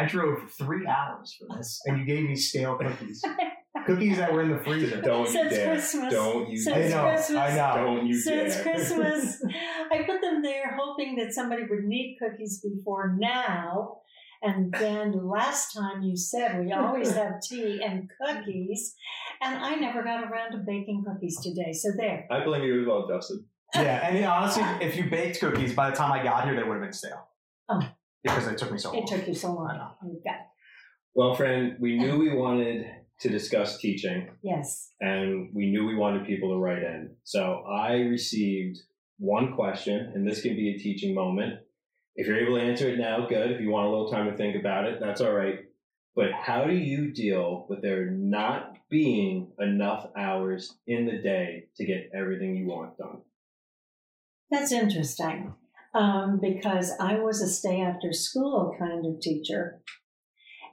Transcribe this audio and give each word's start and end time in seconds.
I 0.00 0.06
drove 0.06 0.50
three 0.52 0.86
hours 0.86 1.36
for 1.38 1.56
this, 1.58 1.78
and 1.84 1.98
you 1.98 2.06
gave 2.06 2.26
me 2.26 2.34
stale 2.34 2.76
cookies. 2.76 3.22
cookies 3.86 4.16
that 4.16 4.32
were 4.32 4.42
in 4.42 4.50
the 4.50 4.58
freezer. 4.64 4.98
Don't 5.02 5.26
you 5.26 5.32
Since 5.32 5.52
dare. 5.52 5.66
Christmas. 5.66 6.14
Don't 6.14 6.48
you 6.48 6.56
Since 6.56 6.76
I 6.76 6.78
dare. 6.80 6.90
know. 6.90 7.10
Christmas. 7.10 7.38
I 7.38 7.56
know. 7.56 7.84
Don't 7.84 8.06
you 8.06 8.14
Since 8.14 8.54
dare. 8.54 8.62
Christmas, 8.62 9.44
I 9.92 9.98
put 10.04 10.22
them 10.22 10.42
there 10.42 10.78
hoping 10.80 11.16
that 11.16 11.34
somebody 11.34 11.64
would 11.68 11.84
need 11.84 12.16
cookies 12.18 12.62
before 12.62 13.14
now. 13.18 13.98
And 14.42 14.72
then 14.72 15.28
last 15.28 15.74
time 15.74 16.02
you 16.02 16.16
said 16.16 16.64
we 16.64 16.72
always 16.72 17.14
have 17.14 17.42
tea 17.42 17.82
and 17.84 18.08
cookies, 18.24 18.94
and 19.42 19.58
I 19.62 19.74
never 19.74 20.02
got 20.02 20.24
around 20.24 20.52
to 20.52 20.58
baking 20.66 21.04
cookies 21.06 21.38
today. 21.42 21.74
So 21.74 21.90
there. 21.94 22.26
I 22.30 22.42
blame 22.42 22.62
you 22.62 22.80
as 22.80 22.86
well, 22.86 23.06
Justin. 23.06 23.44
Yeah, 23.74 24.08
and 24.08 24.24
honestly, 24.24 24.62
if 24.80 24.96
you 24.96 25.10
baked 25.10 25.40
cookies, 25.40 25.74
by 25.74 25.90
the 25.90 25.96
time 25.96 26.10
I 26.10 26.22
got 26.22 26.44
here, 26.46 26.56
they 26.56 26.62
would 26.62 26.72
have 26.72 26.82
been 26.82 26.94
stale. 26.94 27.28
Oh. 27.68 27.82
Because 28.22 28.46
it 28.46 28.58
took 28.58 28.72
me 28.72 28.78
so 28.78 28.92
long. 28.92 29.02
It 29.02 29.06
took 29.06 29.26
you 29.26 29.34
so 29.34 29.48
I 29.48 29.52
long. 29.52 29.68
know. 29.76 29.90
Oh, 30.02 30.06
you 30.08 30.20
got 30.24 30.36
Well, 31.14 31.34
Fran, 31.34 31.76
we 31.80 31.98
knew 31.98 32.18
we 32.18 32.34
wanted 32.34 32.86
to 33.20 33.28
discuss 33.28 33.78
teaching, 33.78 34.30
yes. 34.42 34.92
and 35.00 35.50
we 35.54 35.70
knew 35.70 35.86
we 35.86 35.94
wanted 35.94 36.26
people 36.26 36.50
to 36.54 36.58
write 36.58 36.82
in. 36.82 37.14
So 37.24 37.62
I 37.68 37.92
received 37.96 38.78
one 39.18 39.54
question, 39.54 40.12
and 40.14 40.26
this 40.26 40.40
can 40.40 40.54
be 40.54 40.74
a 40.74 40.78
teaching 40.78 41.14
moment. 41.14 41.60
If 42.16 42.26
you're 42.26 42.38
able 42.38 42.58
to 42.58 42.62
answer 42.64 42.88
it 42.88 42.98
now, 42.98 43.26
good. 43.26 43.52
If 43.52 43.60
you 43.60 43.70
want 43.70 43.86
a 43.86 43.90
little 43.90 44.10
time 44.10 44.30
to 44.30 44.36
think 44.36 44.56
about 44.56 44.86
it, 44.86 45.00
that's 45.00 45.20
all 45.20 45.32
right. 45.32 45.58
But 46.16 46.32
how 46.32 46.64
do 46.64 46.74
you 46.74 47.12
deal 47.12 47.66
with 47.68 47.82
there 47.82 48.10
not 48.10 48.74
being 48.90 49.52
enough 49.58 50.06
hours 50.16 50.74
in 50.86 51.06
the 51.06 51.18
day 51.18 51.68
to 51.76 51.86
get 51.86 52.10
everything 52.14 52.56
you 52.56 52.66
want 52.66 52.98
done? 52.98 53.20
That's 54.50 54.72
interesting 54.72 55.54
um, 55.94 56.38
because 56.40 56.92
I 57.00 57.18
was 57.18 57.42
a 57.42 57.48
stay 57.48 57.80
after 57.80 58.12
school 58.12 58.74
kind 58.78 59.04
of 59.06 59.20
teacher. 59.20 59.80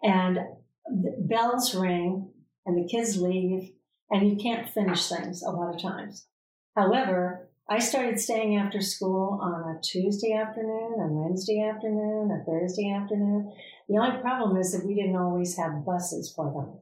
And 0.03 0.37
the 0.85 1.15
bells 1.19 1.73
ring 1.75 2.31
and 2.65 2.77
the 2.77 2.87
kids 2.87 3.17
leave, 3.17 3.71
and 4.09 4.29
you 4.29 4.37
can't 4.37 4.69
finish 4.69 5.09
things 5.09 5.41
a 5.41 5.51
lot 5.51 5.73
of 5.73 5.81
times. 5.81 6.27
However, 6.75 7.49
I 7.69 7.79
started 7.79 8.19
staying 8.19 8.55
after 8.55 8.81
school 8.81 9.39
on 9.41 9.75
a 9.75 9.81
Tuesday 9.81 10.33
afternoon, 10.33 10.93
a 10.99 11.07
Wednesday 11.11 11.61
afternoon, 11.61 12.31
a 12.31 12.45
Thursday 12.45 12.93
afternoon. 12.93 13.51
The 13.89 13.97
only 13.97 14.21
problem 14.21 14.57
is 14.57 14.71
that 14.71 14.85
we 14.85 14.95
didn't 14.95 15.17
always 15.17 15.57
have 15.57 15.85
buses 15.85 16.31
for 16.33 16.51
them. 16.53 16.79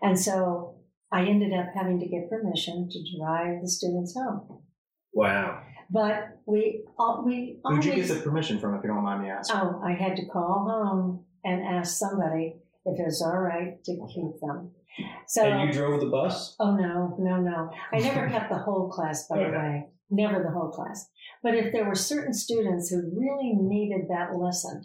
And 0.00 0.18
so 0.18 0.76
I 1.12 1.26
ended 1.26 1.52
up 1.52 1.66
having 1.74 2.00
to 2.00 2.06
get 2.06 2.30
permission 2.30 2.88
to 2.90 3.18
drive 3.18 3.60
the 3.60 3.68
students 3.68 4.14
home. 4.14 4.62
Wow. 5.12 5.62
But 5.94 6.40
we 6.44 6.82
uh, 6.98 7.22
we 7.24 7.60
Who'd 7.64 7.84
you 7.84 7.94
get 7.94 8.08
the 8.08 8.16
permission 8.16 8.58
from, 8.58 8.74
if 8.74 8.82
you 8.82 8.88
don't 8.88 9.04
mind 9.04 9.22
me 9.22 9.30
asking? 9.30 9.60
oh 9.60 9.80
I 9.82 9.92
had 9.92 10.16
to 10.16 10.26
call 10.26 10.66
home 10.68 11.24
and 11.44 11.62
ask 11.62 11.96
somebody 11.96 12.56
if 12.84 12.98
it 12.98 13.04
was 13.04 13.22
all 13.22 13.38
right 13.38 13.82
to 13.84 13.92
keep 14.12 14.40
them. 14.40 14.72
So 15.28 15.44
and 15.44 15.68
you 15.68 15.72
drove 15.72 16.00
the 16.00 16.06
bus? 16.06 16.56
oh 16.58 16.74
no 16.74 17.16
no 17.18 17.40
no 17.40 17.70
I 17.92 17.98
never 18.00 18.28
kept 18.28 18.50
the 18.50 18.58
whole 18.58 18.90
class 18.90 19.28
by 19.28 19.38
the 19.38 19.50
way 19.50 19.86
never 20.10 20.42
the 20.42 20.50
whole 20.50 20.70
class. 20.70 21.08
But 21.42 21.54
if 21.54 21.72
there 21.72 21.84
were 21.84 21.94
certain 21.94 22.34
students 22.34 22.90
who 22.90 23.12
really 23.16 23.52
needed 23.54 24.08
that 24.08 24.36
lesson, 24.36 24.84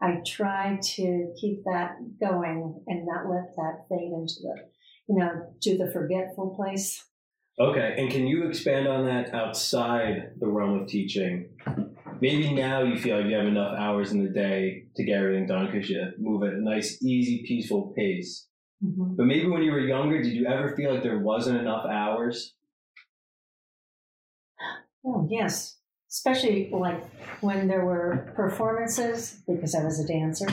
I 0.00 0.18
tried 0.26 0.82
to 0.82 1.32
keep 1.40 1.64
that 1.64 1.96
going 2.20 2.80
and 2.86 3.06
not 3.06 3.28
let 3.28 3.56
that 3.56 3.86
fade 3.88 4.12
into 4.12 4.34
the 4.42 4.54
you 5.08 5.18
know 5.18 5.52
to 5.62 5.78
the 5.78 5.90
forgetful 5.92 6.54
place. 6.54 7.04
Okay, 7.58 7.94
and 7.98 8.10
can 8.10 8.26
you 8.26 8.48
expand 8.48 8.88
on 8.88 9.06
that 9.06 9.32
outside 9.32 10.32
the 10.40 10.46
realm 10.46 10.80
of 10.80 10.88
teaching? 10.88 11.50
Maybe 12.20 12.52
now 12.52 12.82
you 12.82 12.98
feel 12.98 13.18
like 13.18 13.26
you 13.26 13.36
have 13.36 13.46
enough 13.46 13.78
hours 13.78 14.10
in 14.10 14.24
the 14.24 14.30
day 14.30 14.86
to 14.96 15.04
get 15.04 15.18
everything 15.18 15.46
done 15.46 15.66
because 15.70 15.88
you 15.88 16.02
move 16.18 16.42
at 16.42 16.54
a 16.54 16.60
nice, 16.60 17.00
easy, 17.02 17.44
peaceful 17.46 17.92
pace. 17.96 18.48
Mhm. 18.82 19.16
But 19.16 19.26
maybe 19.26 19.46
when 19.46 19.62
you 19.62 19.70
were 19.70 19.80
younger, 19.80 20.20
did 20.20 20.32
you 20.32 20.46
ever 20.46 20.74
feel 20.74 20.94
like 20.94 21.02
there 21.04 21.18
wasn't 21.20 21.60
enough 21.60 21.86
hours? 21.86 22.54
Oh, 25.04 25.26
yes. 25.30 25.78
Especially 26.08 26.70
like 26.70 27.04
when 27.40 27.68
there 27.68 27.84
were 27.84 28.32
performances, 28.34 29.42
because 29.46 29.74
I 29.74 29.84
was 29.84 30.00
a 30.00 30.06
dancer. 30.06 30.48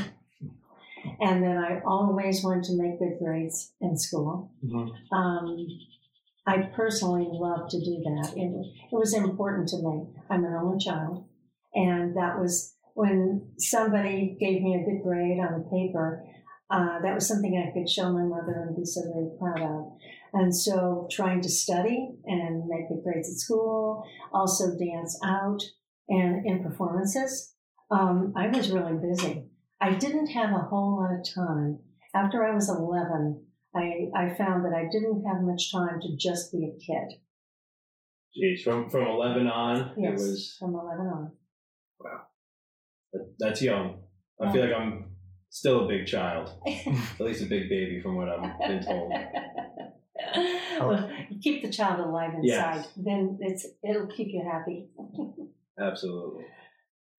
And 1.19 1.43
then 1.43 1.57
I 1.57 1.81
always 1.85 2.43
wanted 2.43 2.63
to 2.65 2.77
make 2.77 2.99
good 2.99 3.17
grades 3.19 3.73
in 3.81 3.97
school. 3.97 4.51
Mhm. 4.63 4.91
Um, 5.11 5.67
I 6.45 6.69
personally 6.75 7.27
love 7.29 7.69
to 7.69 7.79
do 7.79 8.01
that. 8.03 8.33
It, 8.35 8.51
it 8.91 8.95
was 8.95 9.13
important 9.13 9.67
to 9.69 9.77
me. 9.77 10.07
I'm 10.29 10.43
an 10.43 10.53
only 10.53 10.83
child. 10.83 11.25
And 11.73 12.15
that 12.17 12.39
was 12.39 12.75
when 12.93 13.51
somebody 13.57 14.37
gave 14.39 14.61
me 14.61 14.75
a 14.75 14.89
good 14.89 15.03
grade 15.03 15.39
on 15.39 15.61
a 15.61 15.69
paper, 15.69 16.25
uh, 16.69 16.99
that 17.01 17.13
was 17.13 17.27
something 17.27 17.57
I 17.57 17.73
could 17.73 17.89
show 17.89 18.11
my 18.11 18.23
mother 18.23 18.65
and 18.67 18.75
be 18.75 18.85
so 18.85 19.01
very 19.13 19.29
proud 19.37 19.61
of. 19.61 19.91
And 20.33 20.55
so 20.55 21.07
trying 21.11 21.41
to 21.41 21.49
study 21.49 22.15
and 22.25 22.65
make 22.67 22.87
good 22.87 23.03
grades 23.03 23.29
at 23.29 23.37
school, 23.37 24.03
also 24.33 24.77
dance 24.77 25.19
out 25.23 25.61
and 26.07 26.45
in 26.45 26.63
performances. 26.63 27.53
Um, 27.89 28.33
I 28.35 28.47
was 28.47 28.71
really 28.71 28.93
busy. 28.93 29.47
I 29.81 29.95
didn't 29.95 30.27
have 30.27 30.51
a 30.51 30.67
whole 30.69 30.97
lot 30.97 31.19
of 31.19 31.25
time. 31.35 31.79
After 32.15 32.45
I 32.45 32.53
was 32.53 32.69
11, 32.69 33.43
I, 33.75 34.09
I 34.15 34.33
found 34.35 34.65
that 34.65 34.73
I 34.73 34.83
didn't 34.91 35.23
have 35.25 35.41
much 35.41 35.71
time 35.71 35.99
to 36.01 36.15
just 36.17 36.51
be 36.51 36.65
a 36.65 36.77
kid 36.79 37.19
Jeez, 38.37 38.63
from 38.63 38.89
from 38.89 39.07
eleven 39.07 39.47
on, 39.47 39.93
Yes. 39.97 40.21
it 40.21 40.29
was 40.31 40.55
from 40.59 40.73
11 40.75 41.05
on. 41.07 41.31
that- 43.13 43.35
that's 43.39 43.61
young. 43.61 44.03
I 44.41 44.51
feel 44.53 44.63
like 44.65 44.73
I'm 44.73 45.11
still 45.49 45.83
a 45.85 45.87
big 45.87 46.07
child, 46.07 46.49
at 46.65 47.19
least 47.19 47.43
a 47.43 47.45
big 47.45 47.67
baby, 47.69 47.99
from 48.01 48.15
what 48.15 48.29
I've 48.29 48.57
been 48.59 48.83
told. 48.85 49.11
well, 50.79 51.09
keep 51.41 51.61
the 51.63 51.69
child 51.69 51.99
alive 51.99 52.33
inside, 52.35 52.75
Yes. 52.77 52.93
then 52.95 53.37
it's 53.41 53.65
it'll 53.83 54.07
keep 54.07 54.29
you 54.29 54.43
happy. 54.49 54.87
Absolutely. 55.79 56.45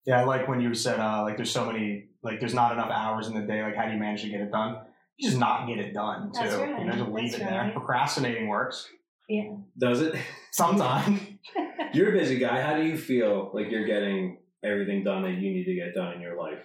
Yeah, 0.05 0.21
I 0.21 0.23
like 0.23 0.47
when 0.47 0.61
you 0.61 0.73
said 0.73 0.99
uh, 0.99 1.23
like 1.23 1.35
there's 1.35 1.51
so 1.51 1.65
many 1.65 2.09
like 2.23 2.39
there's 2.39 2.53
not 2.53 2.71
enough 2.71 2.89
hours 2.89 3.27
in 3.27 3.33
the 3.33 3.41
day. 3.45 3.61
Like 3.63 3.75
how 3.75 3.85
do 3.85 3.91
you 3.91 3.99
manage 3.99 4.21
to 4.21 4.29
get 4.29 4.39
it 4.41 4.51
done? 4.51 4.77
You 5.17 5.29
just 5.29 5.39
not 5.39 5.67
get 5.67 5.77
it 5.77 5.93
done 5.93 6.31
too. 6.33 6.39
That's 6.41 6.55
right. 6.55 6.79
You 6.79 6.85
know, 6.85 6.91
just 6.93 7.09
leave 7.11 7.31
That's 7.31 7.43
it 7.43 7.49
there. 7.49 7.71
Procrastinating 7.73 8.47
works 8.47 8.87
yeah. 9.31 9.55
Does 9.77 10.01
it? 10.01 10.15
sometimes. 10.51 11.21
You're 11.93 12.09
a 12.09 12.19
busy 12.19 12.37
guy. 12.37 12.61
How 12.61 12.75
do 12.75 12.83
you 12.83 12.97
feel 12.97 13.49
like 13.53 13.69
you're 13.69 13.85
getting 13.85 14.37
everything 14.63 15.03
done 15.03 15.23
that 15.23 15.31
you 15.31 15.51
need 15.51 15.65
to 15.65 15.75
get 15.75 15.93
done 15.93 16.13
in 16.13 16.21
your 16.21 16.37
life? 16.37 16.59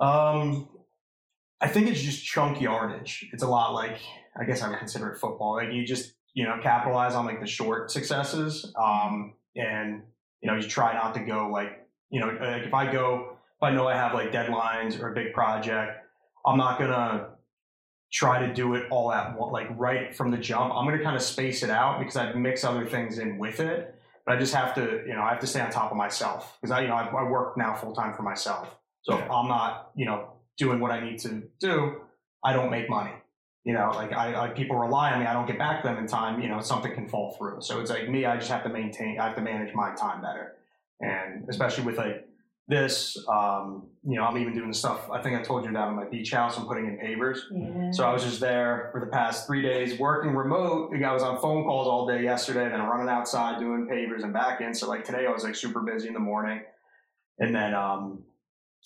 Um, 0.00 0.68
I 1.60 1.68
think 1.68 1.88
it's 1.88 2.00
just 2.00 2.24
chunk 2.24 2.60
yardage. 2.60 3.28
It's 3.32 3.42
a 3.42 3.48
lot 3.48 3.72
like 3.72 3.98
I 4.40 4.44
guess 4.44 4.62
I 4.62 4.68
would 4.68 4.78
consider 4.78 5.10
it 5.10 5.18
football. 5.18 5.54
Like 5.54 5.72
you 5.72 5.84
just 5.84 6.12
you 6.34 6.44
know 6.44 6.58
capitalize 6.62 7.14
on 7.14 7.26
like 7.26 7.40
the 7.40 7.46
short 7.46 7.90
successes, 7.90 8.72
um, 8.80 9.34
and 9.56 10.02
you 10.40 10.48
know 10.48 10.56
you 10.56 10.62
try 10.62 10.92
not 10.92 11.14
to 11.14 11.20
go 11.20 11.48
like 11.52 11.88
you 12.10 12.20
know 12.20 12.26
like 12.26 12.62
if 12.62 12.74
I 12.74 12.92
go 12.92 13.30
if 13.56 13.62
I 13.62 13.70
know 13.72 13.88
I 13.88 13.96
have 13.96 14.14
like 14.14 14.30
deadlines 14.30 15.00
or 15.00 15.10
a 15.10 15.14
big 15.14 15.32
project, 15.32 16.04
I'm 16.46 16.58
not 16.58 16.78
gonna 16.78 17.30
try 18.10 18.46
to 18.46 18.52
do 18.52 18.74
it 18.74 18.86
all 18.90 19.12
at 19.12 19.38
one 19.38 19.52
like 19.52 19.68
right 19.76 20.14
from 20.14 20.30
the 20.30 20.38
jump. 20.38 20.72
I'm 20.74 20.86
gonna 20.86 21.02
kind 21.02 21.16
of 21.16 21.22
space 21.22 21.62
it 21.62 21.70
out 21.70 21.98
because 21.98 22.16
I 22.16 22.32
mix 22.32 22.64
other 22.64 22.86
things 22.86 23.18
in 23.18 23.38
with 23.38 23.60
it. 23.60 23.94
But 24.24 24.36
I 24.36 24.38
just 24.40 24.54
have 24.54 24.74
to 24.74 25.02
you 25.06 25.14
know 25.14 25.22
I 25.22 25.30
have 25.30 25.40
to 25.40 25.46
stay 25.46 25.60
on 25.60 25.70
top 25.70 25.90
of 25.90 25.96
myself 25.96 26.58
because 26.60 26.70
I 26.70 26.82
you 26.82 26.88
know 26.88 26.94
I, 26.94 27.06
I 27.06 27.22
work 27.24 27.56
now 27.56 27.74
full 27.74 27.94
time 27.94 28.14
for 28.14 28.22
myself. 28.22 28.74
So 29.02 29.16
if 29.16 29.30
I'm 29.30 29.48
not, 29.48 29.90
you 29.94 30.04
know, 30.04 30.32
doing 30.58 30.80
what 30.80 30.90
I 30.90 31.00
need 31.00 31.18
to 31.20 31.42
do, 31.60 32.02
I 32.44 32.52
don't 32.52 32.70
make 32.70 32.90
money. 32.90 33.12
You 33.64 33.72
know, 33.72 33.90
like 33.94 34.12
I, 34.12 34.34
I 34.34 34.48
people 34.48 34.76
rely 34.76 35.12
on 35.12 35.20
me. 35.20 35.26
I 35.26 35.32
don't 35.32 35.46
get 35.46 35.58
back 35.58 35.82
to 35.82 35.88
them 35.88 35.98
in 35.98 36.06
time. 36.06 36.40
You 36.40 36.48
know, 36.48 36.60
something 36.60 36.94
can 36.94 37.08
fall 37.08 37.34
through. 37.38 37.62
So 37.62 37.80
it's 37.80 37.90
like 37.90 38.08
me. 38.08 38.24
I 38.24 38.36
just 38.36 38.50
have 38.50 38.62
to 38.64 38.68
maintain. 38.68 39.18
I 39.18 39.26
have 39.26 39.36
to 39.36 39.42
manage 39.42 39.74
my 39.74 39.94
time 39.94 40.22
better, 40.22 40.56
and 41.00 41.46
especially 41.48 41.84
with 41.84 41.98
like 41.98 42.27
this. 42.68 43.16
Um, 43.28 43.88
you 44.06 44.16
know, 44.16 44.24
I'm 44.24 44.36
even 44.36 44.54
doing 44.54 44.68
the 44.68 44.76
stuff. 44.76 45.10
I 45.10 45.22
think 45.22 45.36
I 45.36 45.42
told 45.42 45.64
you 45.64 45.72
down 45.72 45.88
at 45.88 45.94
my 45.94 46.08
beach 46.08 46.30
house. 46.30 46.58
I'm 46.58 46.66
putting 46.66 46.86
in 46.86 46.98
pavers. 46.98 47.38
Yeah. 47.50 47.90
So 47.90 48.04
I 48.04 48.12
was 48.12 48.22
just 48.22 48.40
there 48.40 48.90
for 48.92 49.00
the 49.00 49.06
past 49.06 49.46
three 49.46 49.62
days 49.62 49.98
working 49.98 50.34
remote. 50.34 50.92
I 50.94 51.12
was 51.12 51.22
on 51.22 51.40
phone 51.40 51.64
calls 51.64 51.88
all 51.88 52.06
day 52.06 52.22
yesterday, 52.22 52.68
then 52.68 52.80
running 52.82 53.08
outside 53.08 53.58
doing 53.58 53.88
pavers 53.90 54.22
and 54.22 54.32
back 54.32 54.60
in. 54.60 54.74
So 54.74 54.86
like 54.86 55.04
today 55.04 55.26
I 55.26 55.30
was 55.30 55.44
like 55.44 55.56
super 55.56 55.80
busy 55.80 56.08
in 56.08 56.14
the 56.14 56.20
morning. 56.20 56.60
And 57.38 57.54
then 57.54 57.74
um, 57.74 58.24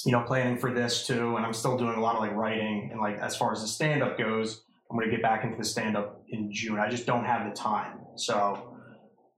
you 0.06 0.12
know, 0.12 0.22
planning 0.22 0.58
for 0.58 0.72
this 0.72 1.06
too. 1.06 1.36
And 1.36 1.44
I'm 1.44 1.52
still 1.52 1.76
doing 1.76 1.94
a 1.96 2.00
lot 2.00 2.14
of 2.14 2.20
like 2.20 2.34
writing 2.34 2.90
and 2.92 3.00
like 3.00 3.18
as 3.18 3.36
far 3.36 3.52
as 3.52 3.62
the 3.62 3.68
stand 3.68 4.02
up 4.02 4.16
goes, 4.16 4.62
I'm 4.90 4.98
gonna 4.98 5.10
get 5.10 5.22
back 5.22 5.42
into 5.42 5.56
the 5.56 5.64
stand 5.64 5.96
up 5.96 6.22
in 6.28 6.52
June. 6.52 6.78
I 6.78 6.88
just 6.88 7.06
don't 7.06 7.24
have 7.24 7.48
the 7.48 7.56
time. 7.56 7.98
So 8.16 8.71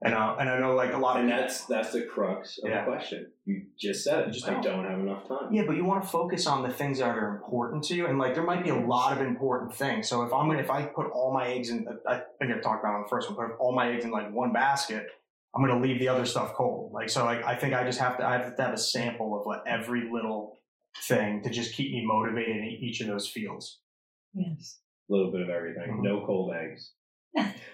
and 0.05 0.13
uh, 0.13 0.35
and 0.39 0.49
I 0.49 0.59
know 0.59 0.75
like 0.75 0.93
a 0.93 0.97
lot 0.97 1.17
of 1.17 1.21
And 1.23 1.29
that's 1.31 1.65
that's 1.65 1.91
the 1.91 2.03
crux 2.03 2.57
of 2.63 2.69
Yeah. 2.69 2.85
the 2.85 2.91
question. 2.91 3.31
You 3.45 3.63
just 3.77 4.03
said 4.03 4.19
it. 4.19 4.27
You 4.27 4.33
just 4.33 4.47
I 4.47 4.53
don't. 4.53 4.63
don't 4.63 4.85
have 4.85 4.99
enough 4.99 5.27
time. 5.27 5.53
Yeah, 5.53 5.63
but 5.67 5.75
you 5.75 5.83
want 5.85 6.03
to 6.03 6.07
focus 6.09 6.47
on 6.47 6.63
the 6.63 6.69
things 6.73 6.99
that 6.99 7.09
are 7.17 7.35
important 7.35 7.83
to 7.85 7.95
you, 7.95 8.05
and 8.07 8.17
like 8.17 8.33
there 8.35 8.43
might 8.43 8.63
be 8.63 8.69
a 8.69 8.75
lot 8.79 9.11
of 9.15 9.21
important 9.25 9.73
things. 9.75 10.07
So 10.07 10.23
if 10.23 10.31
I'm 10.33 10.47
gonna, 10.47 10.59
if 10.59 10.69
I 10.71 10.83
put 10.85 11.07
all 11.11 11.33
my 11.33 11.47
eggs 11.47 11.69
in, 11.69 11.85
I 12.07 12.21
think 12.39 12.51
I 12.51 12.59
talked 12.59 12.83
about 12.83 12.93
it 12.93 12.95
on 12.97 13.01
the 13.03 13.09
first 13.09 13.29
one, 13.29 13.35
but 13.37 13.53
if 13.53 13.59
all 13.59 13.75
my 13.75 13.91
eggs 13.93 14.05
in 14.05 14.11
like 14.11 14.31
one 14.31 14.53
basket, 14.53 15.07
I'm 15.55 15.61
gonna 15.65 15.81
leave 15.81 15.99
the 15.99 16.07
other 16.07 16.25
stuff 16.25 16.53
cold. 16.53 16.91
Like 16.93 17.09
so, 17.09 17.25
like 17.25 17.43
I 17.43 17.55
think 17.55 17.73
I 17.73 17.83
just 17.83 17.99
have 17.99 18.17
to, 18.17 18.25
I 18.25 18.33
have 18.37 18.55
to 18.55 18.61
have 18.61 18.73
a 18.73 18.77
sample 18.77 19.39
of 19.39 19.45
like 19.47 19.61
every 19.67 20.09
little 20.11 20.59
thing 21.07 21.41
to 21.43 21.49
just 21.49 21.73
keep 21.75 21.91
me 21.91 22.03
motivated 22.05 22.55
in 22.57 22.77
each 22.81 23.01
of 23.01 23.07
those 23.07 23.27
fields. 23.27 23.79
Yes. 24.33 24.79
A 25.09 25.13
little 25.13 25.31
bit 25.31 25.41
of 25.41 25.49
everything. 25.49 25.97
Mhm. 25.99 26.03
No 26.03 26.25
cold 26.25 26.53
eggs. 26.55 26.93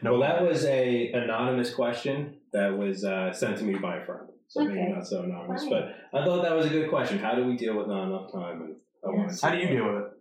No, 0.01 0.13
Well, 0.13 0.21
that 0.21 0.41
was 0.41 0.65
a 0.65 1.11
anonymous 1.11 1.73
question 1.73 2.37
that 2.53 2.75
was 2.75 3.03
uh, 3.05 3.31
sent 3.31 3.57
to 3.59 3.63
me 3.63 3.75
by 3.75 3.97
a 3.97 4.05
friend. 4.05 4.27
So 4.47 4.63
maybe 4.63 4.91
not 4.91 5.07
so 5.07 5.21
anonymous, 5.23 5.61
Fine. 5.61 5.69
but 5.71 6.19
I 6.19 6.25
thought 6.25 6.41
that 6.41 6.55
was 6.55 6.65
a 6.65 6.69
good 6.69 6.89
question. 6.89 7.19
How 7.19 7.35
do 7.35 7.45
we 7.45 7.55
deal 7.55 7.77
with 7.77 7.87
not 7.87 8.07
enough 8.07 8.31
time? 8.31 8.61
And 8.63 8.75
I 9.05 9.23
Yes. 9.23 9.41
How 9.41 9.51
do 9.51 9.57
you 9.57 9.67
deal 9.67 9.85
with 9.85 10.03
it? 10.03 10.11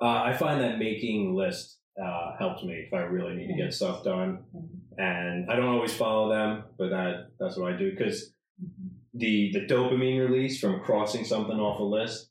Uh, 0.00 0.22
I 0.22 0.32
find 0.36 0.60
that 0.60 0.78
making 0.78 1.34
lists 1.34 1.78
uh, 2.02 2.36
helps 2.38 2.62
me 2.64 2.74
if 2.86 2.92
I 2.92 3.02
really 3.02 3.34
need 3.36 3.46
to 3.48 3.54
get 3.54 3.72
stuff 3.72 4.02
done, 4.04 4.44
and 4.98 5.50
I 5.50 5.56
don't 5.56 5.68
always 5.68 5.94
follow 5.94 6.28
them, 6.28 6.64
but 6.76 6.90
that 6.90 7.28
that's 7.38 7.56
what 7.56 7.72
I 7.72 7.76
do 7.76 7.90
because 7.90 8.32
the 9.14 9.50
the 9.52 9.60
dopamine 9.72 10.28
release 10.28 10.60
from 10.60 10.80
crossing 10.80 11.24
something 11.24 11.56
off 11.58 11.78
a 11.78 11.84
list 11.84 12.30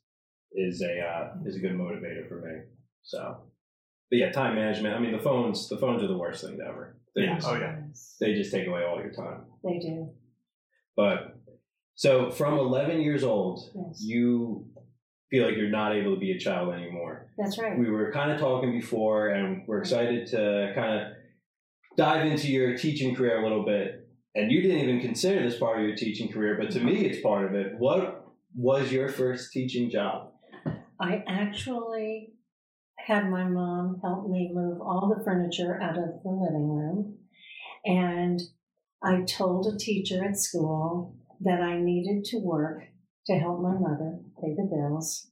is 0.52 0.82
a 0.82 1.00
uh, 1.00 1.34
is 1.46 1.56
a 1.56 1.60
good 1.60 1.72
motivator 1.72 2.28
for 2.28 2.42
me. 2.42 2.60
So, 3.02 3.44
but 4.10 4.18
yeah, 4.18 4.30
time 4.32 4.54
management. 4.54 4.94
I 4.94 4.98
mean, 4.98 5.12
the 5.12 5.18
phones 5.22 5.68
the 5.68 5.78
phones 5.78 6.02
are 6.02 6.08
the 6.08 6.16
worst 6.18 6.44
thing 6.44 6.58
ever. 6.66 6.98
They 7.14 7.22
Yeah. 7.22 7.34
just, 7.36 7.48
Oh, 7.48 7.56
yeah. 7.56 7.80
They 8.20 8.34
just 8.34 8.52
take 8.52 8.66
away 8.66 8.82
all 8.84 8.98
your 8.98 9.12
time. 9.12 9.44
They 9.62 9.78
do. 9.78 10.10
But 10.96 11.36
so 11.94 12.30
from 12.30 12.58
11 12.58 13.00
years 13.00 13.22
old, 13.24 13.60
Yes. 13.74 14.02
you 14.04 14.66
feel 15.30 15.46
like 15.46 15.56
you're 15.56 15.70
not 15.70 15.94
able 15.94 16.14
to 16.14 16.20
be 16.20 16.32
a 16.32 16.38
child 16.38 16.72
anymore. 16.74 17.30
That's 17.38 17.58
right. 17.58 17.78
We 17.78 17.90
were 17.90 18.12
kind 18.12 18.30
of 18.30 18.38
talking 18.38 18.72
before, 18.72 19.28
and 19.28 19.66
we're 19.66 19.78
excited 19.80 20.26
to 20.28 20.72
kind 20.74 21.00
of 21.00 21.12
dive 21.96 22.26
into 22.26 22.50
your 22.52 22.76
teaching 22.76 23.14
career 23.14 23.40
a 23.40 23.42
little 23.42 23.64
bit. 23.64 24.08
And 24.36 24.50
you 24.50 24.62
didn't 24.62 24.78
even 24.80 25.00
consider 25.00 25.42
this 25.42 25.58
part 25.58 25.78
of 25.80 25.86
your 25.86 25.96
teaching 25.96 26.30
career, 26.32 26.56
but 26.60 26.70
to 26.72 26.80
me, 26.80 27.04
it's 27.06 27.20
part 27.20 27.46
of 27.46 27.54
it. 27.54 27.74
What 27.78 28.26
was 28.56 28.92
your 28.92 29.08
first 29.08 29.52
teaching 29.52 29.90
job? 29.90 30.32
I 31.00 31.22
actually 31.28 32.32
had 33.06 33.28
my 33.28 33.44
mom 33.44 34.00
help 34.02 34.28
me 34.28 34.50
move 34.52 34.80
all 34.80 35.14
the 35.14 35.24
furniture 35.24 35.80
out 35.80 35.98
of 35.98 36.22
the 36.22 36.30
living 36.30 36.68
room. 36.68 37.18
And 37.84 38.40
I 39.02 39.22
told 39.22 39.66
a 39.66 39.76
teacher 39.76 40.24
at 40.24 40.38
school 40.38 41.16
that 41.40 41.60
I 41.60 41.78
needed 41.78 42.24
to 42.26 42.38
work 42.38 42.84
to 43.26 43.38
help 43.38 43.60
my 43.60 43.74
mother 43.74 44.20
pay 44.40 44.54
the 44.54 44.68
bills. 44.70 45.30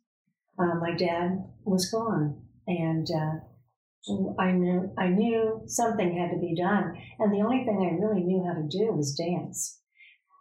Uh, 0.58 0.74
my 0.74 0.94
dad 0.94 1.44
was 1.64 1.90
gone, 1.90 2.42
and 2.66 3.06
uh, 3.10 4.32
I 4.38 4.52
knew 4.52 4.92
I 4.98 5.08
knew 5.08 5.62
something 5.66 6.18
had 6.18 6.30
to 6.34 6.40
be 6.40 6.54
done. 6.54 6.94
And 7.18 7.32
the 7.32 7.42
only 7.42 7.64
thing 7.64 7.78
I 7.80 8.04
really 8.04 8.22
knew 8.22 8.44
how 8.44 8.54
to 8.54 8.68
do 8.68 8.92
was 8.92 9.14
dance. 9.14 9.80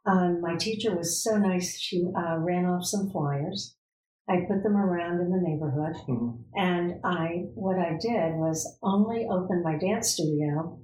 Um, 0.06 0.42
my 0.42 0.56
teacher 0.56 0.96
was 0.96 1.24
so 1.24 1.38
nice; 1.38 1.80
she 1.80 2.12
uh, 2.14 2.38
ran 2.40 2.66
off 2.66 2.86
some 2.86 3.10
flyers. 3.10 3.76
I 4.30 4.42
put 4.48 4.64
them 4.64 4.78
around 4.78 5.20
in 5.20 5.30
the 5.30 5.42
neighborhood, 5.42 5.96
Mhm. 6.08 6.44
and 6.56 7.00
I 7.04 7.48
what 7.56 7.78
I 7.80 7.98
did 8.00 8.38
was 8.38 8.78
only 8.84 9.28
open 9.28 9.64
my 9.64 9.78
dance 9.78 10.12
studio 10.12 10.80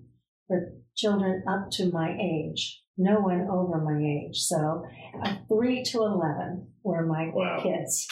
for 0.47 0.73
children 0.95 1.43
up 1.47 1.69
to 1.71 1.91
my 1.91 2.17
age, 2.19 2.83
no 2.97 3.19
one 3.21 3.47
over 3.49 3.77
my 3.83 3.99
age. 4.03 4.37
So 4.39 4.83
uh, 5.21 5.35
three 5.47 5.83
to 5.83 5.99
eleven 5.99 6.67
were 6.83 7.05
my 7.05 7.31
Wow. 7.33 7.59
kids, 7.61 8.07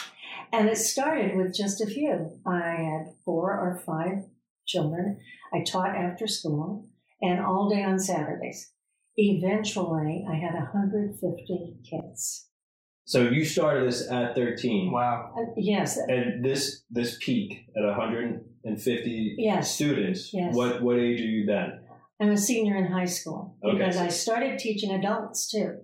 and 0.52 0.68
it 0.68 0.76
started 0.76 1.36
with 1.36 1.54
just 1.54 1.80
a 1.80 1.86
few. 1.86 2.38
I 2.46 2.60
had 2.76 3.14
four 3.24 3.52
or 3.52 3.82
five 3.84 4.24
children. 4.64 5.18
I 5.52 5.62
taught 5.62 5.96
after 5.96 6.26
school 6.26 6.86
and 7.20 7.40
all 7.40 7.68
day 7.68 7.82
on 7.82 7.98
Saturdays. 7.98 8.72
Eventually, 9.16 10.24
I 10.28 10.34
had 10.36 10.54
150 10.54 11.78
kids. 11.88 12.50
So 13.08 13.22
you 13.22 13.44
started 13.44 13.86
this 13.88 14.10
at 14.10 14.34
13, 14.34 14.90
Wow. 14.92 15.32
Uh, 15.38 15.52
yes, 15.56 15.96
and 15.96 16.44
this 16.44 16.82
this 16.90 17.16
peak 17.24 17.66
at 17.76 17.84
150 17.84 19.34
Yes. 19.38 19.74
students. 19.74 20.34
Yes. 20.34 20.54
What 20.54 20.82
what 20.82 20.98
age 20.98 21.20
are 21.20 21.24
you 21.24 21.46
then? 21.46 21.80
I'm 22.20 22.30
a 22.30 22.36
senior 22.36 22.76
in 22.76 22.86
high 22.90 23.04
school 23.04 23.56
Okay, 23.62 23.78
because 23.78 23.96
so- 23.96 24.04
I 24.04 24.08
started 24.08 24.58
teaching 24.58 24.90
adults 24.90 25.48
too. 25.50 25.78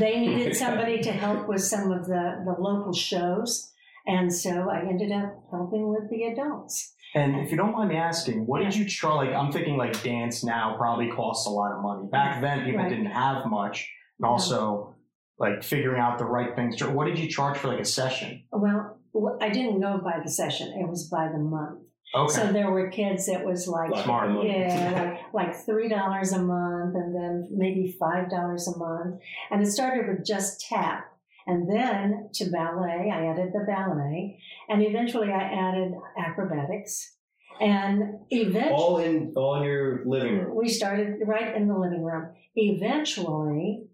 They 0.00 0.18
needed 0.18 0.56
somebody 0.64 1.00
to 1.02 1.12
help 1.12 1.48
with 1.48 1.62
some 1.62 1.92
of 1.92 2.06
the, 2.06 2.42
the 2.44 2.56
local 2.60 2.92
shows, 2.92 3.70
and 4.06 4.32
so 4.34 4.68
I 4.68 4.80
ended 4.80 5.12
up 5.12 5.30
helping 5.52 5.88
with 5.90 6.10
the 6.10 6.24
adults. 6.24 6.92
And 7.14 7.36
if 7.36 7.50
you 7.52 7.56
don't 7.56 7.72
mind 7.72 7.90
me 7.90 7.96
asking, 7.96 8.46
what 8.46 8.62
did 8.62 8.74
you 8.74 8.84
charge? 8.84 9.26
Like, 9.28 9.36
I'm 9.36 9.52
thinking 9.52 9.76
like 9.76 10.02
dance 10.02 10.42
now 10.42 10.74
probably 10.76 11.08
costs 11.10 11.46
a 11.46 11.50
lot 11.50 11.70
of 11.72 11.82
money. 11.82 12.08
Back 12.10 12.40
then, 12.40 12.64
people 12.64 12.80
Right. 12.80 12.88
didn't 12.88 13.06
have 13.24 13.46
much, 13.46 13.88
and 14.18 14.26
also 14.26 14.94
like 15.40 15.64
figuring 15.64 16.00
out 16.00 16.18
the 16.18 16.24
right 16.26 16.54
things. 16.54 16.76
to- 16.76 16.90
What 16.90 17.06
did 17.06 17.18
you 17.18 17.28
charge 17.28 17.56
for 17.58 17.68
like 17.68 17.80
a 17.80 17.84
session? 17.84 18.44
Well, 18.52 19.38
I 19.40 19.48
didn't 19.48 19.80
go 19.80 19.98
by 20.04 20.20
the 20.22 20.30
session; 20.30 20.68
it 20.78 20.88
was 20.88 21.08
by 21.08 21.28
the 21.32 21.38
month. 21.38 21.80
Okay, 22.14 22.32
So 22.32 22.52
there 22.52 22.70
were 22.70 22.88
kids 22.90 23.26
that 23.26 23.44
was 23.44 23.66
like 23.68 23.90
Like 23.90 24.04
Smart. 24.04 24.30
money. 24.30 24.50
Yeah, 24.50 25.18
like, 25.32 25.48
like 25.48 25.56
three 25.64 25.88
dollars 25.88 26.32
a 26.32 26.42
month, 26.42 26.94
and 26.94 27.14
then 27.14 27.48
maybe 27.50 27.96
five 27.98 28.28
dollars 28.30 28.68
a 28.68 28.76
month. 28.78 29.20
And 29.50 29.62
it 29.62 29.70
started 29.70 30.06
with 30.08 30.24
just 30.26 30.60
tap, 30.68 31.04
and 31.46 31.68
then 31.68 32.28
to 32.34 32.50
ballet. 32.50 33.10
I 33.12 33.26
added 33.26 33.50
the 33.52 33.64
ballet, 33.66 34.38
and 34.68 34.82
eventually 34.82 35.30
I 35.32 35.42
added 35.42 35.92
acrobatics, 36.18 37.16
and 37.60 38.20
eventually 38.30 38.72
all 38.74 38.98
in 38.98 39.32
all 39.36 39.54
in 39.56 39.62
your 39.64 40.02
living 40.06 40.38
room. 40.38 40.56
we 40.56 40.68
started 40.68 41.16
right 41.26 41.54
in 41.56 41.66
the 41.68 41.78
living 41.78 42.02
room. 42.04 42.28
Eventually, 42.56 43.84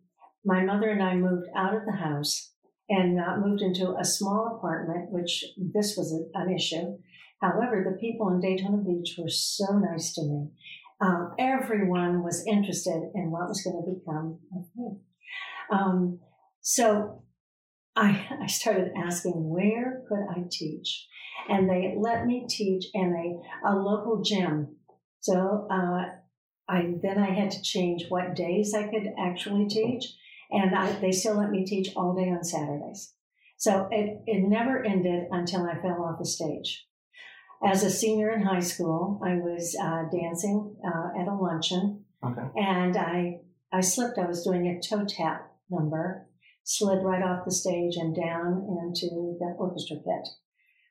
my 0.46 0.62
mother 0.62 0.88
and 0.88 1.02
I 1.02 1.16
moved 1.16 1.48
out 1.56 1.74
of 1.74 1.84
the 1.84 1.96
house 1.96 2.52
and 2.88 3.18
uh, 3.20 3.36
moved 3.44 3.62
into 3.62 3.96
a 3.98 4.04
small 4.04 4.56
apartment, 4.56 5.10
which 5.10 5.44
this 5.56 5.96
was 5.96 6.12
a, 6.12 6.38
an 6.38 6.54
issue. 6.54 6.96
However, 7.42 7.84
the 7.84 7.98
people 7.98 8.28
in 8.28 8.40
Daytona 8.40 8.78
Beach 8.78 9.16
were 9.18 9.28
so 9.28 9.66
nice 9.78 10.14
to 10.14 10.22
me. 10.22 10.48
Um, 11.00 11.34
everyone 11.38 12.22
was 12.22 12.46
interested 12.46 13.10
in 13.14 13.30
what 13.30 13.48
was 13.48 13.60
going 13.62 13.76
to 13.76 13.92
become 13.92 14.38
of 14.56 14.64
me. 14.76 14.98
Um, 15.70 16.20
so 16.60 17.24
I, 17.96 18.26
I 18.42 18.46
started 18.46 18.92
asking, 18.96 19.32
where 19.34 20.02
could 20.08 20.24
I 20.30 20.44
teach? 20.50 21.08
And 21.48 21.68
they 21.68 21.94
let 21.98 22.24
me 22.24 22.46
teach 22.48 22.86
in 22.94 23.42
a, 23.64 23.70
a 23.70 23.74
local 23.74 24.22
gym. 24.22 24.76
So 25.20 25.66
uh, 25.70 26.04
I 26.68 26.94
then 27.02 27.18
I 27.18 27.32
had 27.32 27.50
to 27.50 27.62
change 27.62 28.04
what 28.08 28.34
days 28.34 28.74
I 28.74 28.84
could 28.84 29.12
actually 29.18 29.66
teach, 29.66 30.04
and 30.50 30.74
I, 30.74 30.92
they 31.00 31.12
still 31.12 31.36
let 31.36 31.50
me 31.50 31.64
teach 31.64 31.90
all 31.96 32.14
day 32.14 32.30
on 32.30 32.44
Saturdays. 32.44 33.12
So 33.56 33.88
it, 33.90 34.22
it 34.26 34.48
never 34.48 34.84
ended 34.84 35.24
until 35.30 35.62
I 35.64 35.80
fell 35.80 36.04
off 36.04 36.18
the 36.18 36.26
stage. 36.26 36.86
As 37.64 37.82
a 37.82 37.90
senior 37.90 38.30
in 38.30 38.42
high 38.42 38.60
school, 38.60 39.20
I 39.24 39.36
was 39.36 39.76
uh, 39.80 40.04
dancing 40.14 40.76
uh, 40.84 41.20
at 41.20 41.26
a 41.26 41.34
luncheon, 41.34 42.04
okay. 42.22 42.42
and 42.54 42.96
I 42.98 43.40
I 43.72 43.80
slipped. 43.80 44.18
I 44.18 44.26
was 44.26 44.44
doing 44.44 44.66
a 44.66 44.80
toe 44.80 45.06
tap 45.06 45.50
number, 45.70 46.28
slid 46.64 47.02
right 47.02 47.22
off 47.22 47.46
the 47.46 47.50
stage 47.50 47.96
and 47.96 48.14
down 48.14 48.66
into 48.82 49.36
the 49.40 49.54
orchestra 49.58 49.96
pit. 49.96 50.28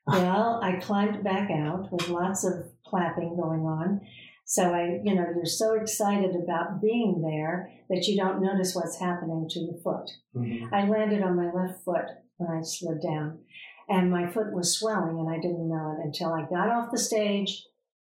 Well, 0.08 0.60
I 0.62 0.76
climbed 0.76 1.24
back 1.24 1.50
out 1.50 1.90
with 1.90 2.08
lots 2.08 2.44
of 2.44 2.70
clapping 2.86 3.34
going 3.34 3.62
on. 3.62 4.02
So 4.48 4.72
I, 4.72 5.00
you 5.02 5.12
know, 5.12 5.26
you're 5.34 5.44
so 5.44 5.74
excited 5.74 6.36
about 6.36 6.80
being 6.80 7.20
there 7.20 7.68
that 7.90 8.06
you 8.06 8.16
don't 8.16 8.40
notice 8.40 8.76
what's 8.76 9.00
happening 9.00 9.48
to 9.50 9.58
your 9.58 9.74
foot. 9.82 10.08
Mhm. 10.36 10.72
I 10.72 10.88
landed 10.88 11.20
on 11.20 11.34
my 11.34 11.50
left 11.52 11.82
foot 11.82 12.06
when 12.36 12.50
I 12.50 12.62
slid 12.62 13.02
down, 13.02 13.40
and 13.88 14.08
my 14.08 14.30
foot 14.30 14.52
was 14.52 14.78
swelling, 14.78 15.18
and 15.18 15.28
I 15.28 15.40
didn't 15.40 15.68
know 15.68 15.96
it 15.98 16.04
until 16.04 16.32
I 16.32 16.46
got 16.46 16.68
off 16.68 16.92
the 16.92 16.98
stage, 16.98 17.66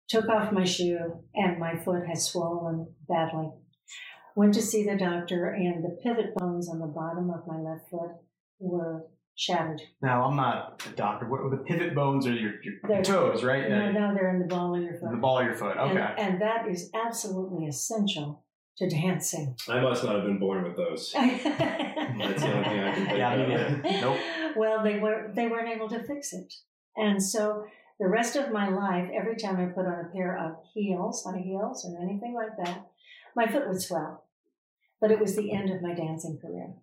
took 0.08 0.30
off 0.30 0.54
my 0.54 0.64
shoe, 0.64 1.22
and 1.36 1.60
my 1.60 1.76
foot 1.76 2.08
had 2.08 2.18
swollen 2.18 2.96
badly. 3.10 3.52
Went 4.34 4.54
to 4.54 4.62
see 4.62 4.86
the 4.86 4.96
doctor, 4.98 5.48
and 5.50 5.84
the 5.84 5.98
pivot 6.02 6.34
bones 6.36 6.70
on 6.70 6.80
the 6.80 6.88
bottom 6.88 7.30
of 7.30 7.46
my 7.46 7.60
left 7.60 7.90
foot 7.90 8.12
were 8.58 9.06
shattered. 9.36 9.82
Now 10.02 10.24
I'm 10.26 10.36
not 10.36 10.82
a 10.92 10.96
doctor. 10.96 11.28
What 11.28 11.50
the 11.52 11.58
pivot 11.58 11.96
bones 11.96 12.28
are 12.28 12.34
your, 12.34 12.54
your 12.64 12.74
They're- 12.88 13.04
toes, 13.04 13.44
right? 13.44 13.70
No, 13.70 13.78
Yeah. 13.78 13.92
no, 13.92 14.14
they're 14.14 14.30
in 14.34 14.40
the 14.40 14.46
ball 14.48 14.76
of 14.76 14.82
your 14.84 14.94
foot. 15.00 15.12
The 15.12 15.18
ball 15.18 15.40
of 15.40 15.46
your 15.46 15.56
foot. 15.56 15.78
Okay. 15.78 16.14
and 16.18 16.42
that 16.42 16.68
is 16.68 16.90
absolutely 16.94 17.68
essential 17.68 18.44
to 18.78 18.90
dancing. 18.90 19.56
I 19.70 19.80
must 19.82 20.04
not 20.04 20.16
have 20.16 20.24
been 20.26 20.40
born 20.40 20.64
with 20.64 20.76
those. 20.78 21.12
That's 21.12 21.44
That's 21.44 22.42
the 22.42 22.54
only 22.54 22.64
thing 22.70 22.80
I 22.80 22.92
can 22.94 23.06
think 23.06 23.18
Yeah, 23.18 23.34
of. 23.34 23.48
neither. 23.84 24.02
Nope. 24.02 24.18
Well, 24.56 24.84
they 24.84 25.00
were 25.00 25.32
they 25.36 25.48
weren't 25.48 25.70
able 25.70 25.90
to 25.90 26.04
fix 26.04 26.34
it, 26.34 26.54
and 26.96 27.22
so 27.22 27.66
the 28.00 28.08
rest 28.08 28.36
of 28.36 28.52
my 28.52 28.70
life, 28.70 29.10
every 29.14 29.36
time 29.36 29.58
I 29.58 29.66
put 29.66 29.86
on 29.86 30.06
a 30.06 30.10
pair 30.14 30.38
of 30.38 30.56
heels, 30.74 31.24
high 31.24 31.40
heels, 31.40 31.86
or 31.86 32.02
anything 32.02 32.34
like 32.34 32.58
that, 32.64 32.88
my 33.36 33.48
foot 33.48 33.68
would 33.68 33.82
swell. 33.82 34.26
But 35.00 35.12
it 35.12 35.20
was 35.20 35.36
the 35.36 35.52
end 35.54 35.70
of 35.70 35.82
my 35.82 35.94
dancing 35.94 36.38
career. 36.40 36.74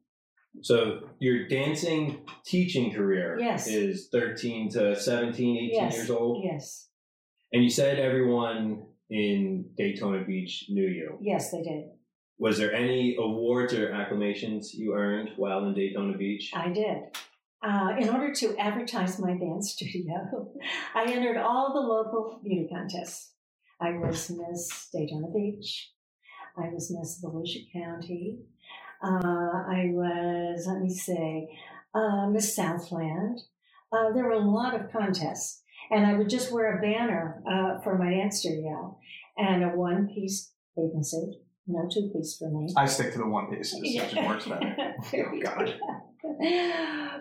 So 0.63 1.09
your 1.19 1.47
dancing 1.49 2.27
teaching 2.45 2.93
career 2.93 3.39
Yes. 3.41 3.69
is 3.69 4.09
13 4.11 4.69
to 4.71 4.97
17, 4.97 5.57
18 5.57 5.71
Yes. 5.75 5.95
years 5.97 6.11
old. 6.11 6.45
Yes, 6.45 6.91
And 7.53 7.63
you 7.63 7.71
said 7.71 7.99
everyone 7.99 8.87
in 9.11 9.71
Daytona 9.77 10.25
Beach 10.25 10.67
knew 10.69 10.87
you. 10.87 11.19
yes, 11.21 11.51
they 11.51 11.63
did. 11.63 11.91
Was 12.39 12.59
there 12.59 12.73
any 12.75 13.17
awards 13.17 13.73
or 13.75 13.91
acclamations 13.93 14.75
you 14.75 14.95
earned 14.95 15.31
while 15.37 15.65
in 15.67 15.75
Daytona 15.75 16.17
Beach? 16.17 16.51
I 16.55 16.69
did. 16.71 16.99
uh, 17.61 17.97
in 17.99 18.09
order 18.09 18.33
to 18.33 18.57
advertise 18.57 19.19
my 19.19 19.37
dance 19.37 19.73
studio, 19.75 20.49
I 20.95 21.05
entered 21.13 21.37
all 21.37 21.73
the 21.75 21.81
local 21.81 22.39
beauty 22.43 22.69
contests. 22.73 23.33
I 23.81 23.93
was 23.99 24.31
Miss 24.31 24.89
Daytona 24.93 25.27
Beach. 25.35 25.93
I 26.57 26.69
was 26.69 26.91
Miss 26.97 27.21
Volusia 27.23 27.65
County. 27.73 28.39
Uh, 29.03 29.09
I 29.69 29.91
was, 29.93 30.67
let 30.67 30.81
me 30.81 30.91
say, 30.93 31.49
uh, 31.95 32.29
Miss 32.31 32.55
Southland. 32.55 33.41
Uh, 33.93 34.13
there 34.13 34.25
were 34.25 34.33
a 34.33 34.39
lot 34.39 34.75
of 34.75 34.91
contests, 34.93 35.63
and 35.91 36.05
I 36.07 36.15
would 36.15 36.29
just 36.29 36.53
wear 36.53 36.79
a 36.79 36.83
banner 36.83 37.43
uh, 37.51 37.81
for 37.83 37.97
my 37.97 38.11
dance 38.11 38.41
studio 38.41 38.99
and 39.37 39.65
a 39.65 39.69
one-piece 39.69 40.53
bathing 40.77 41.03
suit. 41.05 41.35
No 41.67 41.89
two-piece 41.93 42.37
for 42.39 42.51
me. 42.51 42.69
I 42.77 42.87
stick 42.87 43.13
to 43.13 43.19
the 43.19 43.27
one 43.29 43.47
piece. 43.55 43.75
It 43.75 44.01
just 44.11 44.17
works 44.27 44.47
better. 44.49 44.95
oh, 45.15 45.41
God. 45.43 45.75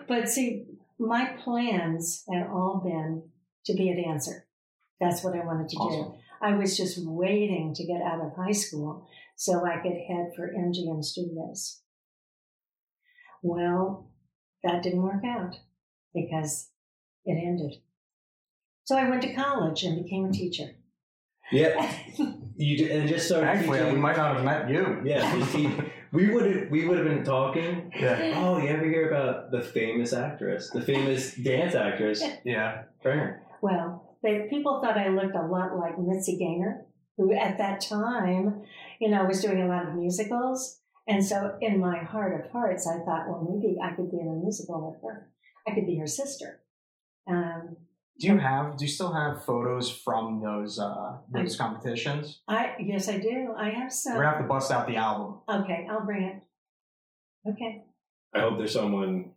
but 0.08 0.28
see, 0.28 0.64
my 0.98 1.32
plans 1.44 2.24
had 2.32 2.46
all 2.48 2.80
been 2.84 3.22
to 3.66 3.74
be 3.74 3.90
a 3.90 4.02
dancer. 4.02 4.46
That's 5.00 5.22
what 5.22 5.34
I 5.34 5.44
wanted 5.44 5.68
to 5.70 5.76
Awesome. 5.76 6.12
do. 6.12 6.18
I 6.40 6.54
was 6.54 6.76
just 6.76 6.98
waiting 7.04 7.74
to 7.74 7.84
get 7.84 8.00
out 8.02 8.20
of 8.20 8.34
high 8.36 8.52
school 8.52 9.06
so 9.38 9.64
I 9.64 9.76
could 9.80 9.92
head 10.08 10.32
for 10.34 10.52
MGM 10.52 11.02
Studios. 11.04 11.80
Well, 13.42 14.10
that 14.64 14.82
didn't 14.82 15.02
work 15.02 15.24
out 15.24 15.54
because 16.12 16.70
it 17.24 17.34
ended. 17.40 17.76
So 18.84 18.96
I 18.96 19.08
went 19.08 19.22
to 19.22 19.32
college 19.34 19.84
and 19.84 20.02
became 20.02 20.26
a 20.26 20.32
teacher. 20.32 20.70
Yeah, 21.52 21.90
you 22.56 22.76
did, 22.76 22.90
and 22.90 23.08
just 23.08 23.28
so 23.28 23.40
Thankfully, 23.40 23.78
teaching. 23.78 23.94
we 23.94 24.00
might 24.00 24.16
not 24.16 24.34
have 24.36 24.44
met 24.44 24.68
you. 24.68 25.00
Yeah, 25.04 25.38
just 25.38 25.52
teach- 25.54 25.70
we 26.12 26.30
would 26.30 26.44
have 26.56 26.70
we 26.70 26.86
would 26.88 26.98
have 26.98 27.06
been 27.06 27.24
talking. 27.24 27.92
Yeah. 27.94 28.32
Oh, 28.36 28.58
you 28.58 28.68
ever 28.68 28.84
hear 28.84 29.08
about 29.08 29.50
the 29.52 29.60
famous 29.62 30.12
actress, 30.12 30.70
the 30.70 30.82
famous 30.82 31.34
dance 31.36 31.74
actress, 31.74 32.22
Yeah. 32.44 32.82
Fran? 33.02 33.38
Well, 33.62 34.16
they, 34.22 34.46
people 34.50 34.80
thought 34.82 34.98
I 34.98 35.08
looked 35.08 35.36
a 35.36 35.42
lot 35.46 35.76
like 35.76 35.98
Mitzi 35.98 36.36
Gaynor, 36.38 36.86
who 37.16 37.32
at 37.32 37.56
that 37.58 37.80
time, 37.82 38.62
you 39.00 39.10
know, 39.10 39.22
I 39.22 39.26
was 39.26 39.42
doing 39.42 39.62
a 39.62 39.68
lot 39.68 39.88
of 39.88 39.94
musicals. 39.94 40.80
And 41.06 41.24
so 41.24 41.56
in 41.60 41.80
my 41.80 41.98
heart 41.98 42.38
of 42.38 42.50
hearts, 42.50 42.86
I 42.86 42.98
thought, 43.04 43.28
well, 43.28 43.46
maybe 43.50 43.76
I 43.82 43.94
could 43.94 44.10
be 44.10 44.18
in 44.20 44.28
a 44.28 44.44
musical 44.44 44.90
with 44.90 45.02
her. 45.02 45.30
I 45.66 45.74
could 45.74 45.86
be 45.86 45.96
her 45.98 46.06
sister. 46.06 46.60
Um, 47.26 47.76
Do 48.18 48.26
you 48.26 48.38
have? 48.38 48.76
Do 48.76 48.84
you 48.84 48.90
still 48.90 49.12
have 49.12 49.44
photos 49.44 49.90
from 49.90 50.42
those 50.42 50.78
uh, 50.78 51.18
those 51.32 51.56
competitions? 51.56 52.40
I 52.48 52.74
yes, 52.80 53.08
I 53.08 53.18
do. 53.18 53.54
I 53.56 53.70
have 53.70 53.92
some. 53.92 54.14
We're 54.14 54.22
gonna 54.24 54.36
have 54.36 54.42
to 54.42 54.48
bust 54.48 54.70
out 54.70 54.86
the 54.86 54.96
album. 54.96 55.40
Okay, 55.48 55.86
I'll 55.90 56.04
bring 56.04 56.24
it. 56.24 57.50
Okay. 57.50 57.84
I 58.34 58.40
hope 58.40 58.58
there's 58.58 58.72
someone 58.74 59.32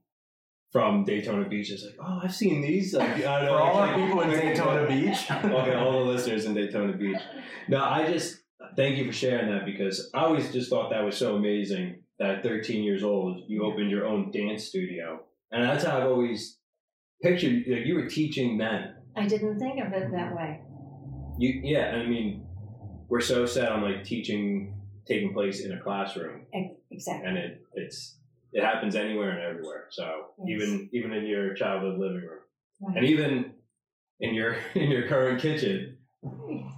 from 0.72 1.03
Daytona 1.03 1.48
Beach 1.48 1.70
that's 1.70 1.84
like, 1.84 1.96
oh, 2.01 2.22
I've 2.24 2.34
seen 2.34 2.62
these. 2.62 2.94
Like, 2.94 3.10
I 3.10 3.39
For 3.41 3.46
know, 3.46 3.53
all 3.58 3.75
like, 3.75 3.91
our 3.91 3.96
people 3.98 4.22
in 4.22 4.30
Daytona 4.32 4.88
Beach. 4.88 5.32
okay, 5.32 5.75
all 5.75 5.91
the 6.06 6.12
listeners 6.12 6.46
in 6.46 6.53
Daytona 6.53 6.94
Beach. 6.94 7.20
No, 7.68 7.84
I 7.84 8.12
just 8.12 8.40
thank 8.75 8.97
you 8.97 9.05
for 9.05 9.11
sharing 9.13 9.49
that 9.51 9.65
because 9.65 10.09
I 10.13 10.21
always 10.25 10.51
just 10.51 10.69
thought 10.69 10.89
that 10.91 11.03
was 11.03 11.17
so 11.17 11.35
amazing 11.35 12.03
that 12.19 12.29
at 12.37 12.43
13 12.43 12.83
years 12.83 13.03
old 13.03 13.43
you 13.47 13.63
opened 13.65 13.89
your 13.91 14.05
own 14.05 14.31
dance 14.31 14.65
studio, 14.65 15.21
and 15.51 15.63
that's 15.63 15.83
how 15.83 15.97
I've 15.99 16.07
always 16.07 16.57
pictured 17.21 17.65
you. 17.65 17.75
You 17.75 17.95
were 17.95 18.07
teaching 18.07 18.57
men. 18.57 18.95
I 19.15 19.27
didn't 19.27 19.59
think 19.59 19.79
of 19.85 19.91
it 19.93 20.11
that 20.11 20.35
way. 20.35 20.61
You, 21.39 21.61
yeah, 21.63 21.91
I 21.95 22.05
mean, 22.07 22.45
we're 23.09 23.21
so 23.21 23.45
set 23.45 23.71
on 23.71 23.81
like 23.81 24.03
teaching 24.03 24.75
taking 25.07 25.33
place 25.33 25.65
in 25.65 25.71
a 25.73 25.79
classroom, 25.81 26.45
Exactly. 26.91 27.27
and 27.27 27.37
it 27.37 27.61
it's 27.73 28.17
it 28.53 28.63
happens 28.63 28.95
anywhere 28.95 29.31
and 29.31 29.41
everywhere. 29.41 29.87
So 29.91 30.27
Yes. 30.45 30.61
even 30.61 30.89
even 30.93 31.13
in 31.13 31.25
your 31.25 31.53
childhood 31.55 31.97
living 31.99 32.17
room, 32.21 32.39
Right. 32.81 32.97
and 32.97 33.05
even 33.05 33.53
in 34.19 34.33
your 34.33 34.55
in 34.75 34.91
your 34.91 35.07
current 35.07 35.41
kitchen, 35.41 35.97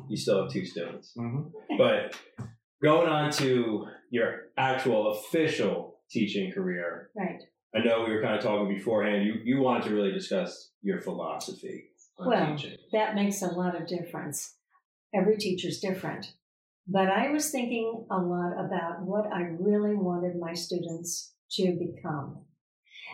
you 0.09 0.17
still 0.17 0.43
have 0.43 0.51
two 0.51 0.65
students. 0.65 1.13
Mhm. 1.17 1.51
But 1.77 2.15
going 2.81 3.07
on 3.09 3.31
to 3.33 3.87
your 4.09 4.49
actual 4.57 5.11
official 5.11 5.99
teaching 6.09 6.51
career, 6.51 7.11
Right. 7.15 7.41
I 7.75 7.79
know 7.83 8.05
we 8.05 8.13
were 8.13 8.21
kind 8.21 8.35
of 8.35 8.43
talking 8.43 8.67
beforehand. 8.73 9.25
You 9.25 9.33
you 9.43 9.59
wanted 9.61 9.85
to 9.85 9.95
really 9.95 10.11
discuss 10.11 10.71
your 10.81 11.01
philosophy 11.01 11.89
on 12.17 12.27
Well, 12.27 12.55
teaching. 12.57 12.77
that 12.91 13.15
makes 13.15 13.41
a 13.41 13.47
lot 13.47 13.79
of 13.79 13.87
difference. 13.87 14.57
Every 15.13 15.37
teacher's 15.37 15.79
different. 15.79 16.33
But 16.87 17.07
I 17.09 17.29
was 17.31 17.49
thinking 17.49 18.05
a 18.11 18.17
lot 18.21 18.53
about 18.65 19.03
what 19.03 19.25
I 19.31 19.41
really 19.43 19.95
wanted 19.95 20.35
my 20.37 20.53
students 20.53 21.33
to 21.51 21.75
become 21.77 22.45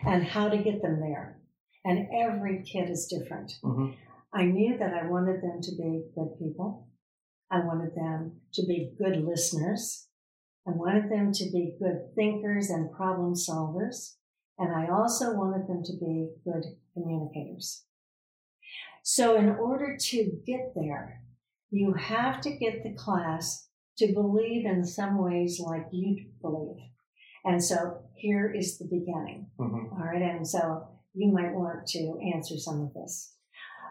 and 0.06 0.24
how 0.24 0.50
to 0.50 0.58
get 0.58 0.82
them 0.82 1.00
there. 1.00 1.40
And 1.86 2.08
every 2.14 2.64
kid 2.64 2.90
is 2.90 3.08
different. 3.08 3.54
Mhm. 3.64 3.96
I 4.34 4.46
knew 4.46 4.78
that 4.78 4.94
I 4.94 5.08
wanted 5.08 5.42
them 5.42 5.60
to 5.62 5.72
be 5.76 6.06
good 6.16 6.38
people. 6.38 6.88
I 7.52 7.60
wanted 7.66 7.96
them 7.96 8.42
to 8.54 8.66
be 8.66 8.94
good 8.98 9.24
listeners. 9.24 10.08
I 10.68 10.72
wanted 10.72 11.10
them 11.12 11.32
to 11.34 11.44
be 11.46 11.78
good 11.80 12.14
thinkers 12.16 12.70
and 12.70 12.92
problem 12.92 13.34
solvers. 13.34 14.18
And 14.60 14.76
I 14.76 14.88
also 14.94 15.34
wanted 15.34 15.68
them 15.68 15.82
to 15.84 15.94
be 16.00 16.30
good 16.44 16.64
communicators. 16.94 17.86
So, 19.04 19.38
in 19.38 19.50
order 19.50 19.98
to 19.98 20.32
get 20.46 20.74
there, 20.76 21.24
you 21.72 21.94
have 21.94 22.42
to 22.42 22.56
get 22.56 22.84
the 22.84 22.94
class 22.94 23.70
to 23.98 24.14
believe 24.14 24.66
in 24.66 24.84
some 24.84 25.18
ways 25.18 25.60
like 25.60 25.88
you 25.92 26.26
believe. 26.42 26.84
And 27.46 27.64
so, 27.64 28.04
here 28.16 28.54
is 28.54 28.78
the 28.78 28.86
beginning. 28.86 29.50
Mhm. 29.58 29.94
All 29.94 30.06
right. 30.06 30.22
And 30.22 30.46
so, 30.46 30.88
you 31.14 31.32
might 31.32 31.56
want 31.56 31.88
to 31.88 32.20
answer 32.36 32.58
some 32.58 32.82
of 32.82 32.94
this. 32.94 33.36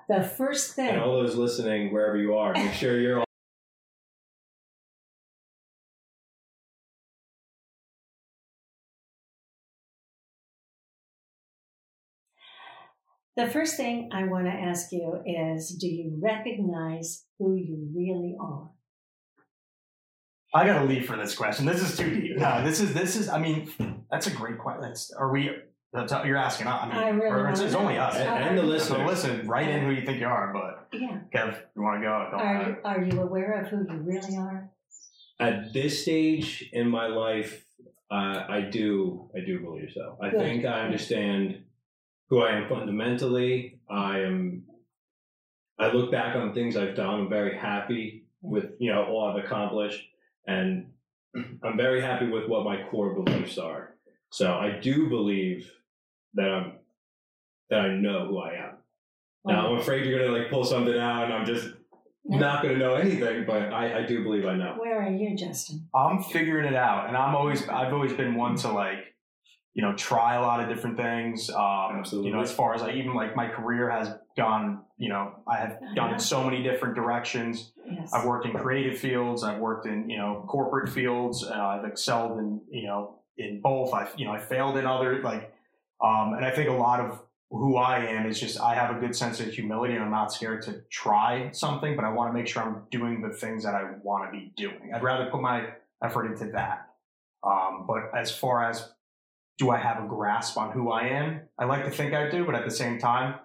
The 0.09 0.23
first 0.23 0.75
thing. 0.75 0.89
And 0.89 1.01
all 1.01 1.21
those 1.21 1.37
listening, 1.37 1.93
wherever 1.93 2.17
you 2.17 2.37
are, 2.37 2.55
make 2.55 2.73
sure 2.73 2.99
you're 2.99 3.19
all. 3.19 3.25
The 13.37 13.49
first 13.49 13.77
thing 13.77 14.09
I 14.13 14.25
want 14.25 14.47
to 14.47 14.51
ask 14.51 14.91
you 14.91 15.23
is 15.25 15.69
do 15.69 15.87
you 15.87 16.19
recognize 16.21 17.27
who 17.39 17.55
you 17.55 17.89
really 17.95 18.35
are? 18.41 18.71
I 20.55 20.67
gotta 20.67 20.87
leave 20.87 21.07
for 21.07 21.17
this 21.17 21.37
question. 21.37 21.67
This 21.67 21.83
is 21.83 21.97
too 21.97 22.19
deep. 22.19 22.39
No, 22.39 22.65
this 22.65 22.81
is 22.81 22.95
this 22.95 23.15
is. 23.15 23.29
I 23.29 23.39
mean, 23.39 23.71
that's 24.11 24.27
a 24.27 24.31
great 24.31 24.59
question. 24.59 24.81
That's, 24.81 25.13
are 25.13 25.31
we? 25.31 25.51
That's, 25.93 26.13
you're 26.27 26.37
asking. 26.37 26.67
I 26.67 26.87
mean, 26.87 26.97
I 26.97 27.09
really 27.09 27.31
or 27.31 27.49
it's, 27.49 27.61
wanna 27.61 27.67
it's 27.67 27.75
only 27.77 27.97
us. 27.99 28.15
And, 28.17 28.29
and 28.29 28.59
the 28.59 28.63
So 28.63 28.69
listeners. 28.69 29.07
listen, 29.07 29.49
write 29.49 29.69
in 29.69 29.85
who 29.85 29.91
you 29.91 30.05
think 30.05 30.21
you 30.21 30.27
are. 30.27 30.53
But 30.53 30.89
Yeah. 30.99 31.21
Kev, 31.35 31.57
you 31.75 31.83
want 31.83 32.03
to 32.03 32.07
go? 32.07 32.29
Don't 32.31 32.41
Are 32.41 32.69
you, 32.69 32.77
are 32.85 33.05
you 33.05 33.21
aware 33.23 33.61
of 33.63 33.69
who 33.69 33.79
you 33.79 33.99
really 34.01 34.37
are? 34.37 34.71
At 35.41 35.73
this 35.73 36.03
stage 36.03 36.69
in 36.73 36.89
my 36.91 37.07
life, 37.07 37.65
uh, 38.11 38.45
I 38.49 38.69
do 38.71 39.31
I 39.37 39.41
do 39.45 39.61
believe 39.61 39.91
so. 39.95 40.19
I 40.23 40.31
Good. 40.31 40.41
think 40.41 40.65
I 40.67 40.81
understand 40.85 41.63
who 42.29 42.43
I 42.43 42.53
am 42.53 42.69
fundamentally. 42.69 43.79
I 43.89 44.21
am. 44.21 44.65
I 45.79 45.93
look 45.93 46.11
back 46.11 46.35
on 46.35 46.53
things 46.55 46.77
I've 46.77 46.97
done. 46.97 47.21
I'm 47.21 47.29
very 47.29 47.57
happy 47.57 48.25
with 48.43 48.73
you 48.79 48.93
know 48.93 49.05
all 49.05 49.29
I've 49.31 49.45
accomplished, 49.45 50.05
and 50.47 50.91
I'm 51.63 51.77
very 51.77 52.01
happy 52.01 52.27
with 52.29 52.49
what 52.49 52.65
my 52.65 52.83
core 52.91 53.15
beliefs 53.15 53.59
are. 53.59 53.95
So 54.31 54.55
I 54.55 54.79
do 54.79 55.09
believe 55.09 55.71
that 56.35 56.49
I'm 56.51 56.73
that 57.71 57.81
I 57.81 57.89
know 57.95 58.27
who 58.29 58.39
I 58.39 58.55
am. 58.55 58.75
Now 59.45 59.69
I'm 59.73 59.79
afraid 59.79 60.07
you're 60.07 60.19
gonna 60.27 60.37
like 60.39 60.51
pull 60.51 60.65
something 60.65 60.97
out, 60.99 61.25
and 61.25 61.33
I'm 61.33 61.47
just 61.47 61.69
No. 62.25 62.39
not 62.39 62.63
gonna 62.63 62.77
know 62.79 62.95
anything. 62.95 63.45
But 63.47 63.73
I, 63.73 64.01
I 64.01 64.07
do 64.07 64.23
believe 64.23 64.47
I 64.47 64.55
know. 64.57 64.75
Where 64.79 65.01
are 65.03 65.11
you, 65.11 65.37
Justin? 65.37 65.89
I'm 65.95 66.23
figuring 66.23 66.67
it 66.67 66.75
out, 66.77 67.09
and 67.09 67.17
I'm 67.17 67.35
always 67.35 67.67
I've 67.69 67.93
always 67.93 68.13
been 68.13 68.35
one 68.35 68.57
to 68.57 68.69
like 68.73 69.15
you 69.75 69.83
know 69.83 69.95
try 69.95 70.35
a 70.35 70.43
lot 70.43 70.61
of 70.61 70.69
different 70.69 70.97
things. 70.97 71.49
Um, 71.51 71.97
Absolutely. 71.99 72.31
You 72.31 72.37
know, 72.37 72.43
as 72.43 72.53
far 72.53 72.75
as 72.75 72.83
I 72.83 72.93
even 72.93 73.15
like 73.15 73.35
my 73.37 73.49
career 73.49 73.91
has 73.91 74.11
gone. 74.37 74.83
You 75.01 75.11
know, 75.11 75.33
I 75.47 75.59
have 75.59 75.79
gone 75.95 76.13
in 76.13 76.19
so 76.19 76.43
many 76.43 76.61
different 76.61 76.97
directions. 76.97 77.73
Yes. 77.89 78.13
I've 78.13 78.27
worked 78.27 78.47
in 78.47 78.53
creative 78.53 78.99
fields. 78.99 79.45
I've 79.45 79.61
worked 79.61 79.87
in 79.87 80.11
you 80.11 80.17
know 80.19 80.45
corporate 80.49 80.89
fields. 80.89 81.45
Uh, 81.45 81.55
I've 81.55 81.85
excelled 81.85 82.39
in 82.41 82.61
you 82.69 82.89
know 82.89 83.18
in 83.39 83.61
both. 83.61 83.95
I've 83.95 84.13
you 84.17 84.27
know 84.27 84.33
I 84.33 84.41
failed 84.41 84.77
in 84.77 84.87
other 84.87 85.23
like, 85.23 85.53
um, 86.03 86.35
and 86.35 86.45
I 86.45 86.51
think 86.51 86.69
a 86.69 86.73
lot 86.73 87.01
of 87.01 87.23
who 87.51 87.77
I 87.77 88.05
am 88.05 88.27
is 88.27 88.39
just 88.39 88.61
I 88.61 88.75
have 88.75 88.95
a 88.95 89.01
good 89.01 89.17
sense 89.17 89.41
of 89.41 89.49
humility 89.49 89.95
and 89.95 90.05
I'm 90.05 90.11
not 90.11 90.33
scared 90.33 90.63
to 90.63 90.83
try 90.91 91.51
something, 91.53 91.97
but 91.97 92.05
I 92.05 92.11
want 92.11 92.31
to 92.31 92.39
make 92.39 92.47
sure 92.47 92.63
I'm 92.63 92.83
doing 92.91 93.23
the 93.23 93.31
things 93.31 93.65
that 93.65 93.75
I 93.75 93.93
want 94.03 94.31
to 94.31 94.39
be 94.39 94.53
doing. 94.57 94.93
I'd 94.95 95.03
rather 95.03 95.31
put 95.31 95.41
my 95.41 95.69
effort 96.03 96.27
into 96.27 96.53
that. 96.53 96.89
Um, 97.43 97.87
but 97.87 98.11
as 98.15 98.31
far 98.31 98.69
as 98.69 98.91
do 99.57 99.71
I 99.71 99.79
have 99.79 100.03
a 100.03 100.07
grasp 100.07 100.59
on 100.59 100.73
who 100.73 100.91
I 100.91 101.05
am? 101.09 101.41
I 101.59 101.65
like 101.65 101.85
to 101.85 101.91
think 101.91 102.13
I 102.15 102.29
do, 102.31 102.45
but 102.45 102.55
at 102.55 102.65
the 102.65 102.71
same 102.71 102.99
time, 102.99 103.37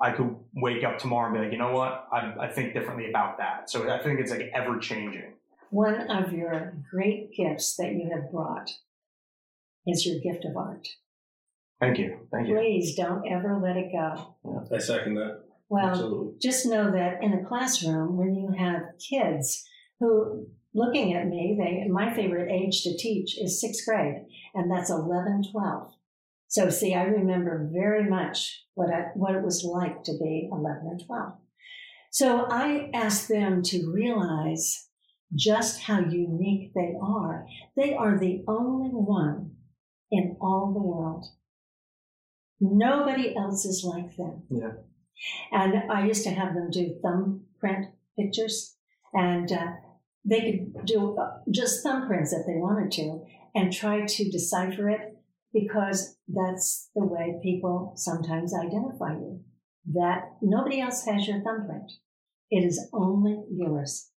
I 0.00 0.12
could 0.12 0.34
wake 0.54 0.82
up 0.82 0.98
tomorrow 0.98 1.26
and 1.26 1.34
be 1.34 1.40
like, 1.44 1.52
you 1.52 1.58
know 1.58 1.72
what? 1.72 2.08
I, 2.10 2.34
I 2.40 2.48
think 2.48 2.72
differently 2.72 3.10
about 3.10 3.38
that. 3.38 3.70
So 3.70 3.88
I 3.90 4.02
think 4.02 4.18
it's 4.18 4.30
like 4.30 4.50
ever 4.54 4.78
changing. 4.78 5.34
One 5.68 6.10
of 6.10 6.32
your 6.32 6.74
great 6.90 7.32
gifts 7.36 7.76
that 7.76 7.92
you 7.92 8.10
have 8.10 8.30
brought 8.32 8.70
is 9.86 10.06
your 10.06 10.20
gift 10.20 10.44
of 10.44 10.56
art. 10.56 10.86
Thank 11.80 11.98
you. 11.98 12.28
Thank 12.30 12.48
you. 12.48 12.56
Please 12.56 12.94
don't 12.94 13.26
ever 13.26 13.58
let 13.62 13.76
it 13.76 13.90
go. 13.92 14.36
I 14.72 14.78
second 14.78 15.14
that. 15.14 15.42
Well, 15.68 15.86
Absolutely. 15.86 16.32
just 16.42 16.66
know 16.66 16.90
that 16.90 17.22
in 17.22 17.32
a 17.32 17.44
classroom, 17.46 18.16
when 18.16 18.34
you 18.34 18.52
have 18.58 18.82
kids 19.08 19.64
who 19.98 20.46
looking 20.74 21.14
at 21.14 21.28
me, 21.28 21.56
they 21.58 21.88
my 21.88 22.12
favorite 22.12 22.50
age 22.50 22.82
to 22.82 22.96
teach 22.96 23.38
is 23.40 23.60
sixth 23.60 23.86
grade, 23.86 24.26
and 24.54 24.70
that's 24.70 24.90
11, 24.90 25.44
12. 25.52 25.92
So 26.48 26.68
see, 26.68 26.94
I 26.94 27.04
remember 27.04 27.70
very 27.72 28.10
much 28.10 28.64
what 28.74 28.92
I, 28.92 29.10
what 29.14 29.36
it 29.36 29.44
was 29.44 29.64
like 29.64 30.02
to 30.04 30.12
be 30.18 30.48
11 30.50 30.82
or 30.84 30.98
12. 31.06 31.32
So 32.10 32.46
I 32.50 32.90
asked 32.92 33.28
them 33.28 33.62
to 33.64 33.92
realize 33.92 34.88
just 35.36 35.82
how 35.82 36.00
unique 36.00 36.72
they 36.74 36.94
are. 37.00 37.46
They 37.76 37.94
are 37.94 38.18
the 38.18 38.42
only 38.48 38.90
one 38.90 39.49
in 40.10 40.36
all 40.40 40.72
the 40.72 40.82
world. 40.82 41.26
Nobody 42.60 43.34
else 43.36 43.64
is 43.64 43.84
like 43.84 44.16
them. 44.16 44.42
Yeah. 44.50 44.72
And 45.52 45.90
I 45.90 46.06
used 46.06 46.24
to 46.24 46.30
have 46.30 46.54
them 46.54 46.70
do 46.70 46.98
thumbprint 47.02 47.86
pictures, 48.18 48.76
and 49.12 49.50
uh, 49.50 49.66
they 50.24 50.40
could 50.40 50.86
do 50.86 51.16
uh, 51.18 51.38
just 51.50 51.84
thumbprints 51.84 52.32
if 52.32 52.46
they 52.46 52.56
wanted 52.56 52.90
to, 52.92 53.24
and 53.54 53.72
try 53.72 54.04
to 54.04 54.30
decipher 54.30 54.90
it 54.90 55.16
because 55.52 56.16
that's 56.28 56.90
the 56.94 57.04
way 57.04 57.38
people 57.42 57.92
sometimes 57.96 58.54
identify 58.54 59.12
you. 59.12 59.40
That 59.92 60.36
nobody 60.42 60.80
else 60.80 61.04
has 61.06 61.26
your 61.26 61.42
thumbprint. 61.42 61.90
It 62.50 62.64
is 62.64 62.88
only 62.92 63.42
yours. 63.50 64.10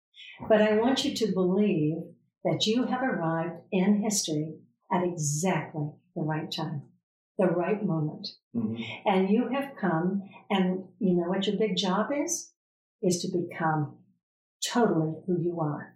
But 0.49 0.61
I 0.61 0.77
want 0.77 1.05
you 1.05 1.15
to 1.15 1.33
believe 1.33 1.97
that 2.43 2.65
you 2.65 2.85
have 2.85 3.01
arrived 3.01 3.61
in 3.71 4.01
history 4.01 4.55
at 4.91 5.03
exactly 5.03 5.89
the 6.15 6.21
right 6.21 6.51
time, 6.51 6.83
the 7.37 7.47
right 7.47 7.83
moment. 7.85 8.27
Mhm. 8.55 8.83
And 9.05 9.29
you 9.29 9.47
have 9.49 9.75
come, 9.75 10.23
and 10.49 10.85
you 10.99 11.15
know 11.15 11.29
what 11.29 11.47
your 11.47 11.57
big 11.57 11.75
job 11.77 12.11
is? 12.11 12.53
Is 13.01 13.21
to 13.21 13.37
become 13.37 13.97
totally 14.63 15.15
who 15.25 15.39
you 15.41 15.59
are. 15.59 15.95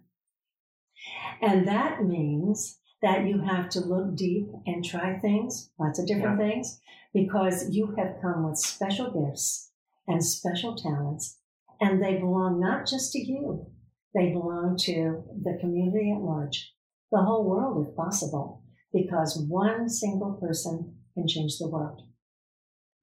And 1.40 1.68
that 1.68 2.04
means 2.04 2.80
that 3.02 3.26
you 3.26 3.40
have 3.40 3.68
to 3.70 3.80
look 3.80 4.16
deep 4.16 4.48
and 4.66 4.84
try 4.84 5.18
things, 5.18 5.70
lots 5.78 5.98
of 5.98 6.06
different 6.06 6.38
things, 6.38 6.80
because 7.12 7.70
you 7.70 7.94
have 7.96 8.20
come 8.20 8.44
with 8.44 8.58
special 8.58 9.10
gifts 9.10 9.70
and 10.08 10.24
special 10.24 10.74
talents, 10.74 11.38
and 11.80 12.02
they 12.02 12.18
belong 12.18 12.58
not 12.58 12.86
just 12.86 13.12
to 13.12 13.18
you, 13.18 13.66
they 14.14 14.32
belong 14.32 14.76
to 14.78 15.22
the 15.42 15.58
community 15.60 16.10
at 16.10 16.22
large, 16.22 16.74
the 17.12 17.22
whole 17.22 17.44
world 17.44 17.86
if 17.86 17.94
possible, 17.94 18.62
because 18.96 19.44
one 19.48 19.88
single 19.88 20.34
person 20.34 20.96
can 21.14 21.26
change 21.26 21.58
the 21.58 21.68
world. 21.68 22.02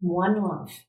One 0.02 0.42
life. 0.42 0.86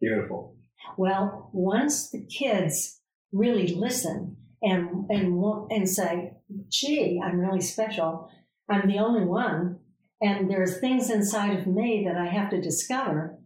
Beautiful. 0.00 0.56
Well, 0.96 1.50
once 1.52 2.10
the 2.10 2.24
kids 2.26 3.00
really 3.32 3.68
listen 3.74 4.36
and 4.62 5.06
and 5.10 5.42
and 5.70 5.88
say, 5.88 6.34
"Gee, 6.68 7.20
I'm 7.22 7.38
really 7.38 7.60
special. 7.60 8.28
I'm 8.68 8.88
the 8.88 8.98
only 8.98 9.24
one, 9.24 9.80
and 10.20 10.50
there's 10.50 10.80
things 10.80 11.10
inside 11.10 11.58
of 11.58 11.66
me 11.66 12.04
that 12.06 12.16
I 12.16 12.26
have 12.26 12.50
to 12.50 12.60
discover," 12.60 13.38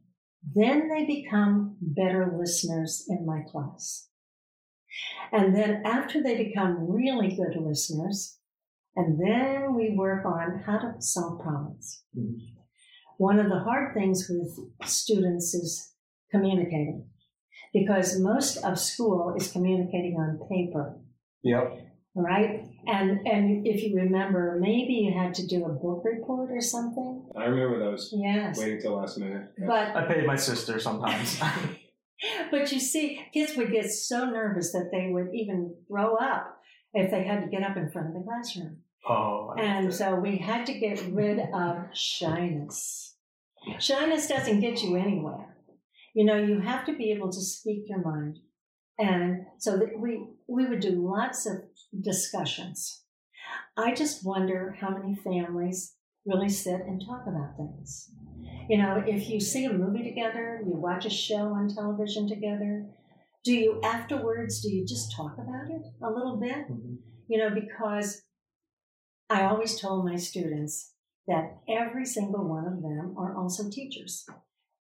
then 0.55 0.89
they 0.89 1.05
become 1.07 1.77
better 1.81 2.35
listeners 2.39 3.07
in 3.09 3.25
my 3.25 3.43
class. 3.51 4.09
And 5.33 5.55
then 5.55 5.83
after 5.85 6.23
they 6.23 6.37
become 6.37 6.89
really 6.89 7.35
good 7.35 7.57
listeners, 7.61 8.39
and 8.97 9.19
then 9.21 9.75
we 9.75 9.95
work 9.97 10.25
on 10.25 10.63
how 10.67 10.79
to 10.79 10.95
solve 11.01 11.41
problems. 11.43 12.03
Mhm. 12.17 12.39
One 13.19 13.39
of 13.39 13.49
the 13.49 13.61
hard 13.61 13.95
things 13.95 14.29
with 14.29 14.89
students 14.89 15.55
is 15.55 15.95
communicating 16.31 17.09
because 17.73 18.21
most 18.21 18.57
of 18.65 18.79
school 18.79 19.35
is 19.37 19.53
communicating 19.53 20.17
on 20.19 20.39
paper, 20.49 20.99
Yep. 21.43 21.79
right? 22.15 22.65
And 22.87 23.27
and 23.27 23.67
if 23.67 23.83
you 23.83 23.97
remember, 23.97 24.59
maybe 24.61 24.95
you 24.95 25.13
had 25.13 25.35
to 25.35 25.47
do 25.47 25.65
a 25.65 25.69
book 25.73 26.03
report 26.05 26.51
or 26.51 26.61
something. 26.61 27.29
I 27.37 27.45
remember 27.47 27.79
those. 27.79 28.13
Yes. 28.17 28.59
Waiting 28.59 28.81
till 28.81 28.97
last 28.97 29.19
minute. 29.19 29.49
Yes. 29.59 29.67
But 29.67 29.97
I 29.97 30.07
paid 30.07 30.27
my 30.27 30.37
sister 30.37 30.79
sometimes. 30.79 31.41
but 32.51 32.73
you 32.73 32.81
see, 32.81 33.21
kids 33.33 33.57
would 33.57 33.73
get 33.73 33.91
so 33.91 34.25
nervous 34.25 34.73
that 34.73 34.89
they 34.93 35.11
would 35.13 35.29
even 35.35 35.75
throw 35.89 36.17
up 36.17 36.59
if 36.95 37.11
they 37.11 37.25
had 37.25 37.43
to 37.43 37.49
get 37.49 37.63
up 37.63 37.77
in 37.77 37.91
front 37.91 38.09
of 38.09 38.15
the 38.15 38.23
classroom. 38.23 38.79
Oh. 39.09 39.55
I 39.57 39.63
And 39.63 39.95
so 39.95 40.15
we 40.17 40.39
had 40.39 40.67
to 40.67 40.79
get 40.79 41.03
rid 41.11 41.39
of 41.55 41.77
shyness. 41.95 43.17
Shyness 43.79 44.29
doesn't 44.29 44.61
get 44.61 44.83
you 44.83 44.97
anywhere. 44.97 45.57
You 46.15 46.25
know, 46.25 46.37
you 46.37 46.61
have 46.61 46.87
to 46.87 46.97
be 46.97 47.11
able 47.13 47.31
to 47.31 47.41
speak 47.41 47.85
your 47.89 48.03
mind. 48.03 48.39
And 48.99 49.47
so 49.59 49.77
that 49.77 49.99
we 49.99 50.27
we 50.49 50.67
would 50.67 50.81
do 50.81 51.07
lots 51.07 51.47
of 51.47 51.57
discussions. 52.01 53.03
I 53.77 53.95
just 53.95 54.25
wonder 54.25 54.77
how 54.81 54.91
many 54.91 55.15
families 55.17 55.95
really 56.25 56.49
sit 56.49 56.81
and 56.81 57.01
talk 57.01 57.25
about 57.27 57.57
things. 57.57 58.11
You 58.69 58.79
know, 58.79 59.03
if 59.07 59.29
you 59.29 59.39
see 59.41 59.65
a 59.67 59.73
movie 59.73 60.03
together, 60.03 60.63
you 60.67 60.75
watch 60.77 61.05
a 61.05 61.11
show 61.11 61.53
on 61.55 61.69
television 61.69 62.29
together, 62.29 62.87
do 63.45 63.53
you 63.53 63.81
afterwards 63.85 64.61
do 64.61 64.71
you 64.71 64.85
just 64.87 65.15
talk 65.15 65.35
about 65.35 65.71
it 65.71 65.83
a 66.03 66.11
little 66.11 66.37
bit? 66.37 66.69
Mhm. 66.69 66.99
you 67.29 67.39
know, 67.39 67.51
because 67.51 68.23
I 69.29 69.45
always 69.45 69.81
told 69.81 70.05
my 70.05 70.17
students 70.17 70.93
that 71.27 71.59
every 71.69 72.05
single 72.05 72.45
one 72.45 72.67
of 72.67 72.83
them 72.83 73.15
are 73.19 73.37
also 73.37 73.69
teachers. 73.69 74.25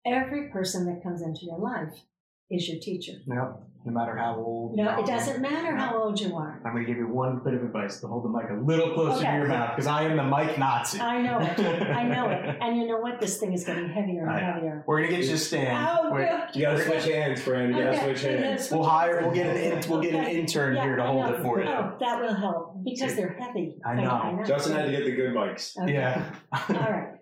Every 0.06 0.48
person 0.48 0.86
that 0.86 1.02
comes 1.02 1.20
into 1.20 1.46
your 1.46 1.58
life 1.58 2.02
is 2.50 2.68
your 2.68 2.80
teacher. 2.80 3.14
Yep. 3.26 3.69
No 3.82 3.92
matter 3.92 4.14
how 4.14 4.36
old. 4.36 4.76
No, 4.76 4.98
it 4.98 5.06
doesn't 5.06 5.40
matter 5.40 5.74
how 5.74 5.96
old 6.02 6.20
you 6.20 6.36
are. 6.36 6.60
I'm 6.66 6.72
going 6.72 6.84
to 6.84 6.86
give 6.86 6.98
you 6.98 7.08
one 7.08 7.40
bit 7.42 7.54
of 7.54 7.62
advice 7.62 7.98
to 8.00 8.08
hold 8.08 8.24
the 8.24 8.28
mic 8.28 8.50
a 8.50 8.54
little 8.62 8.92
closer 8.92 9.20
Okay. 9.20 9.30
to 9.30 9.36
your 9.38 9.46
mouth 9.48 9.70
because 9.74 9.86
I 9.86 10.02
am 10.02 10.18
the 10.18 10.22
mic 10.24 10.58
Nazi. 10.58 11.00
I 11.00 11.22
know 11.22 11.38
it. 11.40 11.58
I 11.58 12.02
know 12.06 12.28
it. 12.28 12.58
And 12.60 12.76
you 12.76 12.86
know 12.86 12.98
what? 12.98 13.20
This 13.22 13.38
thing 13.38 13.54
is 13.54 13.64
getting 13.64 13.88
heavier 13.88 14.28
and 14.28 14.38
heavier. 14.54 14.84
We're 14.86 14.98
going 14.98 15.10
to 15.10 15.16
get 15.16 15.24
you 15.26 15.34
a 15.34 15.38
stand. 15.38 15.88
Oh, 15.98 16.12
We're- 16.12 16.28
good. 16.28 16.56
You 16.56 16.62
gotta 16.66 16.84
switch 16.84 17.04
hands, 17.06 17.40
Fran. 17.40 17.68
You 17.70 17.74
gotta 17.82 17.88
Okay, 17.96 18.04
switch 18.04 18.22
hands. 18.22 18.70
We'll 18.70 18.82
hire. 18.84 19.22
We'll 19.22 19.32
get 19.32 19.46
an. 19.46 19.56
In, 19.82 19.88
we'll 19.90 20.02
get 20.02 20.14
an 20.14 20.24
intern 20.26 20.76
Yeah, 20.76 20.82
here 20.82 20.96
to 20.96 21.02
hold 21.06 21.30
it 21.30 21.40
for 21.42 21.60
you. 21.60 21.66
Oh, 21.68 21.96
that 22.00 22.20
will 22.20 22.34
help 22.34 22.84
because 22.84 23.16
they're 23.16 23.36
heavy. 23.40 23.78
I 23.86 23.94
know. 23.94 24.42
Justin 24.46 24.76
had 24.76 24.86
to 24.86 24.90
get 24.92 25.04
the 25.04 25.12
good 25.12 25.32
mics. 25.34 25.72
Okay. 25.82 25.94
Yeah. 25.94 26.22
All 26.52 26.76
right. 26.76 27.14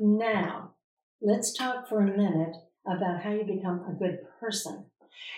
Now, 0.00 0.72
let's 1.20 1.52
talk 1.52 1.88
for 1.88 2.00
a 2.00 2.06
minute 2.06 2.54
about 2.86 3.22
how 3.22 3.32
you 3.32 3.44
become 3.44 3.84
a 3.90 3.92
good 3.98 4.18
person. 4.40 4.86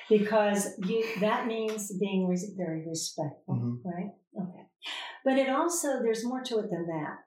Because 0.08 0.78
you 0.86 1.04
that 1.20 1.46
means 1.46 1.92
being 1.98 2.26
res- 2.26 2.54
very 2.56 2.86
respectful, 2.86 3.54
Mhm. 3.54 3.80
right? 3.84 4.10
Okay. 4.40 4.64
But 5.24 5.38
it 5.38 5.48
also, 5.50 6.02
there's 6.02 6.24
more 6.24 6.42
to 6.42 6.58
it 6.58 6.70
than 6.70 6.86
that. 6.86 7.18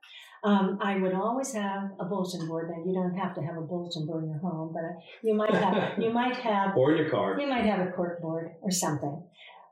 Um, 0.44 0.80
I 0.82 0.98
would 0.98 1.14
always 1.14 1.54
have 1.54 1.92
a 2.00 2.06
bulletin 2.06 2.48
board. 2.48 2.70
Now, 2.72 2.84
you 2.84 2.94
don't 2.96 3.16
have 3.16 3.36
to 3.36 3.42
have 3.44 3.58
a 3.58 3.62
bulletin 3.62 4.08
board 4.08 4.24
in 4.24 4.30
your 4.32 4.40
home, 4.40 4.74
but 4.74 4.84
you 5.22 5.36
might 5.36 5.54
have, 5.54 6.00
you 6.00 6.10
might 6.22 6.36
have 6.38 6.76
Or 6.76 6.92
in 6.92 6.98
your 6.98 7.10
car. 7.12 7.40
you 7.40 7.46
might 7.48 7.66
have 7.66 7.86
a 7.88 7.92
cork 7.92 8.22
board 8.22 8.52
or 8.64 8.72
something. 8.72 9.24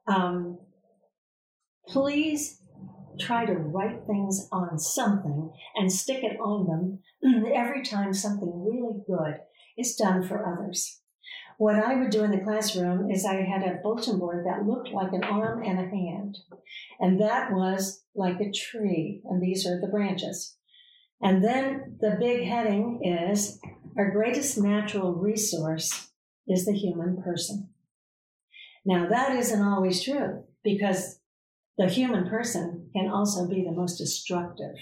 Um, 0.07 0.59
please 1.87 2.61
try 3.19 3.45
to 3.45 3.53
write 3.53 4.05
things 4.05 4.47
on 4.51 4.77
something 4.77 5.51
and 5.75 5.91
stick 5.91 6.23
it 6.23 6.39
on 6.39 6.65
them 6.67 7.43
every 7.53 7.83
time 7.83 8.13
something 8.13 8.63
really 8.65 8.99
good 9.07 9.39
is 9.77 9.95
done 9.95 10.25
for 10.27 10.45
others. 10.45 10.98
What 11.59 11.75
I 11.75 11.95
would 11.95 12.09
do 12.09 12.23
in 12.23 12.31
the 12.31 12.39
classroom 12.39 13.11
is 13.11 13.25
I 13.25 13.41
had 13.41 13.63
a 13.63 13.81
bulletin 13.83 14.17
board 14.17 14.45
that 14.45 14.65
looked 14.65 14.91
like 14.93 15.11
an 15.11 15.25
arm 15.25 15.61
and 15.61 15.77
a 15.77 15.89
hand. 15.89 16.37
And 17.01 17.19
that 17.19 17.51
was 17.51 18.05
like 18.15 18.39
a 18.39 18.49
tree. 18.49 19.21
And 19.25 19.43
these 19.43 19.67
are 19.67 19.77
the 19.81 19.89
branches. 19.91 20.55
And 21.21 21.43
then 21.43 21.97
the 21.99 22.15
big 22.17 22.47
heading 22.47 23.01
is 23.03 23.59
our 23.97 24.09
greatest 24.09 24.57
natural 24.57 25.13
resource 25.15 26.11
is 26.47 26.65
the 26.65 26.71
human 26.71 27.21
person. 27.21 27.71
Now, 28.85 29.09
that 29.09 29.35
isn't 29.35 29.61
always 29.61 30.01
true 30.01 30.45
because 30.63 31.19
the 31.77 31.89
human 31.89 32.29
person 32.29 32.89
can 32.95 33.09
also 33.09 33.49
be 33.49 33.65
the 33.65 33.75
most 33.75 33.97
destructive 33.97 34.75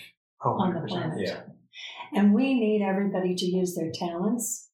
Oh, 0.45 0.51
on 0.51 0.75
the 0.75 0.81
planet. 0.81 1.21
Yeah. 1.25 1.41
And 2.13 2.35
we 2.35 2.53
need 2.53 2.83
everybody 2.83 3.33
to 3.33 3.45
use 3.47 3.73
their 3.73 3.91
talents 3.91 4.66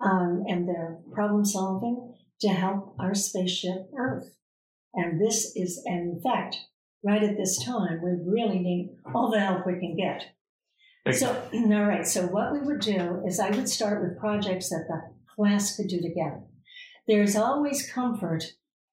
um, 0.00 0.44
and 0.46 0.68
their 0.68 0.98
problem 1.12 1.44
solving 1.44 2.14
to 2.40 2.48
help 2.48 2.94
our 2.98 3.14
spaceship 3.14 3.90
Earth. 3.96 4.34
And 4.94 5.20
this 5.20 5.52
is, 5.54 5.82
and 5.86 6.16
in 6.16 6.22
fact, 6.22 6.56
right 7.04 7.22
at 7.22 7.36
this 7.36 7.62
time, 7.64 8.00
we 8.02 8.10
really 8.26 8.58
need 8.58 8.96
all 9.14 9.30
the 9.30 9.40
help 9.40 9.66
we 9.66 9.78
can 9.78 9.96
get. 9.96 10.32
So, 11.14 11.30
all 11.54 11.84
right. 11.84 12.06
So, 12.06 12.26
what 12.26 12.52
we 12.52 12.60
would 12.60 12.80
do 12.80 13.22
is 13.26 13.38
I 13.38 13.50
would 13.50 13.68
start 13.68 14.02
with 14.02 14.18
projects 14.18 14.70
that 14.70 14.86
the 14.88 15.02
class 15.34 15.76
could 15.76 15.88
do 15.88 16.00
together. 16.00 16.42
There's 17.06 17.36
always 17.36 17.88
comfort 17.90 18.44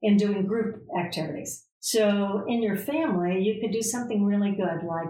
in 0.01 0.17
doing 0.17 0.45
group 0.45 0.83
activities. 0.99 1.65
So, 1.79 2.43
in 2.47 2.61
your 2.61 2.77
family, 2.77 3.41
you 3.41 3.59
could 3.59 3.71
do 3.71 3.81
something 3.81 4.25
really 4.25 4.51
good 4.51 4.85
like 4.85 5.07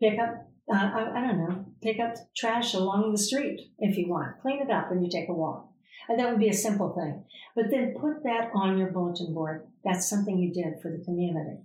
pick 0.00 0.18
up 0.18 0.50
uh, 0.72 0.76
I, 0.76 1.12
I 1.16 1.26
don't 1.26 1.38
know, 1.38 1.64
pick 1.82 1.98
up 1.98 2.14
trash 2.36 2.74
along 2.74 3.12
the 3.12 3.18
street 3.18 3.72
if 3.78 3.96
you 3.96 4.08
want. 4.08 4.40
Clean 4.42 4.60
it 4.60 4.70
up 4.70 4.90
when 4.90 5.02
you 5.02 5.10
take 5.10 5.28
a 5.28 5.34
walk. 5.34 5.68
And 6.08 6.18
that 6.18 6.30
would 6.30 6.40
be 6.40 6.48
a 6.48 6.54
simple 6.54 6.94
thing. 6.94 7.24
But 7.54 7.70
then 7.70 7.94
put 8.00 8.22
that 8.24 8.50
on 8.54 8.78
your 8.78 8.90
bulletin 8.90 9.32
board. 9.34 9.66
That's 9.84 10.08
something 10.08 10.38
you 10.38 10.52
did 10.52 10.80
for 10.82 10.90
the 10.90 11.04
community. 11.04 11.58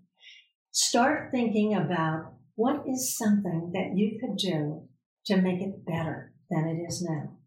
Start 0.71 1.31
thinking 1.31 1.73
about 1.73 2.33
what 2.55 2.83
is 2.87 3.17
something 3.17 3.71
that 3.73 3.97
you 3.97 4.19
could 4.19 4.37
do 4.37 4.87
to 5.25 5.37
make 5.37 5.61
it 5.61 5.85
better 5.85 6.33
than 6.49 6.67
it 6.67 6.81
is 6.87 7.01
now. 7.01 7.37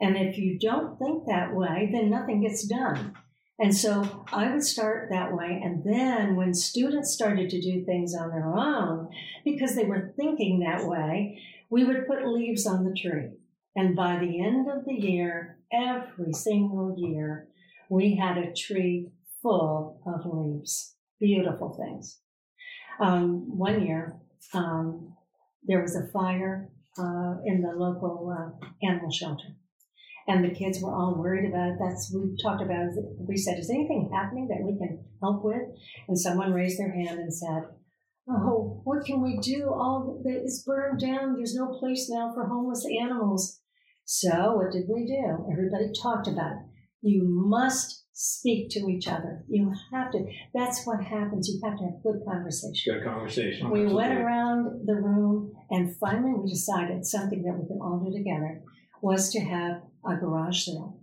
And 0.00 0.16
if 0.16 0.36
you 0.36 0.58
don't 0.58 0.98
think 0.98 1.24
that 1.26 1.54
way, 1.54 1.88
then 1.92 2.10
nothing 2.10 2.42
gets 2.42 2.66
done. 2.66 3.14
And 3.58 3.74
so 3.74 4.24
I 4.32 4.50
would 4.50 4.64
start 4.64 5.08
that 5.10 5.32
way. 5.32 5.60
And 5.62 5.84
then 5.84 6.34
when 6.34 6.52
students 6.54 7.14
started 7.14 7.48
to 7.50 7.60
do 7.60 7.84
things 7.84 8.14
on 8.14 8.30
their 8.30 8.48
own, 8.48 9.08
because 9.44 9.76
they 9.76 9.84
were 9.84 10.12
thinking 10.16 10.60
that 10.60 10.86
way, 10.86 11.40
we 11.74 11.82
would 11.82 12.06
put 12.06 12.24
leaves 12.24 12.68
on 12.68 12.84
the 12.84 12.94
tree. 12.94 13.30
And 13.74 13.96
by 13.96 14.16
the 14.20 14.40
end 14.40 14.70
of 14.70 14.84
the 14.84 14.94
year, 14.94 15.58
every 15.72 16.32
single 16.32 16.94
year, 16.96 17.48
we 17.90 18.14
had 18.14 18.38
a 18.38 18.52
tree 18.52 19.08
full 19.42 20.00
of 20.06 20.20
leaves. 20.24 20.94
Beautiful 21.18 21.76
things. 21.76 22.20
Um, 23.00 23.58
one 23.58 23.84
year, 23.84 24.14
um, 24.52 25.16
there 25.64 25.82
was 25.82 25.96
a 25.96 26.06
fire 26.12 26.70
uh, 26.96 27.34
in 27.44 27.60
the 27.60 27.72
local 27.76 28.32
uh, 28.32 28.86
animal 28.86 29.10
shelter 29.10 29.48
and 30.28 30.44
the 30.44 30.54
kids 30.54 30.80
were 30.80 30.94
all 30.94 31.16
worried 31.18 31.50
about 31.50 31.72
it. 31.72 31.78
That's 31.78 32.14
we 32.14 32.34
talked 32.42 32.62
about. 32.62 32.86
It. 32.86 33.04
We 33.18 33.36
said, 33.36 33.58
"Is 33.58 33.68
anything 33.68 34.10
happening 34.10 34.48
that 34.48 34.64
we 34.64 34.78
can 34.78 35.04
help 35.20 35.44
with?" 35.44 35.64
And 36.08 36.18
someone 36.18 36.54
raised 36.54 36.78
their 36.78 36.92
hand 36.92 37.18
and 37.18 37.34
said, 37.34 37.64
"Oh, 38.28 38.80
what 38.84 39.04
can 39.04 39.22
we 39.22 39.38
do? 39.38 39.70
All 39.72 40.20
that 40.24 40.42
is 40.44 40.64
burned 40.66 41.00
down. 41.00 41.34
There's 41.36 41.54
no 41.54 41.68
place 41.78 42.08
now 42.10 42.32
for 42.32 42.46
homeless 42.46 42.86
animals." 43.00 43.60
So 44.04 44.56
what 44.56 44.72
did 44.72 44.84
we 44.88 45.06
do? 45.06 45.46
Everybody 45.50 45.92
talked 46.02 46.28
about 46.28 46.52
it. 46.52 46.58
You 47.00 47.22
must 47.24 48.04
speak 48.14 48.70
to 48.70 48.80
each 48.88 49.08
other. 49.08 49.44
You 49.48 49.72
have 49.92 50.12
to. 50.12 50.24
That's 50.54 50.86
what 50.86 51.02
happens. 51.02 51.48
You 51.48 51.60
have 51.64 51.78
to 51.78 51.84
have 51.84 52.02
good 52.02 52.20
conversation. 52.26 52.94
Good 52.94 53.04
conversation. 53.04 53.70
We 53.70 53.92
went 53.92 54.12
around 54.12 54.86
the 54.86 54.94
room 54.94 55.52
and 55.70 55.96
finally 55.96 56.32
we 56.34 56.48
decided 56.48 57.04
something 57.04 57.42
that 57.42 57.58
we 57.58 57.66
can 57.66 57.80
all 57.82 57.98
do 57.98 58.16
together 58.16 58.62
was 59.02 59.30
to 59.32 59.40
have 59.40 59.82
a 60.06 60.16
garage 60.16 60.64
sale. 60.64 61.00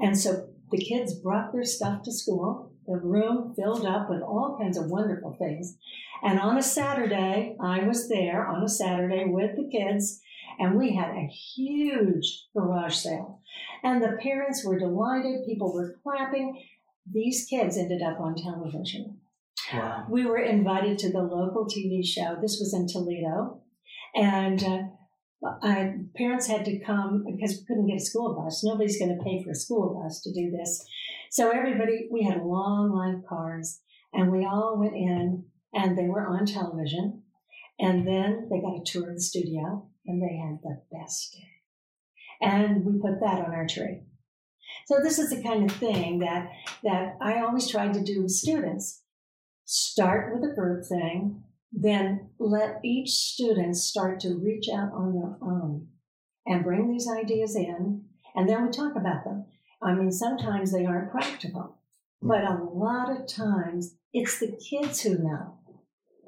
And 0.00 0.18
so 0.18 0.48
the 0.70 0.78
kids 0.78 1.14
brought 1.14 1.52
their 1.52 1.64
stuff 1.64 2.02
to 2.02 2.12
school. 2.12 2.71
The 2.86 2.96
room 2.96 3.54
filled 3.54 3.86
up 3.86 4.10
with 4.10 4.22
all 4.22 4.56
kinds 4.60 4.76
of 4.76 4.90
wonderful 4.90 5.36
things. 5.38 5.76
And 6.22 6.38
on 6.38 6.58
a 6.58 6.62
Saturday, 6.62 7.56
I 7.60 7.86
was 7.86 8.08
there 8.08 8.46
on 8.46 8.62
a 8.62 8.68
Saturday 8.68 9.24
with 9.26 9.56
the 9.56 9.68
kids, 9.70 10.20
and 10.58 10.76
we 10.76 10.94
had 10.94 11.10
a 11.10 11.26
huge 11.26 12.46
garage 12.54 12.96
sale. 12.96 13.40
And 13.82 14.02
the 14.02 14.18
parents 14.22 14.64
were 14.64 14.78
delighted, 14.78 15.46
people 15.46 15.72
were 15.72 15.96
clapping. 16.02 16.64
These 17.10 17.46
kids 17.48 17.76
ended 17.76 18.02
up 18.02 18.20
on 18.20 18.36
television. 18.36 19.18
Wow. 19.72 20.06
We 20.08 20.24
were 20.24 20.38
invited 20.38 20.98
to 20.98 21.12
the 21.12 21.22
local 21.22 21.66
TV 21.66 22.04
show. 22.04 22.36
This 22.40 22.58
was 22.60 22.74
in 22.74 22.86
Toledo. 22.86 23.62
And 24.14 24.62
uh, 24.62 24.82
I, 25.44 25.94
parents 26.16 26.46
had 26.46 26.64
to 26.66 26.78
come 26.80 27.24
because 27.24 27.58
we 27.58 27.64
couldn't 27.66 27.88
get 27.88 28.00
a 28.00 28.04
school 28.04 28.34
bus. 28.34 28.62
Nobody's 28.62 28.98
going 28.98 29.16
to 29.16 29.24
pay 29.24 29.42
for 29.42 29.50
a 29.50 29.54
school 29.54 30.00
bus 30.00 30.20
to 30.22 30.32
do 30.32 30.50
this. 30.50 30.84
So 31.30 31.50
everybody, 31.50 32.08
we 32.10 32.22
had 32.22 32.38
a 32.38 32.44
long 32.44 32.92
line 32.92 33.16
of 33.16 33.26
cars 33.26 33.80
and 34.12 34.30
we 34.30 34.44
all 34.44 34.78
went 34.78 34.94
in 34.94 35.44
and 35.72 35.96
they 35.96 36.06
were 36.06 36.26
on 36.26 36.46
television. 36.46 37.22
And 37.78 38.06
then 38.06 38.48
they 38.50 38.60
got 38.60 38.80
a 38.80 38.84
tour 38.84 39.10
of 39.10 39.16
the 39.16 39.20
studio 39.20 39.88
and 40.06 40.22
they 40.22 40.36
had 40.36 40.58
the 40.62 40.82
best 40.92 41.32
day. 41.32 41.48
And 42.40 42.84
we 42.84 43.00
put 43.00 43.20
that 43.20 43.44
on 43.44 43.52
our 43.52 43.66
tree. 43.66 44.02
So 44.86 45.00
this 45.02 45.18
is 45.18 45.30
the 45.30 45.42
kind 45.42 45.68
of 45.68 45.76
thing 45.76 46.20
that, 46.20 46.50
that 46.82 47.16
I 47.20 47.40
always 47.40 47.68
tried 47.68 47.94
to 47.94 48.02
do 48.02 48.22
with 48.22 48.32
students. 48.32 49.02
Start 49.64 50.34
with 50.34 50.50
a 50.50 50.54
group 50.54 50.84
thing, 50.84 51.44
then 51.72 52.30
let 52.38 52.80
each 52.84 53.10
student 53.10 53.76
start 53.76 54.20
to 54.20 54.36
reach 54.36 54.68
out 54.68 54.92
on 54.92 55.14
their 55.14 55.38
own 55.40 55.88
and 56.46 56.64
bring 56.64 56.90
these 56.90 57.08
ideas 57.08 57.56
in, 57.56 58.04
and 58.34 58.48
then 58.48 58.64
we 58.64 58.70
talk 58.70 58.94
about 58.96 59.24
them. 59.24 59.46
I 59.82 59.94
mean, 59.94 60.12
sometimes 60.12 60.72
they 60.72 60.84
aren't 60.84 61.10
practical, 61.10 61.78
but 62.20 62.44
a 62.44 62.62
lot 62.72 63.10
of 63.10 63.26
times 63.26 63.96
it's 64.12 64.38
the 64.38 64.56
kids 64.70 65.00
who 65.00 65.18
know. 65.18 65.58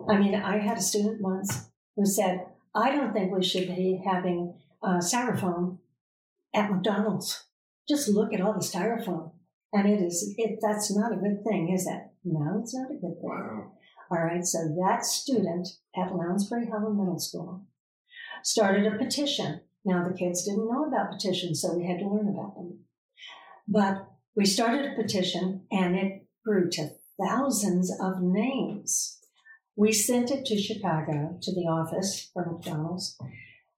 I 0.09 0.19
mean, 0.19 0.35
I 0.35 0.59
had 0.59 0.79
a 0.79 0.83
student 0.83 1.21
once 1.21 1.69
who 1.97 2.07
said, 2.07 2.47
I 2.75 2.91
don't 2.91 3.13
think 3.13 3.33
we 3.33 3.45
should 3.45 3.69
be 3.69 4.03
having 4.05 4.55
uh, 4.83 4.99
styrofoam 4.99 5.79
at 6.55 6.71
McDonald's. 6.71 7.45
Just 7.89 8.09
look 8.09 8.33
at 8.33 8.41
all 8.41 8.55
the 8.55 8.59
styrofoam. 8.61 9.33
And 9.73 9.89
it 9.89 10.01
is, 10.01 10.35
it, 10.39 10.59
that's 10.63 10.95
not 10.97 11.13
a 11.13 11.17
good 11.17 11.43
thing, 11.45 11.71
is 11.73 11.87
it? 11.87 12.01
No, 12.25 12.61
it's 12.63 12.75
not 12.75 12.91
a 12.91 12.95
good 12.95 13.01
thing. 13.01 13.19
Wow. 13.21 13.73
All 14.11 14.23
right, 14.23 14.45
so 14.45 14.59
that 14.83 15.05
student 15.05 15.69
at 15.97 16.15
Lounsbury 16.15 16.69
Hollow 16.71 16.93
Middle 16.93 17.19
School 17.19 17.67
started 18.43 18.87
a 18.87 18.99
petition. 18.99 19.63
Now, 19.85 20.07
the 20.07 20.17
kids 20.17 20.45
didn't 20.45 20.69
know 20.71 20.85
about 20.85 21.13
petitions, 21.13 21.61
so 21.61 21.75
we 21.75 21.87
had 21.87 21.99
to 21.99 22.09
learn 22.09 22.29
about 22.29 22.55
them. 22.55 22.81
But 23.67 24.09
we 24.37 24.45
started 24.45 24.93
a 24.93 25.03
petition 25.03 25.67
and 25.71 25.97
it 25.97 26.27
grew 26.45 26.69
to 26.71 26.91
thousands 27.21 27.93
of 28.01 28.21
names. 28.21 29.19
We 29.77 29.93
sent 29.93 30.31
it 30.31 30.45
to 30.47 30.61
Chicago, 30.61 31.39
to 31.41 31.53
the 31.53 31.63
office 31.63 32.31
for 32.33 32.45
McDonald's, 32.45 33.17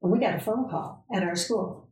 and 0.03 0.13
we 0.13 0.19
got 0.19 0.37
a 0.37 0.41
phone 0.41 0.69
call 0.69 1.07
at 1.15 1.23
our 1.23 1.37
school. 1.37 1.91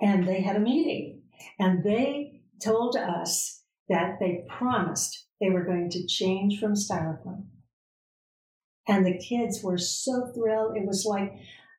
And 0.00 0.26
they 0.26 0.40
had 0.40 0.56
a 0.56 0.60
meeting, 0.60 1.22
and 1.58 1.84
they 1.84 2.40
told 2.62 2.96
us 2.96 3.62
that 3.88 4.18
they 4.18 4.44
promised 4.48 5.27
they 5.40 5.50
were 5.50 5.64
going 5.64 5.90
to 5.90 6.06
change 6.06 6.58
from 6.58 6.74
styrofoam. 6.74 7.44
And 8.86 9.04
the 9.04 9.18
kids 9.18 9.62
were 9.62 9.78
so 9.78 10.32
thrilled. 10.34 10.76
It 10.76 10.86
was 10.86 11.04
like, 11.04 11.34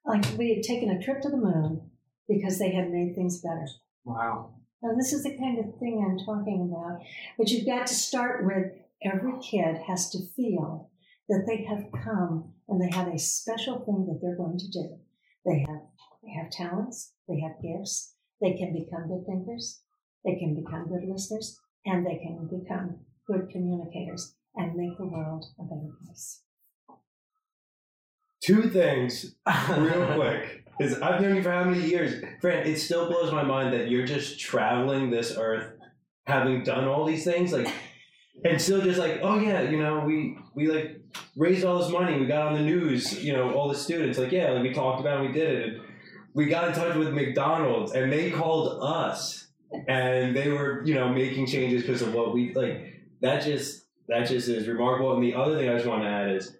like 0.06 0.26
we 0.38 0.54
had 0.54 0.64
taken 0.64 0.90
a 0.90 1.02
trip 1.02 1.22
to 1.22 1.30
the 1.30 1.38
moon 1.38 1.90
because 2.28 2.60
they 2.60 2.72
had 2.72 2.92
made 2.92 3.16
things 3.16 3.42
better. 3.42 3.68
Wow. 4.06 4.54
Now, 4.82 4.96
this 4.96 5.12
is 5.12 5.24
the 5.24 5.38
kind 5.38 5.60
of 5.60 5.78
thing 5.80 6.06
I'm 6.06 6.24
talking 6.26 6.72
about. 6.72 7.02
But 7.38 7.50
you've 7.50 7.66
got 7.66 7.88
to 7.88 7.94
start 7.94 8.46
with 8.46 8.72
every 9.04 9.34
kid 9.42 9.78
has 9.88 10.10
to 10.12 10.20
feel 10.36 10.90
that 11.28 11.46
they 11.48 11.64
have 11.66 11.92
come 12.04 12.54
and 12.68 12.82
they 12.82 12.96
have 12.96 13.08
a 13.08 13.20
special 13.20 13.80
thing 13.80 14.06
that 14.08 14.20
they're 14.22 14.38
going 14.38 14.58
to 14.58 14.70
do. 14.70 14.98
They 15.46 15.66
have 15.68 15.82
they 16.24 16.32
have 16.34 16.52
talents, 16.52 17.14
they 17.28 17.40
have 17.40 17.62
gifts, 17.62 18.16
they 18.42 18.54
can 18.54 18.74
become 18.74 19.08
good 19.08 19.26
thinkers, 19.26 19.82
they 20.26 20.36
can 20.36 20.54
become 20.54 20.90
good 20.90 21.08
listeners, 21.08 21.58
and 21.86 22.06
they 22.06 22.18
can 22.18 22.48
become 22.48 23.00
good 23.30 23.50
communicators 23.52 24.36
and 24.56 24.76
make 24.76 24.98
the 24.98 25.06
world 25.06 25.46
a 25.60 25.64
better 25.64 25.94
place. 26.04 26.42
Two 28.42 28.70
things, 28.70 29.36
real 29.78 30.14
quick. 30.16 30.66
Is 30.80 31.00
I've 31.02 31.22
known 31.22 31.36
you 31.36 31.44
for 31.44 31.52
how 31.52 31.66
many 31.66 31.86
years? 31.86 32.24
Fran, 32.42 32.66
it 32.66 32.78
still 32.78 33.08
blows 33.08 33.34
my 33.34 33.44
mind 33.44 33.74
that 33.74 33.90
you're 33.90 34.06
just 34.06 34.40
traveling 34.40 35.10
this 35.10 35.36
earth, 35.38 35.74
having 36.26 36.64
done 36.64 36.88
all 36.88 37.06
these 37.06 37.26
things, 37.26 37.52
like, 37.52 37.68
and 38.46 38.62
still 38.62 38.82
just 38.82 38.98
like, 38.98 39.20
oh 39.22 39.38
yeah, 39.40 39.62
you 39.62 39.78
know, 39.78 40.00
we 40.06 40.38
we 40.56 40.68
like 40.68 41.02
raised 41.36 41.66
all 41.66 41.80
this 41.80 41.92
money, 41.92 42.18
we 42.18 42.26
got 42.26 42.48
on 42.48 42.54
the 42.54 42.62
news, 42.62 43.22
you 43.22 43.34
know, 43.34 43.54
all 43.54 43.68
the 43.68 43.76
students, 43.76 44.18
like, 44.18 44.32
yeah, 44.32 44.52
like 44.52 44.64
we 44.64 44.74
talked 44.74 45.02
about, 45.02 45.20
it, 45.20 45.28
we 45.28 45.34
did 45.34 45.50
it. 45.54 45.68
And 45.68 45.82
we 46.34 46.46
got 46.46 46.70
in 46.70 46.74
touch 46.74 46.96
with 46.96 47.14
McDonald's, 47.14 47.92
and 47.92 48.12
they 48.12 48.32
called 48.32 48.82
us, 48.82 49.48
and 49.90 50.34
they 50.34 50.48
were, 50.48 50.82
you 50.86 50.94
know, 50.94 51.10
making 51.10 51.48
changes 51.48 51.82
because 51.82 52.02
of 52.02 52.14
what 52.14 52.34
we 52.34 52.54
like. 52.54 52.99
That 53.22 53.44
just 53.44 53.86
that 54.08 54.28
just 54.28 54.48
is 54.48 54.68
remarkable. 54.68 55.14
And 55.14 55.24
the 55.24 55.36
other 55.36 55.58
thing 55.58 55.70
I 55.70 55.76
just 55.76 55.86
want 55.88 56.04
to 56.04 56.10
add 56.10 56.32
is 56.32 56.56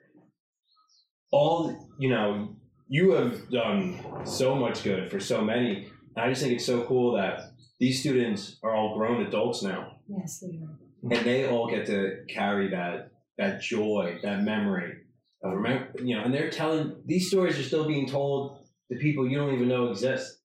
all 1.32 1.88
you 2.00 2.10
know 2.10 2.56
you 2.88 3.12
have 3.12 3.50
done 3.52 4.00
so 4.26 4.56
much 4.56 4.84
good 4.84 5.12
for 5.12 5.20
so 5.20 5.42
many 5.44 5.88
and 6.16 6.26
i 6.26 6.28
just 6.30 6.42
think 6.42 6.54
it's 6.56 6.66
so 6.66 6.84
cool 6.86 7.16
that 7.16 7.40
these 7.80 8.00
students 8.00 8.58
are 8.64 8.76
all 8.76 8.98
grown 8.98 9.26
adults 9.26 9.62
now 9.62 9.98
Yes, 10.08 10.40
they 10.40 10.58
are. 10.58 10.80
and 11.16 11.26
they 11.26 11.48
all 11.48 11.70
get 11.70 11.86
to 11.86 12.24
carry 12.28 12.70
that 12.72 13.12
that 13.38 13.62
joy 13.62 14.18
that 14.24 14.42
memory 14.42 14.94
of 15.44 15.54
remember 15.54 15.92
you 16.04 16.18
know 16.18 16.24
and 16.24 16.34
they're 16.34 16.50
telling 16.50 16.96
these 17.06 17.28
stories 17.28 17.60
are 17.60 17.64
still 17.64 17.86
being 17.88 18.08
told 18.10 18.58
to 18.92 18.98
people 18.98 19.30
you 19.30 19.38
don't 19.38 19.54
even 19.54 19.68
know 19.68 19.90
exist 19.92 20.39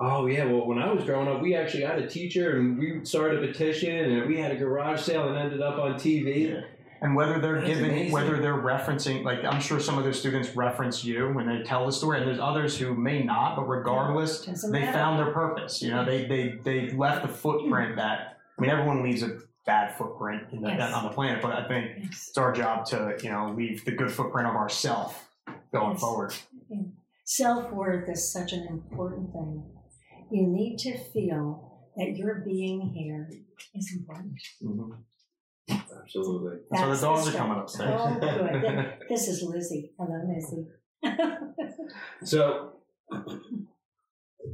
oh 0.00 0.26
yeah 0.26 0.44
well 0.44 0.66
when 0.66 0.78
i 0.78 0.90
was 0.92 1.04
growing 1.04 1.28
up 1.28 1.40
we 1.42 1.54
actually 1.54 1.82
had 1.82 1.98
a 1.98 2.06
teacher 2.08 2.56
and 2.58 2.78
we 2.78 3.04
started 3.04 3.42
a 3.42 3.46
petition 3.46 3.94
and 4.12 4.26
we 4.28 4.36
had 4.38 4.50
a 4.50 4.56
garage 4.56 5.00
sale 5.00 5.28
and 5.28 5.36
ended 5.38 5.60
up 5.60 5.78
on 5.78 5.94
tv 5.94 6.48
Yeah. 6.50 6.60
And 7.02 7.16
whether 7.16 7.38
they're 7.40 7.54
That's 7.62 7.66
giving, 7.66 7.90
amazing. 7.92 8.12
whether 8.12 8.36
they're 8.42 8.60
referencing, 8.60 9.24
like 9.24 9.42
I'm 9.42 9.58
sure 9.58 9.80
some 9.80 9.96
of 9.96 10.04
those 10.04 10.20
students 10.20 10.54
reference 10.54 11.02
you 11.02 11.30
when 11.32 11.46
they 11.46 11.62
tell 11.62 11.86
the 11.86 11.92
story, 11.92 12.18
and 12.18 12.26
there's 12.28 12.38
others 12.38 12.76
who 12.76 12.94
may 12.94 13.22
not, 13.22 13.56
but 13.56 13.62
regardless, 13.66 14.44
Doesn't 14.44 14.70
they 14.70 14.80
matter. 14.80 14.92
found 14.92 15.18
their 15.18 15.32
purpose. 15.32 15.80
You 15.80 15.92
know, 15.92 16.04
they 16.04 16.26
they 16.26 16.58
they 16.62 16.90
left 16.90 17.22
the 17.22 17.28
footprint 17.32 17.96
that 17.96 18.36
I 18.58 18.60
mean, 18.60 18.70
everyone 18.70 19.02
leaves 19.02 19.22
a 19.22 19.38
bad 19.64 19.96
footprint 19.96 20.42
in 20.52 20.60
the, 20.60 20.68
Yes. 20.68 20.92
on 20.92 21.04
the 21.04 21.08
planet, 21.08 21.40
but 21.40 21.52
I 21.52 21.66
think 21.66 21.90
Yes. 22.02 22.26
it's 22.28 22.36
our 22.36 22.52
job 22.52 22.84
to 22.92 23.16
you 23.22 23.30
know 23.30 23.54
leave 23.56 23.82
the 23.86 23.92
good 23.92 24.12
footprint 24.12 24.46
of 24.48 24.54
ourself 24.54 25.26
going 25.72 25.92
Yes. 25.92 26.00
forward. 26.02 26.34
Self 27.24 27.72
worth 27.72 28.10
is 28.10 28.30
such 28.30 28.52
an 28.52 28.66
important 28.66 29.32
thing. 29.32 29.62
You 30.30 30.46
need 30.46 30.78
to 30.78 30.96
feel 30.96 31.88
that 31.96 32.16
your 32.16 32.42
being 32.46 32.92
here 32.94 33.30
is 33.74 33.92
important. 33.96 34.38
Mm-hmm. 34.62 34.92
Absolutely. 36.00 36.58
So 36.74 36.80
the 36.80 36.86
That's 36.88 37.00
dogs 37.00 37.28
are 37.28 37.32
coming 37.32 37.58
upstairs. 37.58 38.00
Oh, 38.02 38.18
good. 38.20 38.92
This 39.08 39.28
is 39.28 39.42
Lizzie. 39.42 39.92
Hello, 39.98 40.20
Lizzie. 40.26 40.66
So, 42.24 42.72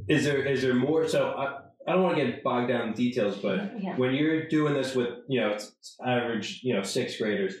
is 0.07 0.25
there 0.25 0.43
is 0.45 0.61
there 0.61 0.73
more? 0.73 1.07
So 1.07 1.31
I, 1.31 1.59
I 1.87 1.93
don't 1.93 2.03
want 2.03 2.17
to 2.17 2.25
get 2.25 2.43
bogged 2.43 2.69
down 2.69 2.89
in 2.89 2.93
details, 2.93 3.37
but 3.37 3.81
yeah. 3.81 3.95
when 3.97 4.13
you're 4.13 4.47
doing 4.47 4.73
this 4.73 4.95
with 4.95 5.09
you 5.27 5.41
know 5.41 5.57
average 6.05 6.61
you 6.63 6.73
know 6.73 6.83
sixth 6.83 7.19
graders, 7.19 7.55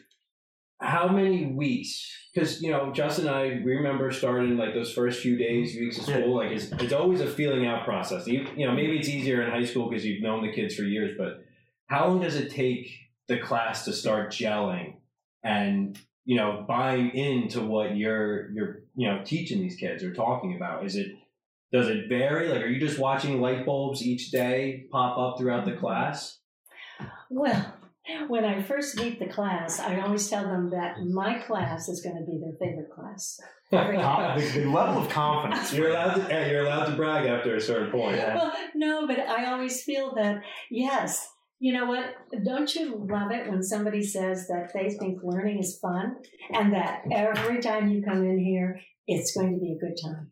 how 0.79 1.07
many 1.07 1.47
weeks? 1.47 2.11
Because 2.33 2.61
you 2.61 2.71
know 2.71 2.91
Justin 2.91 3.27
and 3.27 3.35
I 3.35 3.43
remember 3.63 4.11
starting 4.11 4.57
like 4.57 4.73
those 4.73 4.93
first 4.93 5.21
few 5.21 5.37
days 5.37 5.75
weeks 5.75 5.97
of 5.97 6.05
school. 6.05 6.35
Like 6.35 6.51
it's 6.51 6.71
it's 6.73 6.93
always 6.93 7.21
a 7.21 7.27
feeling 7.27 7.65
out 7.65 7.83
process. 7.83 8.27
You, 8.27 8.47
you 8.55 8.65
know 8.65 8.73
maybe 8.73 8.97
it's 8.97 9.09
easier 9.09 9.41
in 9.41 9.51
high 9.51 9.65
school 9.65 9.89
because 9.89 10.05
you've 10.05 10.21
known 10.21 10.45
the 10.45 10.53
kids 10.53 10.75
for 10.75 10.83
years, 10.83 11.15
but 11.17 11.43
how 11.87 12.07
long 12.07 12.21
does 12.21 12.35
it 12.35 12.51
take 12.51 12.91
the 13.27 13.39
class 13.39 13.85
to 13.85 13.93
start 13.93 14.31
gelling 14.31 14.95
and 15.43 15.97
you 16.25 16.37
know 16.37 16.63
buying 16.67 17.09
into 17.11 17.61
what 17.61 17.97
you're 17.97 18.51
you're 18.51 18.79
you 18.95 19.09
know 19.09 19.23
teaching 19.25 19.61
these 19.61 19.75
kids 19.75 20.03
or 20.03 20.13
talking 20.13 20.55
about? 20.55 20.85
Is 20.85 20.95
it 20.95 21.07
does 21.71 21.87
it 21.87 22.07
vary? 22.07 22.49
Like, 22.49 22.61
are 22.61 22.67
you 22.67 22.79
just 22.79 22.99
watching 22.99 23.41
light 23.41 23.65
bulbs 23.65 24.01
each 24.01 24.31
day 24.31 24.85
pop 24.91 25.17
up 25.17 25.37
throughout 25.37 25.65
the 25.65 25.71
mm-hmm. 25.71 25.79
class? 25.81 26.39
Well, 27.29 27.73
when 28.27 28.45
I 28.45 28.61
first 28.61 28.97
meet 28.97 29.19
the 29.19 29.27
class, 29.27 29.79
I 29.79 29.99
always 30.01 30.29
tell 30.29 30.43
them 30.43 30.69
that 30.71 30.97
my 31.01 31.39
class 31.39 31.89
is 31.89 32.01
going 32.01 32.15
to 32.15 32.23
be 32.23 32.39
their 32.39 32.53
favorite 32.59 32.91
class. 32.91 33.39
The, 33.71 33.77
the 34.61 34.69
level 34.69 35.03
of 35.03 35.09
confidence. 35.09 35.73
You're 35.73 35.89
allowed 35.89 36.15
to. 36.15 36.21
yeah, 36.29 36.47
You're 36.49 36.65
allowed 36.65 36.85
to 36.85 36.95
brag 36.95 37.27
after 37.27 37.55
a 37.55 37.61
certain 37.61 37.91
point. 37.91 38.17
Well, 38.17 38.53
no, 38.75 39.07
but 39.07 39.19
I 39.19 39.51
always 39.51 39.83
feel 39.83 40.15
that, 40.15 40.41
yes, 40.71 41.27
you 41.59 41.73
know 41.73 41.85
what? 41.85 42.15
Don't 42.45 42.73
you 42.75 43.07
love 43.09 43.31
it 43.31 43.49
when 43.49 43.63
somebody 43.63 44.03
says 44.03 44.47
that 44.47 44.71
they 44.73 44.89
think 44.89 45.19
learning 45.23 45.59
is 45.59 45.79
fun 45.79 46.17
and 46.53 46.73
that 46.73 47.03
every 47.11 47.61
time 47.61 47.89
you 47.89 48.03
come 48.03 48.23
in 48.23 48.39
here, 48.39 48.79
it's 49.07 49.35
going 49.35 49.53
to 49.53 49.59
be 49.59 49.73
a 49.73 49.79
good 49.79 49.97
time? 50.01 50.31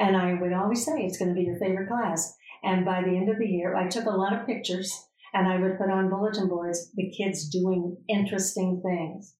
And 0.00 0.16
I 0.16 0.34
would 0.34 0.52
always 0.52 0.84
say 0.84 1.02
it's 1.02 1.18
going 1.18 1.28
to 1.28 1.34
be 1.34 1.46
your 1.46 1.58
favorite 1.58 1.88
class. 1.88 2.34
And 2.62 2.84
by 2.84 3.02
the 3.02 3.16
end 3.16 3.28
of 3.28 3.38
the 3.38 3.46
year, 3.46 3.76
I 3.76 3.88
took 3.88 4.06
a 4.06 4.10
lot 4.10 4.32
of 4.32 4.46
pictures 4.46 5.07
and 5.34 5.48
I 5.48 5.58
would 5.58 5.78
put 5.78 5.90
on 5.90 6.10
bulletin 6.10 6.48
boards 6.48 6.90
the 6.94 7.10
kids 7.10 7.48
doing 7.48 7.96
interesting 8.08 8.82
things. 8.84 9.34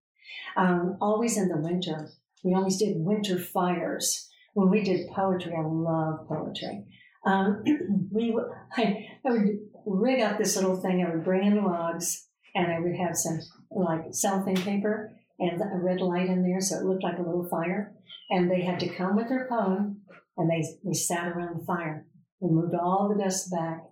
Um, 0.57 0.97
always 1.01 1.37
in 1.37 1.49
the 1.49 1.57
winter, 1.57 2.11
we 2.45 2.55
always 2.55 2.79
did 2.79 2.97
winter 2.97 3.39
fires. 3.39 4.29
When 4.55 4.71
we 4.71 4.83
did 4.83 5.09
poetry, 5.09 5.53
I 5.57 5.63
love 5.63 6.27
poetry. 6.29 6.85
Um, 7.25 7.63
we 8.13 8.37
I, 8.77 9.09
I 9.27 9.31
would 9.31 9.59
rig 9.87 10.21
up 10.21 10.39
this 10.39 10.57
little 10.57 10.81
thing. 10.81 11.05
I 11.05 11.15
would 11.15 11.25
bring 11.25 11.47
in 11.47 11.65
logs, 11.65 12.29
and 12.55 12.73
I 12.73 12.81
would 12.81 12.97
have 12.97 13.17
some 13.17 13.41
like 13.71 14.07
cellophane 14.13 14.57
paper 14.57 15.13
and 15.39 15.61
a 15.61 15.79
red 15.79 16.01
light 16.01 16.29
in 16.29 16.43
there, 16.43 16.61
so 16.61 16.79
it 16.79 16.85
looked 16.85 17.05
like 17.05 17.19
a 17.19 17.23
little 17.23 17.49
fire. 17.49 17.93
And 18.31 18.51
they 18.51 18.63
had 18.63 18.81
to 18.81 18.89
come 18.89 19.17
with 19.17 19.29
their 19.29 19.47
poem, 19.49 20.03
and 20.37 20.51
they 20.51 20.65
we 20.83 20.95
sat 20.95 21.29
around 21.29 21.61
the 21.61 21.65
fire. 21.65 22.07
We 22.41 22.51
moved 22.51 22.75
all 22.75 23.09
the 23.09 23.23
dust 23.23 23.51
back, 23.51 23.83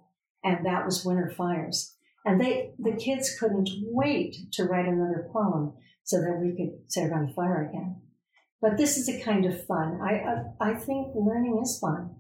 and 0.47 0.65
that 0.65 0.85
was 0.85 1.05
winter 1.05 1.33
fires. 1.37 1.95
And 2.25 2.41
they 2.41 2.73
the 2.79 2.97
kids 2.97 3.37
couldn't 3.39 3.69
wait 4.03 4.37
to 4.55 4.65
write 4.65 4.87
another 4.87 5.29
poem 5.33 5.75
so 6.05 6.21
that 6.21 6.41
we 6.41 6.57
could 6.57 6.91
set 6.91 7.09
around 7.11 7.29
the 7.29 7.35
fire 7.35 7.69
again. 7.69 8.01
But 8.61 8.77
this 8.77 8.97
is 8.97 9.09
a 9.09 9.23
kind 9.23 9.45
of 9.45 9.65
fun. 9.67 10.01
I 10.03 10.13
I, 10.33 10.71
I 10.71 10.75
think 10.75 11.09
learning 11.15 11.61
is 11.63 11.79
fun. 11.79 12.15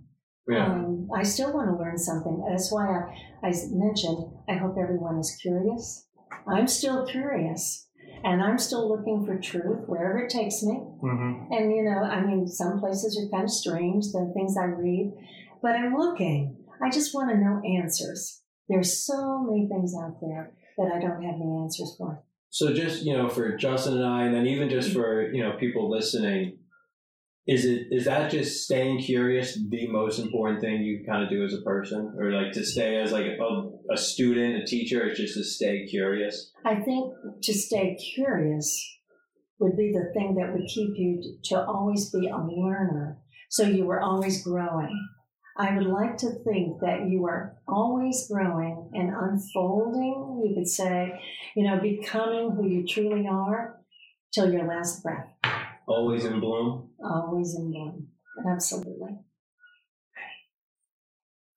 Yeah. 0.49 0.67
Um, 0.67 1.09
I 1.13 1.23
still 1.25 1.53
want 1.53 1.71
to 1.71 1.77
learn 1.83 1.99
something. 1.99 2.45
That's 2.49 2.71
why 2.71 2.87
I, 2.87 3.49
I 3.49 3.53
mentioned 3.73 4.19
I 4.49 4.55
hope 4.55 4.77
everyone 4.81 5.19
is 5.19 5.37
curious. 5.43 6.07
I'm 6.47 6.69
still 6.69 7.05
curious, 7.07 7.89
and 8.23 8.41
I'm 8.41 8.59
still 8.59 8.89
looking 8.89 9.27
for 9.27 9.39
truth 9.41 9.89
wherever 9.89 10.19
it 10.19 10.31
takes 10.31 10.63
me. 10.63 10.75
hmm 11.01 11.33
And 11.51 11.75
you 11.75 11.83
know, 11.83 11.99
I 12.17 12.25
mean, 12.25 12.47
some 12.47 12.79
places 12.79 13.19
are 13.19 13.29
kind 13.35 13.45
of 13.45 13.51
strange, 13.51 14.05
the 14.13 14.31
things 14.35 14.57
I 14.57 14.67
read, 14.67 15.13
but 15.63 15.75
I'm 15.75 15.97
looking. 15.97 16.56
I 16.83 16.91
just 16.91 17.15
want 17.15 17.31
to 17.31 17.39
know 17.39 17.61
answers. 17.81 18.43
There's 18.69 19.05
so 19.07 19.43
many 19.43 19.69
things 19.69 19.95
out 20.01 20.21
there 20.21 20.53
that 20.79 20.93
I 20.93 21.01
don't 21.01 21.23
have 21.23 21.35
any 21.35 21.63
answers 21.63 21.95
for. 21.97 22.23
So 22.51 22.73
just 22.73 23.05
you 23.05 23.17
know, 23.17 23.29
for 23.29 23.57
Justin 23.57 23.99
and 23.99 24.07
I, 24.07 24.25
and 24.25 24.35
then 24.35 24.47
even 24.47 24.71
just 24.71 24.93
for 24.93 25.31
you 25.33 25.43
know 25.43 25.57
people 25.59 25.91
listening, 25.91 26.59
is 27.47 27.65
it 27.65 27.89
is 27.91 28.07
that 28.07 28.31
just 28.31 28.65
staying 28.65 29.01
curious 29.01 29.59
the 29.69 29.89
most 29.89 30.19
important 30.19 30.61
thing 30.61 30.83
you 30.83 31.05
kind 31.07 31.23
of 31.23 31.31
do 31.31 31.45
as 31.45 31.55
a 31.55 31.63
person, 31.63 32.15
or 32.19 32.33
like 32.33 32.53
to 32.53 32.65
stay 32.65 32.97
as 32.97 33.13
like 33.13 33.27
a, 33.27 33.93
a 33.93 33.97
student, 33.97 34.63
a 34.63 34.67
teacher, 34.67 35.09
is 35.09 35.19
just 35.19 35.35
to 35.35 35.45
stay 35.45 35.87
curious? 35.87 36.51
I 36.65 36.77
think 36.77 37.15
to 37.43 37.55
stay 37.55 37.97
curious 38.15 38.99
would 39.59 39.77
be 39.77 39.93
the 39.93 40.13
thing 40.13 40.35
that 40.35 40.53
would 40.53 40.67
keep 40.69 40.91
you 40.97 41.39
to 41.45 41.65
always 41.65 42.11
be 42.11 42.29
a 42.29 42.37
learner. 42.37 43.19
So 43.49 43.63
you 43.63 43.87
were 43.87 44.01
always 44.01 44.43
growing. 44.43 45.09
I 45.59 45.75
would 45.77 45.87
like 45.87 46.19
to 46.19 46.31
think 46.45 46.81
that 46.81 47.09
you 47.09 47.25
are 47.27 47.57
always 47.67 48.29
growing 48.31 48.91
and 48.93 49.11
unfolding, 49.15 50.43
you 50.45 50.55
could 50.55 50.69
say, 50.69 51.19
you 51.55 51.65
know, 51.65 51.81
becoming 51.81 52.51
who 52.51 52.69
you 52.69 52.87
truly 52.87 53.27
are 53.27 53.81
till 54.35 54.53
your 54.53 54.67
last 54.67 55.03
breath. 55.03 55.27
Always 55.87 56.25
in 56.25 56.41
bloom. 56.41 56.91
Always 57.03 57.55
in 57.57 57.71
bloom. 57.71 58.09
Absolutely. 58.47 59.19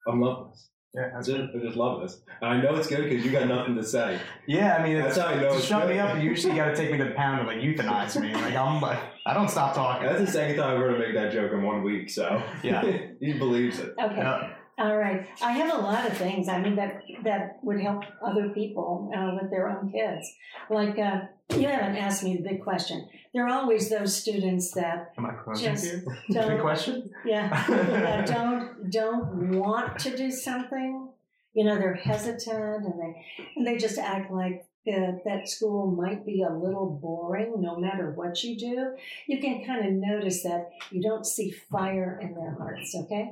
I'm 0.08 0.22
loving 0.22 0.52
this. 0.52 0.70
Yeah, 0.94 1.10
That's 1.14 1.28
that's 1.28 1.40
it. 1.40 1.50
I 1.56 1.60
just 1.66 1.78
love 1.78 2.02
this. 2.02 2.20
And 2.42 2.50
I 2.50 2.62
know 2.62 2.76
it's 2.76 2.88
good 2.88 3.08
because 3.10 3.24
you 3.24 3.32
got 3.32 3.48
nothing 3.48 3.76
to 3.76 3.84
say. 3.84 4.20
Yeah, 4.48 4.78
I 4.78 4.84
mean, 4.84 4.98
That's 4.98 5.18
it's, 5.18 5.26
how 5.26 5.32
I 5.32 5.36
know 5.36 5.50
to 5.50 5.58
it's 5.58 5.66
shut 5.66 5.84
good. 5.84 5.94
me 5.94 6.00
up. 6.00 6.18
You 6.18 6.30
usually 6.30 6.56
got 6.56 6.70
to 6.70 6.76
take 6.76 6.92
me 6.92 6.98
to 6.98 7.04
the 7.04 7.12
pound 7.12 7.40
and 7.42 7.48
like 7.48 7.58
euthanize 7.58 8.20
me. 8.20 8.34
Like 8.34 8.56
I'm 8.56 8.82
like, 8.82 9.00
I 9.30 9.34
don't 9.36 9.50
stop 9.50 9.76
talking. 9.76 10.08
That's 10.08 10.22
the 10.22 10.28
second 10.28 10.58
time 10.58 10.72
I've 10.74 10.78
heard 10.80 10.94
him 10.96 11.00
make 11.00 11.14
that 11.14 11.32
joke 11.32 11.52
in 11.52 11.62
one 11.62 11.84
week, 11.84 12.10
so 12.10 12.42
Yeah. 12.64 12.82
he 13.20 13.34
believes 13.34 13.78
it. 13.80 13.94
Okay. 14.02 14.18
Yeah. 14.18 14.54
All 14.80 14.98
right. 14.98 15.28
I 15.42 15.52
have 15.52 15.72
a 15.78 15.78
lot 15.82 16.08
of 16.08 16.18
things. 16.18 16.48
I 16.50 16.60
mean 16.62 16.76
that 16.78 17.02
that 17.26 17.60
would 17.62 17.80
help 17.82 18.02
other 18.26 18.50
people 18.50 19.12
uh, 19.16 19.38
with 19.40 19.52
their 19.52 19.70
own 19.70 19.92
kids. 19.92 20.26
Like 20.70 20.98
uh, 20.98 21.20
you 21.56 21.68
haven't 21.68 21.98
asked 21.98 22.24
me 22.24 22.38
the 22.38 22.44
big 22.50 22.64
question. 22.64 23.08
There 23.34 23.46
are 23.46 23.50
always 23.60 23.90
those 23.90 24.16
students 24.16 24.72
that 24.72 25.14
Am 25.18 25.26
I 25.26 25.34
close 25.34 25.62
Just 25.62 25.84
here? 25.86 26.04
don't- 26.32 26.48
Good 26.48 26.62
question. 26.62 27.12
yeah 27.26 27.50
that 27.70 28.26
don't 28.26 28.90
don't 28.90 29.60
want 29.60 30.00
to 30.00 30.18
do 30.18 30.32
something. 30.32 31.10
You 31.54 31.66
know, 31.66 31.78
they're 31.78 31.94
hesitant 31.96 32.86
and 32.86 32.94
they 33.00 33.26
and 33.58 33.68
they 33.68 33.78
just 33.78 34.00
act 34.00 34.32
like 34.32 34.66
uh, 34.88 35.12
that 35.26 35.48
school 35.48 35.92
might 35.92 36.26
be 36.26 36.42
a 36.42 36.54
little 36.54 37.00
boring 37.02 37.56
no 37.58 37.78
matter 37.78 38.12
what 38.16 38.44
you 38.44 38.58
do. 38.58 38.96
You 39.28 39.40
can 39.40 39.66
kind 39.66 39.86
of 39.86 39.94
notice 39.94 40.44
that 40.44 40.70
you 40.92 41.02
don't 41.02 41.26
see 41.26 41.52
fire 41.72 42.20
in 42.22 42.34
their 42.34 42.56
hearts. 42.58 42.96
Okay. 42.96 43.32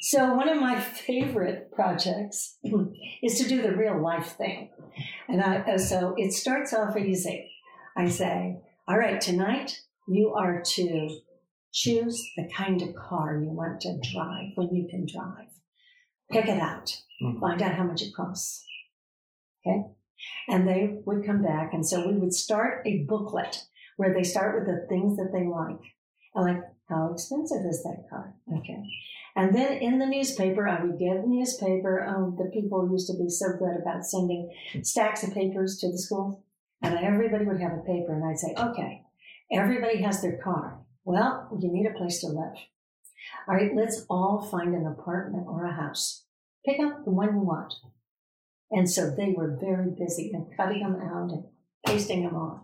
So 0.00 0.34
one 0.34 0.48
of 0.48 0.60
my 0.60 0.78
favorite 0.80 1.72
projects 1.72 2.58
is 3.22 3.38
to 3.40 3.48
do 3.48 3.62
the 3.62 3.76
real 3.76 4.00
life 4.00 4.36
thing, 4.36 4.70
and 5.28 5.42
I 5.42 5.58
uh, 5.58 5.78
so 5.78 6.14
it 6.16 6.32
starts 6.32 6.72
off 6.72 6.96
easy. 6.96 7.50
I 7.96 8.08
say, 8.08 8.58
"All 8.86 8.98
right, 8.98 9.20
tonight 9.20 9.80
you 10.06 10.34
are 10.34 10.62
to 10.62 11.20
choose 11.72 12.22
the 12.36 12.48
kind 12.56 12.80
of 12.80 12.94
car 12.94 13.38
you 13.38 13.50
want 13.50 13.80
to 13.80 13.98
drive 14.12 14.52
when 14.54 14.74
you 14.74 14.86
can 14.88 15.06
drive. 15.06 15.48
Pick 16.30 16.46
it 16.46 16.60
out. 16.60 17.02
Mhm. 17.22 17.40
Find 17.40 17.60
out 17.62 17.74
how 17.74 17.84
much 17.84 18.02
it 18.02 18.14
costs. 18.14 18.64
Okay, 19.60 19.82
and 20.48 20.66
they 20.66 20.98
would 21.04 21.24
come 21.24 21.42
back, 21.42 21.72
and 21.72 21.86
so 21.86 22.06
we 22.06 22.14
would 22.14 22.34
start 22.34 22.86
a 22.86 23.04
booklet 23.04 23.64
where 23.96 24.14
they 24.14 24.22
start 24.22 24.54
with 24.54 24.66
the 24.66 24.86
things 24.88 25.16
that 25.16 25.30
they 25.32 25.46
like. 25.46 25.80
I 26.34 26.40
like 26.40 26.62
how 26.88 27.12
expensive 27.12 27.64
is 27.68 27.82
that 27.82 28.08
car? 28.08 28.34
Okay. 28.58 28.82
And 29.34 29.54
then 29.54 29.78
in 29.78 29.98
the 29.98 30.06
newspaper, 30.06 30.66
I 30.68 30.82
would 30.82 30.98
get 30.98 31.20
the 31.20 31.28
newspaper. 31.28 32.04
Um, 32.04 32.36
the 32.38 32.50
people 32.50 32.88
used 32.90 33.08
to 33.08 33.22
be 33.22 33.28
so 33.28 33.48
good 33.58 33.76
about 33.80 34.04
sending 34.04 34.50
stacks 34.82 35.22
of 35.24 35.34
papers 35.34 35.78
to 35.80 35.90
the 35.90 35.98
schools, 35.98 36.40
and 36.82 36.98
everybody 36.98 37.44
would 37.44 37.60
have 37.60 37.72
a 37.72 37.82
paper. 37.82 38.14
And 38.14 38.24
I'd 38.24 38.38
say, 38.38 38.54
okay, 38.56 39.02
everybody 39.52 40.00
has 40.02 40.22
their 40.22 40.38
car. 40.38 40.80
Well, 41.04 41.48
you 41.60 41.70
need 41.72 41.86
a 41.86 41.98
place 41.98 42.20
to 42.20 42.28
live. 42.28 42.56
All 43.48 43.54
right, 43.54 43.74
let's 43.74 44.06
all 44.08 44.48
find 44.50 44.74
an 44.74 44.86
apartment 44.86 45.46
or 45.48 45.64
a 45.64 45.72
house. 45.72 46.24
Pick 46.64 46.80
up 46.80 47.04
the 47.04 47.10
one 47.10 47.34
you 47.34 47.40
want. 47.40 47.74
And 48.70 48.90
so 48.90 49.14
they 49.14 49.32
were 49.36 49.58
very 49.60 49.90
busy 49.90 50.32
and 50.32 50.46
cutting 50.56 50.82
them 50.82 50.96
out 50.96 51.30
and 51.30 51.44
pasting 51.86 52.24
them 52.24 52.34
on. 52.34 52.62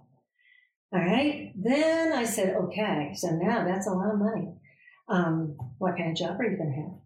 All 0.93 1.01
right. 1.01 1.53
Then 1.57 2.13
I 2.13 2.25
said, 2.25 2.55
okay, 2.55 3.13
so 3.15 3.31
now 3.31 3.65
that's 3.65 3.87
a 3.87 3.93
lot 3.93 4.13
of 4.13 4.19
money. 4.19 4.55
Um, 5.09 5.57
what 5.79 5.97
kind 5.97 6.11
of 6.11 6.17
job 6.17 6.41
are 6.41 6.45
you 6.45 6.57
going 6.57 6.73
to 6.73 6.83
have? 6.83 7.03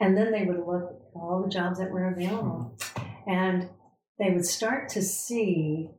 And 0.00 0.16
then 0.16 0.32
they 0.32 0.44
would 0.44 0.66
look 0.66 0.90
at 0.90 1.18
all 1.18 1.42
the 1.42 1.52
jobs 1.52 1.78
that 1.78 1.90
were 1.90 2.12
available. 2.12 2.76
And 3.26 3.70
they 4.18 4.30
would 4.30 4.44
start 4.44 4.88
to 4.90 5.02
see 5.02 5.90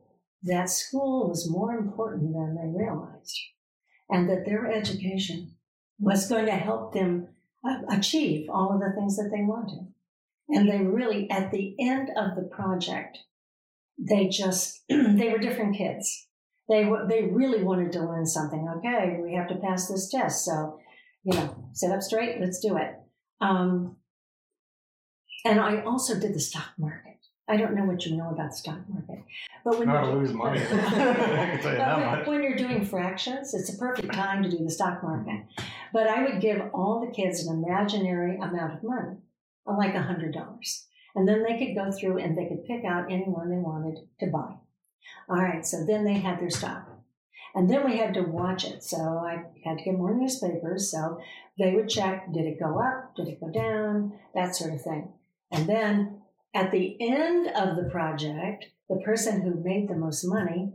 that 0.42 0.70
school 0.70 1.28
was 1.28 1.50
more 1.50 1.76
important 1.76 2.32
than 2.34 2.54
they 2.54 2.78
realized. 2.78 3.36
And 4.08 4.28
that 4.30 4.44
their 4.44 4.70
education 4.70 5.56
was 5.98 6.28
going 6.28 6.46
to 6.46 6.52
help 6.52 6.92
them 6.92 7.28
achieve 7.90 8.48
all 8.48 8.72
of 8.72 8.80
the 8.80 8.92
things 8.96 9.16
that 9.16 9.30
they 9.32 9.42
wanted. 9.42 9.92
And 10.48 10.68
they 10.68 10.78
really, 10.78 11.28
at 11.30 11.50
the 11.50 11.74
end 11.80 12.10
of 12.16 12.36
the 12.36 12.48
project, 12.48 13.18
they 13.98 14.28
just, 14.28 14.82
they 14.88 15.30
were 15.30 15.38
different 15.38 15.76
kids. 15.76 16.28
They, 16.68 16.88
they 17.08 17.22
really 17.22 17.62
wanted 17.62 17.92
to 17.92 18.00
learn 18.00 18.26
something. 18.26 18.68
Okay, 18.78 19.18
we 19.22 19.34
have 19.34 19.48
to 19.48 19.56
pass 19.56 19.88
this 19.88 20.08
test. 20.08 20.44
So, 20.44 20.78
you 21.24 21.36
know, 21.36 21.70
sit 21.72 21.90
up 21.90 22.02
straight, 22.02 22.40
let's 22.40 22.60
do 22.60 22.76
it. 22.76 22.94
Um, 23.40 23.96
and 25.44 25.60
I 25.60 25.82
also 25.82 26.18
did 26.18 26.34
the 26.34 26.40
stock 26.40 26.72
market. 26.78 27.16
I 27.48 27.56
don't 27.56 27.74
know 27.74 27.84
what 27.84 28.04
you 28.04 28.16
know 28.16 28.30
about 28.30 28.50
the 28.50 28.56
stock 28.56 28.80
market, 28.88 29.24
but 29.64 29.78
when 29.78 29.86
to 29.86 30.10
lose 30.10 30.32
money. 30.32 30.60
I 30.66 30.66
can 30.66 31.60
tell 31.60 31.72
you 31.72 31.78
that 31.78 31.96
but 31.96 32.04
much. 32.04 32.26
when, 32.26 32.40
when 32.40 32.42
you're 32.42 32.56
doing 32.56 32.84
fractions, 32.84 33.54
it's 33.54 33.72
a 33.72 33.78
perfect 33.78 34.12
time 34.12 34.42
to 34.42 34.50
do 34.50 34.64
the 34.64 34.70
stock 34.70 35.02
market. 35.04 35.44
But 35.92 36.08
I 36.08 36.24
would 36.24 36.40
give 36.40 36.60
all 36.74 37.06
the 37.06 37.12
kids 37.12 37.46
an 37.46 37.62
imaginary 37.62 38.36
amount 38.36 38.74
of 38.74 38.82
money, 38.82 39.18
like 39.66 39.94
a 39.94 40.02
hundred 40.02 40.34
dollars, 40.34 40.86
and 41.14 41.26
then 41.26 41.42
they 41.42 41.58
could 41.58 41.74
go 41.74 41.90
through 41.90 42.18
and 42.18 42.36
they 42.36 42.46
could 42.46 42.64
pick 42.64 42.84
out 42.84 43.10
any 43.10 43.24
one 43.24 43.50
they 43.50 43.56
wanted 43.56 43.98
to 44.20 44.26
buy. 44.26 44.54
All 45.28 45.42
right, 45.42 45.64
so 45.64 45.84
then 45.84 46.04
they 46.04 46.14
had 46.14 46.40
their 46.40 46.50
stock. 46.50 46.88
And 47.54 47.70
then 47.70 47.86
we 47.86 47.96
had 47.96 48.12
to 48.14 48.22
watch 48.22 48.64
it. 48.64 48.82
So 48.82 48.98
I 48.98 49.44
had 49.64 49.78
to 49.78 49.84
get 49.84 49.94
more 49.94 50.14
newspapers. 50.14 50.90
So 50.90 51.18
they 51.58 51.74
would 51.74 51.88
check 51.88 52.32
did 52.32 52.44
it 52.44 52.60
go 52.60 52.78
up? 52.78 53.16
Did 53.16 53.28
it 53.28 53.40
go 53.40 53.50
down? 53.50 54.12
That 54.34 54.54
sort 54.54 54.74
of 54.74 54.82
thing. 54.82 55.12
And 55.50 55.66
then 55.66 56.20
at 56.54 56.70
the 56.70 56.96
end 57.00 57.48
of 57.48 57.76
the 57.76 57.88
project, 57.90 58.66
the 58.88 59.00
person 59.04 59.40
who 59.40 59.62
made 59.62 59.88
the 59.88 59.96
most 59.96 60.24
money, 60.24 60.74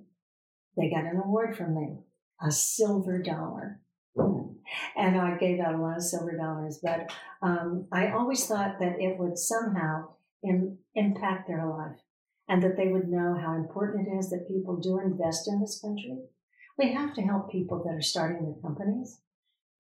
they 0.76 0.90
got 0.90 1.06
an 1.06 1.22
award 1.24 1.56
from 1.56 1.76
me 1.76 2.00
a 2.44 2.52
silver 2.52 3.22
dollar. 3.22 3.80
Hmm. 4.16 4.51
And 4.96 5.20
I 5.20 5.38
gave 5.38 5.60
out 5.60 5.76
a 5.76 5.78
lot 5.78 5.98
of 5.98 6.04
silver 6.04 6.38
dollars, 6.38 6.80
but 6.82 7.12
um, 7.42 7.88
I 7.92 8.12
always 8.12 8.46
thought 8.46 8.80
that 8.80 9.00
it 9.00 9.18
would 9.18 9.38
somehow 9.38 10.10
Im- 10.44 10.80
impact 10.96 11.48
their 11.48 11.68
life 11.68 12.00
and 12.50 12.64
that 12.64 12.76
they 12.76 12.88
would 12.88 13.08
know 13.08 13.38
how 13.40 13.54
important 13.54 14.08
it 14.08 14.12
is 14.18 14.30
that 14.30 14.48
people 14.48 14.76
do 14.78 15.00
invest 15.00 15.48
in 15.48 15.62
this 15.62 15.80
country. 15.80 16.18
We 16.78 16.94
have 16.94 17.14
to 17.16 17.22
help 17.22 17.52
people 17.52 17.84
that 17.84 17.94
are 17.94 18.02
starting 18.02 18.44
their 18.44 18.62
companies. 18.62 19.20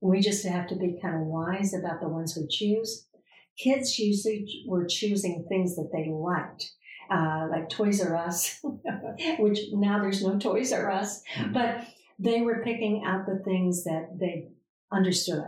We 0.01 0.21
just 0.21 0.45
have 0.45 0.67
to 0.67 0.75
be 0.75 0.99
kind 1.01 1.15
of 1.15 1.27
wise 1.27 1.73
about 1.73 1.99
the 1.99 2.07
ones 2.07 2.37
we 2.37 2.47
choose. 2.47 3.07
Kids 3.57 3.97
usually 3.99 4.65
were 4.67 4.85
choosing 4.85 5.45
things 5.49 5.75
that 5.75 5.89
they 5.91 6.09
liked, 6.09 6.71
uh, 7.09 7.47
like 7.49 7.69
Toys 7.69 8.01
R 8.01 8.15
Us, 8.15 8.59
which 9.39 9.59
now 9.73 9.99
there's 10.01 10.23
no 10.23 10.37
Toys 10.39 10.71
R 10.71 10.91
Us, 10.91 11.23
but 11.51 11.87
they 12.19 12.41
were 12.41 12.63
picking 12.63 13.03
out 13.05 13.25
the 13.25 13.41
things 13.43 13.83
that 13.83 14.17
they 14.19 14.49
understood. 14.91 15.43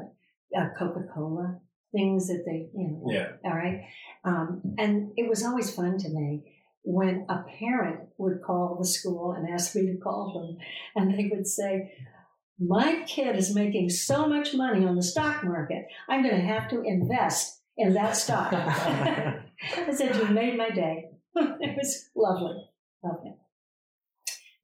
Uh, 0.55 0.67
Coca 0.77 1.03
Cola, 1.13 1.59
things 1.91 2.27
that 2.27 2.43
they, 2.45 2.69
you 2.75 2.87
know, 2.89 3.11
Yeah. 3.11 3.31
all 3.43 3.55
right. 3.57 3.85
Um, 4.23 4.75
and 4.77 5.11
it 5.17 5.27
was 5.27 5.43
always 5.43 5.73
fun 5.73 5.97
to 5.99 6.09
me 6.09 6.43
when 6.83 7.25
a 7.29 7.43
parent 7.59 8.09
would 8.17 8.41
call 8.43 8.77
the 8.79 8.85
school 8.85 9.31
and 9.31 9.49
ask 9.49 9.75
me 9.75 9.87
to 9.87 9.97
call 9.97 10.33
them, 10.33 10.57
and 10.95 11.17
they 11.17 11.29
would 11.33 11.47
say, 11.47 11.93
My 12.59 13.03
kid 13.07 13.35
is 13.35 13.55
making 13.55 13.89
so 13.89 14.27
much 14.27 14.53
money 14.53 14.85
on 14.85 14.95
the 14.95 15.01
stock 15.03 15.43
market, 15.43 15.85
I'm 16.09 16.21
going 16.23 16.35
to 16.35 16.41
have 16.47 16.69
to 16.69 16.81
invest 16.83 17.61
in 17.77 17.93
that 17.93 18.15
stock. 18.15 18.53
I 18.53 19.43
said, 19.93 20.15
You 20.17 20.27
made 20.27 20.57
my 20.57 20.69
day. 20.69 21.09
it 21.35 21.75
was 21.77 22.09
lovely. 22.15 22.57
Lovely. 23.03 23.33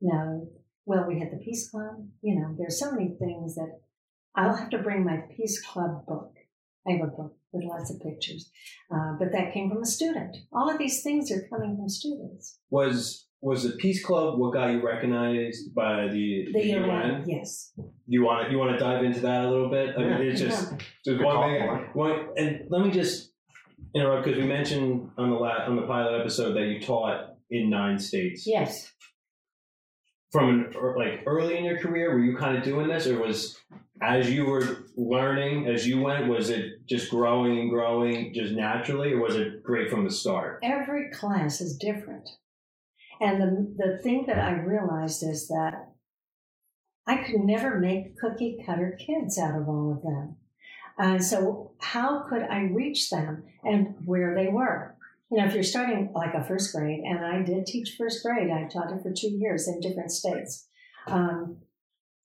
Now, 0.02 0.44
well, 0.86 1.06
we 1.08 1.20
had 1.20 1.32
the 1.32 1.38
Peace 1.44 1.70
Club. 1.70 2.06
You 2.22 2.36
know, 2.40 2.56
there's 2.58 2.80
so 2.80 2.92
many 2.92 3.16
things 3.20 3.56
that 3.56 3.80
I'll 4.36 4.56
have 4.56 4.70
to 4.72 4.78
bring 4.80 5.04
my 5.06 5.18
Peace 5.36 5.62
Club 5.66 6.06
book. 6.08 6.34
I 6.88 6.94
have 6.94 7.02
a 7.02 7.08
book 7.12 7.36
with 7.52 7.64
lots 7.66 7.92
of 7.94 8.00
pictures, 8.02 8.50
uh, 8.94 9.14
but 9.20 9.32
that 9.32 9.54
came 9.54 9.70
from 9.70 9.82
a 9.82 9.86
student. 9.86 10.38
All 10.54 10.70
of 10.70 10.78
these 10.78 11.02
things 11.04 11.32
are 11.32 11.48
coming 11.50 11.76
from 11.76 11.90
students. 11.90 12.60
Was 12.70 13.26
was 13.42 13.64
the 13.64 13.72
Peace 13.78 14.04
Club 14.06 14.38
what 14.38 14.54
got 14.54 14.68
you 14.72 14.82
recognized 14.86 15.74
by 15.74 16.08
the, 16.10 16.48
The 16.52 16.62
UN? 16.74 16.84
UN, 16.90 17.24
yes. 17.26 17.72
You 18.06 18.24
want 18.24 18.46
to 18.48 18.52
you 18.52 18.58
want 18.60 18.74
to 18.78 18.80
dive 18.84 19.04
into 19.04 19.22
that 19.22 19.46
a 19.46 19.50
little 19.50 19.70
bit? 19.70 19.96
I 19.98 20.00
mean, 20.00 20.10
Yeah. 20.10 20.18
it's 20.32 20.42
just 20.42 20.72
Yeah. 20.72 20.78
just 21.06 21.24
one 21.24 21.50
thing. 21.50 21.68
One, 21.94 22.28
and 22.38 22.66
let 22.70 22.86
me 22.86 22.92
just 22.92 23.32
interrupt 23.96 24.26
because 24.26 24.40
we 24.42 24.48
mentioned 24.48 25.10
on 25.18 25.30
the 25.32 25.36
la- 25.36 25.66
on 25.68 25.76
the 25.76 25.84
pilot 25.84 26.20
episode 26.20 26.54
that 26.54 26.66
you 26.68 26.80
taught 26.82 27.36
in 27.50 27.70
nine 27.70 27.98
states. 27.98 28.46
Yes. 28.46 28.92
From 30.32 30.50
an, 30.50 30.74
er, 30.76 30.96
like 30.98 31.24
early 31.26 31.58
in 31.58 31.64
your 31.64 31.80
career, 31.80 32.12
were 32.14 32.20
you 32.24 32.38
kind 32.38 32.56
of 32.58 32.64
doing 32.64 32.88
this, 32.88 33.08
or 33.08 33.20
was 33.20 33.58
as 34.02 34.30
you 34.30 34.46
were 34.46 34.86
learning 34.96 35.68
as 35.68 35.88
you 35.88 36.02
went, 36.02 36.28
was 36.28 36.50
it 36.50 36.86
just 36.88 37.10
growing 37.10 37.60
and 37.60 37.70
growing 37.70 38.34
just 38.34 38.54
naturally, 38.54 39.14
or 39.14 39.22
was 39.22 39.36
it 39.36 39.64
great 39.64 39.90
from 39.90 40.04
the 40.04 40.12
start? 40.12 40.60
Every 40.64 41.10
class 41.12 41.62
is 41.62 41.78
different. 41.78 42.30
And 43.22 43.42
the, 43.42 43.76
the 43.78 43.98
thing 43.98 44.26
that 44.28 44.40
I 44.40 44.52
realized 44.52 45.24
is 45.24 45.48
that 45.50 45.90
I 47.06 47.18
could 47.18 47.42
never 47.42 47.80
make 47.80 48.18
cookie 48.18 48.64
cutter 48.66 48.98
kids 48.98 49.38
out 49.38 49.60
of 49.60 49.68
all 49.68 49.92
of 49.92 50.04
them. 50.04 50.38
And 50.98 51.24
so, 51.24 51.72
how 51.80 52.24
could 52.30 52.44
I 52.44 52.62
reach 52.62 53.10
them 53.10 53.44
and 53.64 53.96
where 54.06 54.36
they 54.36 54.48
were? 54.48 54.96
You 55.32 55.38
know, 55.38 55.46
if 55.46 55.54
you're 55.54 55.64
starting 55.64 56.12
like 56.14 56.34
a 56.34 56.44
first 56.44 56.74
grade, 56.74 57.02
and 57.06 57.24
I 57.24 57.42
did 57.42 57.66
teach 57.66 57.96
first 57.98 58.24
grade, 58.24 58.50
I 58.50 58.68
taught 58.68 58.92
it 58.92 59.02
for 59.02 59.12
two 59.12 59.30
years 59.30 59.68
in 59.68 59.80
different 59.80 60.12
states. 60.12 60.68
Um, 61.08 61.58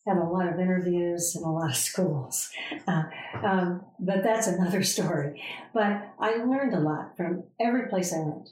had 0.06 0.18
a 0.18 0.24
lot 0.24 0.52
of 0.52 0.60
interviews 0.60 1.34
and 1.34 1.44
a 1.44 1.48
lot 1.48 1.70
of 1.70 1.76
schools. 1.90 2.50
Uh, 2.86 3.04
um, 3.42 3.84
but 3.98 4.22
that's 4.22 4.46
another 4.46 4.82
story. 4.94 5.42
But 5.72 6.14
I 6.20 6.36
learned 6.36 6.74
a 6.74 6.80
lot 6.80 7.16
from 7.16 7.44
every 7.60 7.88
place 7.88 8.12
I 8.12 8.20
went. 8.20 8.48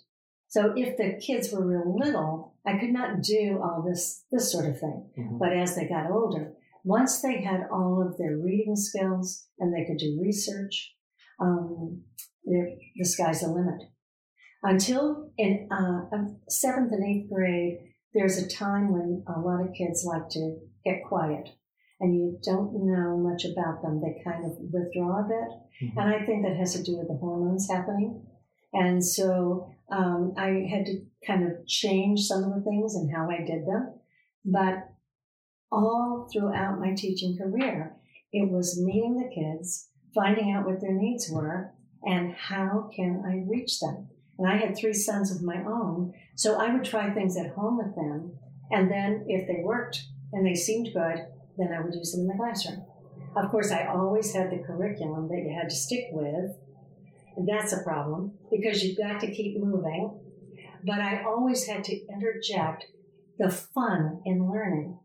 So 0.48 0.74
if 0.76 0.96
the 0.98 1.18
kids 1.24 1.50
were 1.50 1.66
real 1.66 1.96
little, 1.98 2.54
I 2.66 2.76
could 2.78 2.90
not 2.92 3.22
do 3.22 3.60
all 3.62 3.82
this 3.86 4.24
this 4.30 4.52
sort 4.52 4.66
of 4.66 4.78
thing. 4.78 5.10
Mhm. 5.18 5.38
But 5.38 5.52
as 5.54 5.74
they 5.74 5.88
got 5.88 6.10
older, 6.10 6.52
once 6.84 7.22
they 7.22 7.40
had 7.40 7.66
all 7.72 8.06
of 8.06 8.18
their 8.18 8.36
reading 8.36 8.76
skills 8.76 9.46
and 9.58 9.72
they 9.72 9.86
could 9.86 9.96
do 9.98 10.20
research, 10.20 10.94
um, 11.40 12.02
the 12.44 12.76
the 12.96 13.04
sky's 13.04 13.40
the 13.40 13.48
limit. 13.48 13.80
Until 14.62 15.32
in 15.38 15.68
uh, 15.72 16.02
seventh 16.48 16.92
and 16.92 17.04
eighth 17.04 17.30
grade, 17.30 17.78
there's 18.14 18.38
a 18.38 18.48
time 18.48 18.92
when 18.92 19.24
a 19.26 19.40
lot 19.40 19.66
of 19.66 19.74
kids 19.74 20.04
like 20.04 20.28
to 20.30 20.58
get 20.84 21.04
quiet 21.04 21.48
and 22.02 22.16
you 22.16 22.38
don't 22.42 22.72
know 22.84 23.16
much 23.16 23.44
about 23.44 23.80
them. 23.80 24.00
They 24.00 24.20
kind 24.24 24.44
of 24.44 24.58
withdraw 24.58 25.20
a 25.20 25.28
bit. 25.28 25.88
Mhm. 25.88 25.96
And 25.96 26.14
I 26.14 26.26
think 26.26 26.42
that 26.42 26.56
has 26.56 26.74
to 26.74 26.82
do 26.82 26.98
with 26.98 27.06
the 27.06 27.14
hormones 27.14 27.70
happening. 27.70 28.26
And 28.74 29.04
so 29.04 29.68
um, 29.90 30.34
I 30.36 30.66
had 30.68 30.86
to 30.86 31.04
kind 31.26 31.44
of 31.44 31.64
change 31.66 32.22
some 32.22 32.42
of 32.42 32.54
the 32.54 32.62
things 32.62 32.96
and 32.96 33.14
how 33.14 33.30
I 33.30 33.44
did 33.44 33.66
them. 33.66 33.94
But 34.44 34.88
all 35.70 36.28
throughout 36.32 36.80
my 36.80 36.92
teaching 36.94 37.38
career, 37.38 37.94
it 38.32 38.50
was 38.50 38.82
meeting 38.82 39.16
the 39.16 39.32
kids, 39.32 39.90
finding 40.14 40.50
out 40.50 40.66
what 40.66 40.80
their 40.80 40.94
needs 40.94 41.30
were, 41.30 41.72
and 42.02 42.34
how 42.34 42.90
can 42.96 43.22
I 43.24 43.48
reach 43.48 43.78
them. 43.78 44.08
And 44.38 44.48
I 44.48 44.56
had 44.56 44.76
three 44.76 44.94
sons 44.94 45.30
of 45.30 45.42
my 45.42 45.62
own, 45.64 46.14
so 46.34 46.56
I 46.56 46.72
would 46.74 46.84
try 46.84 47.12
things 47.12 47.36
at 47.36 47.52
home 47.52 47.78
with 47.78 47.94
them. 47.94 48.38
And 48.70 48.90
then 48.90 49.24
if 49.28 49.46
they 49.46 49.62
worked 49.62 50.02
and 50.32 50.46
they 50.46 50.54
seemed 50.54 50.92
good, 50.94 51.26
then 51.58 51.72
I 51.72 51.80
would 51.80 51.94
use 51.94 52.12
them 52.12 52.22
in 52.22 52.28
the 52.28 52.34
classroom. 52.34 52.84
Of 53.36 53.50
course, 53.50 53.70
I 53.70 53.86
always 53.86 54.34
had 54.34 54.50
the 54.50 54.62
curriculum 54.62 55.28
that 55.28 55.42
you 55.44 55.54
had 55.54 55.70
to 55.70 55.74
stick 55.74 56.06
with. 56.12 56.56
And 57.36 57.48
that's 57.48 57.72
a 57.72 57.82
problem 57.82 58.32
because 58.50 58.82
you've 58.82 58.98
got 58.98 59.20
to 59.20 59.30
keep 59.30 59.58
moving. 59.58 60.18
But 60.84 61.00
I 61.00 61.22
always 61.24 61.66
had 61.66 61.84
to 61.84 62.06
interject 62.08 62.86
the 63.38 63.50
fun 63.50 64.20
in 64.26 64.50
learning. 64.50 64.98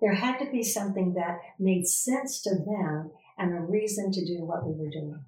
There 0.00 0.14
had 0.14 0.38
to 0.38 0.50
be 0.50 0.62
something 0.62 1.14
that 1.14 1.38
made 1.58 1.86
sense 1.86 2.42
to 2.42 2.54
them 2.54 3.10
and 3.38 3.56
a 3.56 3.60
reason 3.60 4.12
to 4.12 4.24
do 4.24 4.44
what 4.44 4.66
we 4.66 4.72
were 4.72 4.90
doing. 4.90 5.24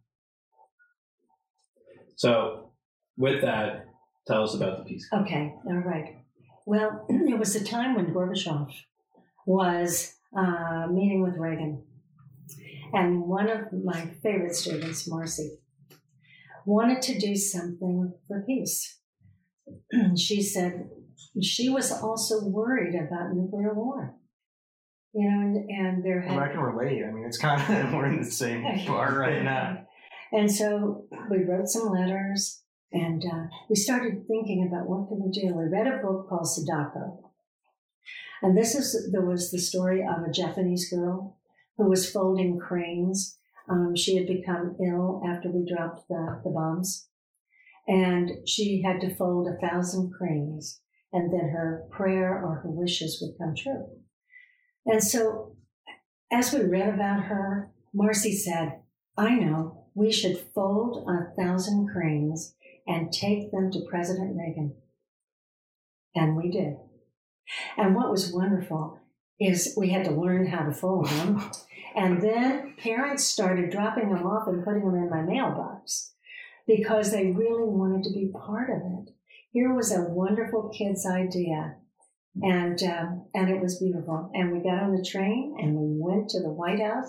So, 2.17 2.73
with 3.17 3.43
that, 3.43 3.87
tell 4.27 4.43
us 4.43 4.55
about 4.55 4.79
the 4.79 4.85
Peace. 4.85 5.07
Okay, 5.13 5.55
all 5.67 5.75
right. 5.75 6.17
Well, 6.67 7.07
it 7.09 7.39
was 7.39 7.55
a 7.55 7.65
time 7.65 7.95
when 7.95 8.13
Gorbachev 8.13 8.73
was 9.49 10.15
uh, 10.37 10.87
meeting 10.93 11.23
with 11.23 11.39
Reagan. 11.39 11.83
And 12.93 13.23
one 13.23 13.49
of 13.49 13.73
my 13.73 14.11
favorite 14.23 14.55
students, 14.55 15.09
Marcy, 15.09 15.59
wanted 16.67 17.01
to 17.03 17.19
do 17.19 17.35
something 17.35 18.13
for 18.27 18.45
peace. 18.47 18.99
she 20.17 20.43
said 20.43 20.91
she 21.43 21.71
was 21.71 21.91
also 21.91 22.45
worried 22.45 22.95
about 22.95 23.35
nuclear 23.35 23.73
war. 23.73 24.17
You 25.15 25.31
know, 25.31 25.41
and, 25.41 25.71
and 25.71 26.05
there 26.05 26.21
had 26.21 26.37
Well, 26.37 26.45
I 26.45 26.49
can 26.49 26.61
relate. 26.61 27.03
I 27.03 27.11
mean, 27.11 27.25
it's 27.25 27.39
kind 27.39 27.61
of 27.61 27.93
we're 27.95 28.07
in 28.07 28.19
the 28.19 28.31
same 28.31 28.63
part 28.87 29.17
right 29.17 29.43
now. 29.43 29.87
And 30.31 30.53
so 30.53 31.07
we 31.31 31.45
wrote 31.45 31.69
some 31.69 31.89
letters 31.89 32.63
and 32.93 33.25
uh, 33.25 33.45
we 33.71 33.77
started 33.77 34.27
thinking 34.29 34.69
about 34.71 34.89
what 34.89 35.09
can 35.09 35.23
we 35.25 35.31
do. 35.31 35.55
We 35.55 35.65
read 35.65 35.87
a 35.87 36.03
book 36.03 36.29
called 36.29 36.47
Sadako. 36.47 37.28
And 38.43 38.57
this 38.57 38.75
is 38.75 39.11
there 39.13 39.25
was 39.25 39.51
the 39.51 39.59
story 39.59 40.03
of 40.03 40.23
a 40.23 40.33
Japanese 40.33 40.91
girl 40.91 41.39
who 41.77 41.89
was 41.89 42.11
folding 42.11 42.59
cranes 42.59 43.39
Um, 43.69 43.95
she 43.95 44.17
had 44.17 44.27
become 44.27 44.77
ill 44.81 45.23
after 45.27 45.51
we 45.51 45.71
dropped 45.71 46.09
the, 46.09 46.41
the 46.43 46.51
bombs, 46.51 47.09
and 47.87 48.31
she 48.47 48.83
had 48.83 49.01
to 49.03 49.15
fold 49.15 49.47
a 49.47 49.61
thousand 49.61 50.13
cranes, 50.13 50.81
and 51.13 51.31
then 51.33 51.51
her 51.51 51.87
prayer 51.91 52.43
or 52.43 52.61
her 52.61 52.71
wishes 52.71 53.21
would 53.21 53.37
come 53.39 53.55
true. 53.55 53.89
And 54.87 55.03
so, 55.03 55.57
as 56.33 56.53
we 56.53 56.63
read 56.63 56.95
about 56.95 57.25
her, 57.25 57.71
Marcy 57.93 58.35
said, 58.35 58.81
I 59.17 59.35
know 59.35 59.89
we 59.95 60.11
should 60.13 60.47
fold 60.55 61.07
a 61.07 61.35
thousand 61.39 61.89
cranes 61.89 62.55
and 62.87 63.13
take 63.13 63.51
them 63.51 63.71
to 63.73 63.87
President 63.89 64.35
Reagan. 64.37 64.77
And 66.15 66.37
we 66.37 66.51
did. 66.51 66.77
And 67.77 67.95
what 67.95 68.11
was 68.11 68.33
wonderful 68.33 69.01
is 69.41 69.75
we 69.77 69.91
had 69.91 70.05
to 70.05 70.11
learn 70.11 70.47
how 70.47 70.65
to 70.65 70.73
fold 70.73 71.09
them. 71.09 71.51
And 71.95 72.23
then 72.23 72.75
parents 72.79 73.25
started 73.25 73.71
dropping 73.71 74.13
them 74.13 74.27
off 74.27 74.47
and 74.47 74.65
putting 74.65 74.85
them 74.85 74.95
in 74.95 75.11
my 75.11 75.23
mailbox 75.23 76.13
because 76.67 77.11
they 77.11 77.33
really 77.33 77.69
wanted 77.69 78.05
to 78.05 78.13
be 78.13 78.31
part 78.33 78.71
of 78.71 78.77
it. 78.77 79.15
Here 79.53 79.75
was 79.75 79.91
a 79.91 80.03
wonderful 80.03 80.69
kid's 80.69 81.07
idea. 81.07 81.77
And, 82.41 82.81
um, 82.83 83.27
and 83.35 83.51
it 83.51 83.61
was 83.61 83.81
beautiful. 83.81 84.31
And 84.35 84.53
we 84.53 84.59
got 84.59 84.83
on 84.83 84.95
the 84.95 85.05
train 85.05 85.57
and 85.61 85.75
we 85.75 85.99
went 85.99 86.29
to 86.31 86.41
the 86.41 86.53
White 86.53 86.81
House 86.81 87.09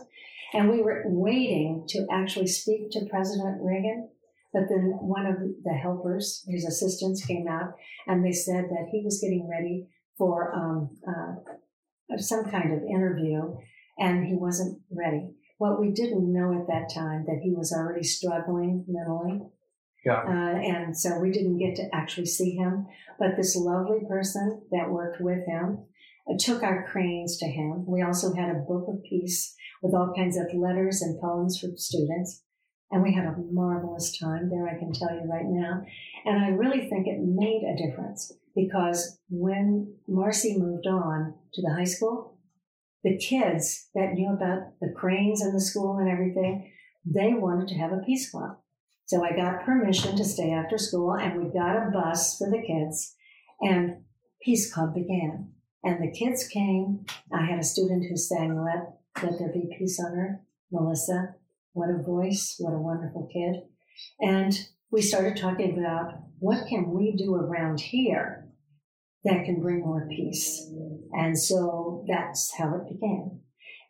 and 0.53 0.69
we 0.69 0.81
were 0.81 1.03
waiting 1.05 1.85
to 1.89 2.07
actually 2.11 2.47
speak 2.47 2.89
to 2.91 3.05
President 3.05 3.59
Reagan. 3.61 4.09
But 4.53 4.63
then 4.69 4.97
one 5.01 5.27
of 5.27 5.35
the 5.63 5.73
helpers, 5.73 6.43
his 6.47 6.65
assistants 6.65 7.23
came 7.25 7.47
out 7.47 7.73
and 8.07 8.25
they 8.25 8.31
said 8.31 8.65
that 8.69 8.87
he 8.91 9.03
was 9.03 9.21
getting 9.21 9.47
ready 9.47 9.87
for 10.20 10.53
um, 10.53 10.89
uh, 11.07 12.17
some 12.17 12.43
kind 12.51 12.74
of 12.74 12.84
interview 12.84 13.55
and 13.97 14.28
he 14.28 14.36
wasn't 14.36 14.80
ready. 14.91 15.32
What 15.57 15.80
we 15.80 15.91
didn't 15.91 16.32
know 16.32 16.53
at 16.53 16.67
that 16.67 16.93
time 16.93 17.26
that 17.26 17.41
he 17.43 17.51
was 17.51 17.74
already 17.74 18.03
struggling 18.03 18.86
mentally. 18.88 19.41
Yeah. 20.05 20.22
Uh, 20.24 20.57
and 20.59 20.97
so 20.97 21.20
we 21.20 21.32
didn't 21.32 21.57
get 21.57 21.76
to 21.76 21.93
actually 21.93 22.28
see 22.28 22.51
him. 22.51 22.88
But 23.17 23.36
this 23.36 23.55
lovely 23.55 23.99
person 24.07 24.61
that 24.72 24.91
worked 24.91 25.20
with 25.20 25.45
him 25.45 25.86
uh, 26.30 26.36
took 26.38 26.63
our 26.63 26.88
cranes 26.89 27.38
to 27.38 27.45
him. 27.45 27.86
We 27.86 28.01
also 28.01 28.34
had 28.34 28.49
a 28.49 28.65
book 28.67 28.86
of 28.88 29.03
peace 29.03 29.55
with 29.82 29.93
all 29.93 30.13
kinds 30.15 30.38
of 30.38 30.53
letters 30.53 31.01
and 31.01 31.20
poems 31.20 31.59
for 31.59 31.67
students. 31.76 32.43
And 32.91 33.03
we 33.03 33.13
had 33.13 33.26
a 33.26 33.36
marvelous 33.51 34.17
time 34.17 34.49
there, 34.49 34.67
I 34.67 34.80
can 34.80 34.91
tell 34.93 35.11
you 35.11 35.30
right 35.30 35.45
now. 35.45 35.84
And 36.26 36.43
I 36.43 36.49
really 36.49 36.89
think 36.89 37.05
it 37.05 37.20
made 37.20 37.63
a 37.63 37.78
difference 37.78 38.34
because 38.66 39.20
when 39.30 39.95
Marcy 40.07 40.57
moved 40.57 40.88
on 40.88 41.34
to 41.53 41.62
the 41.62 41.74
high 41.74 41.86
school, 41.86 42.38
the 43.03 43.18
kids 43.18 43.89
that 43.95 44.14
knew 44.14 44.34
about 44.34 44.80
the 44.82 44.93
cranes 44.95 45.41
in 45.41 45.53
the 45.53 45.62
school 45.62 45.97
and 45.97 46.10
everything, 46.10 46.72
they 47.05 47.34
wanted 47.34 47.68
to 47.70 47.76
have 47.76 47.91
a 47.91 48.01
peace 48.05 48.30
club. 48.30 48.57
So 49.05 49.24
I 49.24 49.36
got 49.36 49.66
permission 49.66 50.16
to 50.18 50.26
stay 50.26 50.51
after 50.51 50.78
school 50.78 51.14
and 51.14 51.41
we 51.41 51.51
got 51.51 51.78
a 51.78 51.91
bus 51.91 52.38
for 52.38 52.49
the 52.49 52.62
kids 52.62 53.16
and 53.62 54.03
Peace 54.41 54.74
Club 54.74 54.93
began. 54.93 55.51
And 55.84 56.01
the 56.01 56.12
kids 56.12 56.47
came. 56.47 57.05
I 57.34 57.45
had 57.45 57.60
a 57.60 57.64
student 57.64 58.05
who 58.10 58.18
sang 58.18 58.64
Let, 58.64 59.24
Let 59.24 59.39
There 59.39 59.51
Be 59.53 59.76
Peace 59.78 59.99
on 59.99 60.18
Earth, 60.18 60.39
Melissa. 60.72 61.36
What 61.74 61.89
a 61.89 62.03
voice. 62.03 62.55
What 62.60 62.74
a 62.74 62.80
wonderful 62.80 63.30
kid. 63.32 63.64
And 64.20 64.53
we 64.91 65.01
started 65.01 65.38
talking 65.38 65.78
about 65.78 66.14
what 66.39 66.68
can 66.68 66.91
we 66.91 67.16
do 67.18 67.36
around 67.36 67.80
here 67.80 68.38
that 69.24 69.45
can 69.45 69.61
bring 69.61 69.82
more 69.82 70.07
peace. 70.09 70.72
And 71.13 71.38
so 71.38 72.05
that's 72.07 72.53
how 72.57 72.76
it 72.76 72.93
began. 72.93 73.41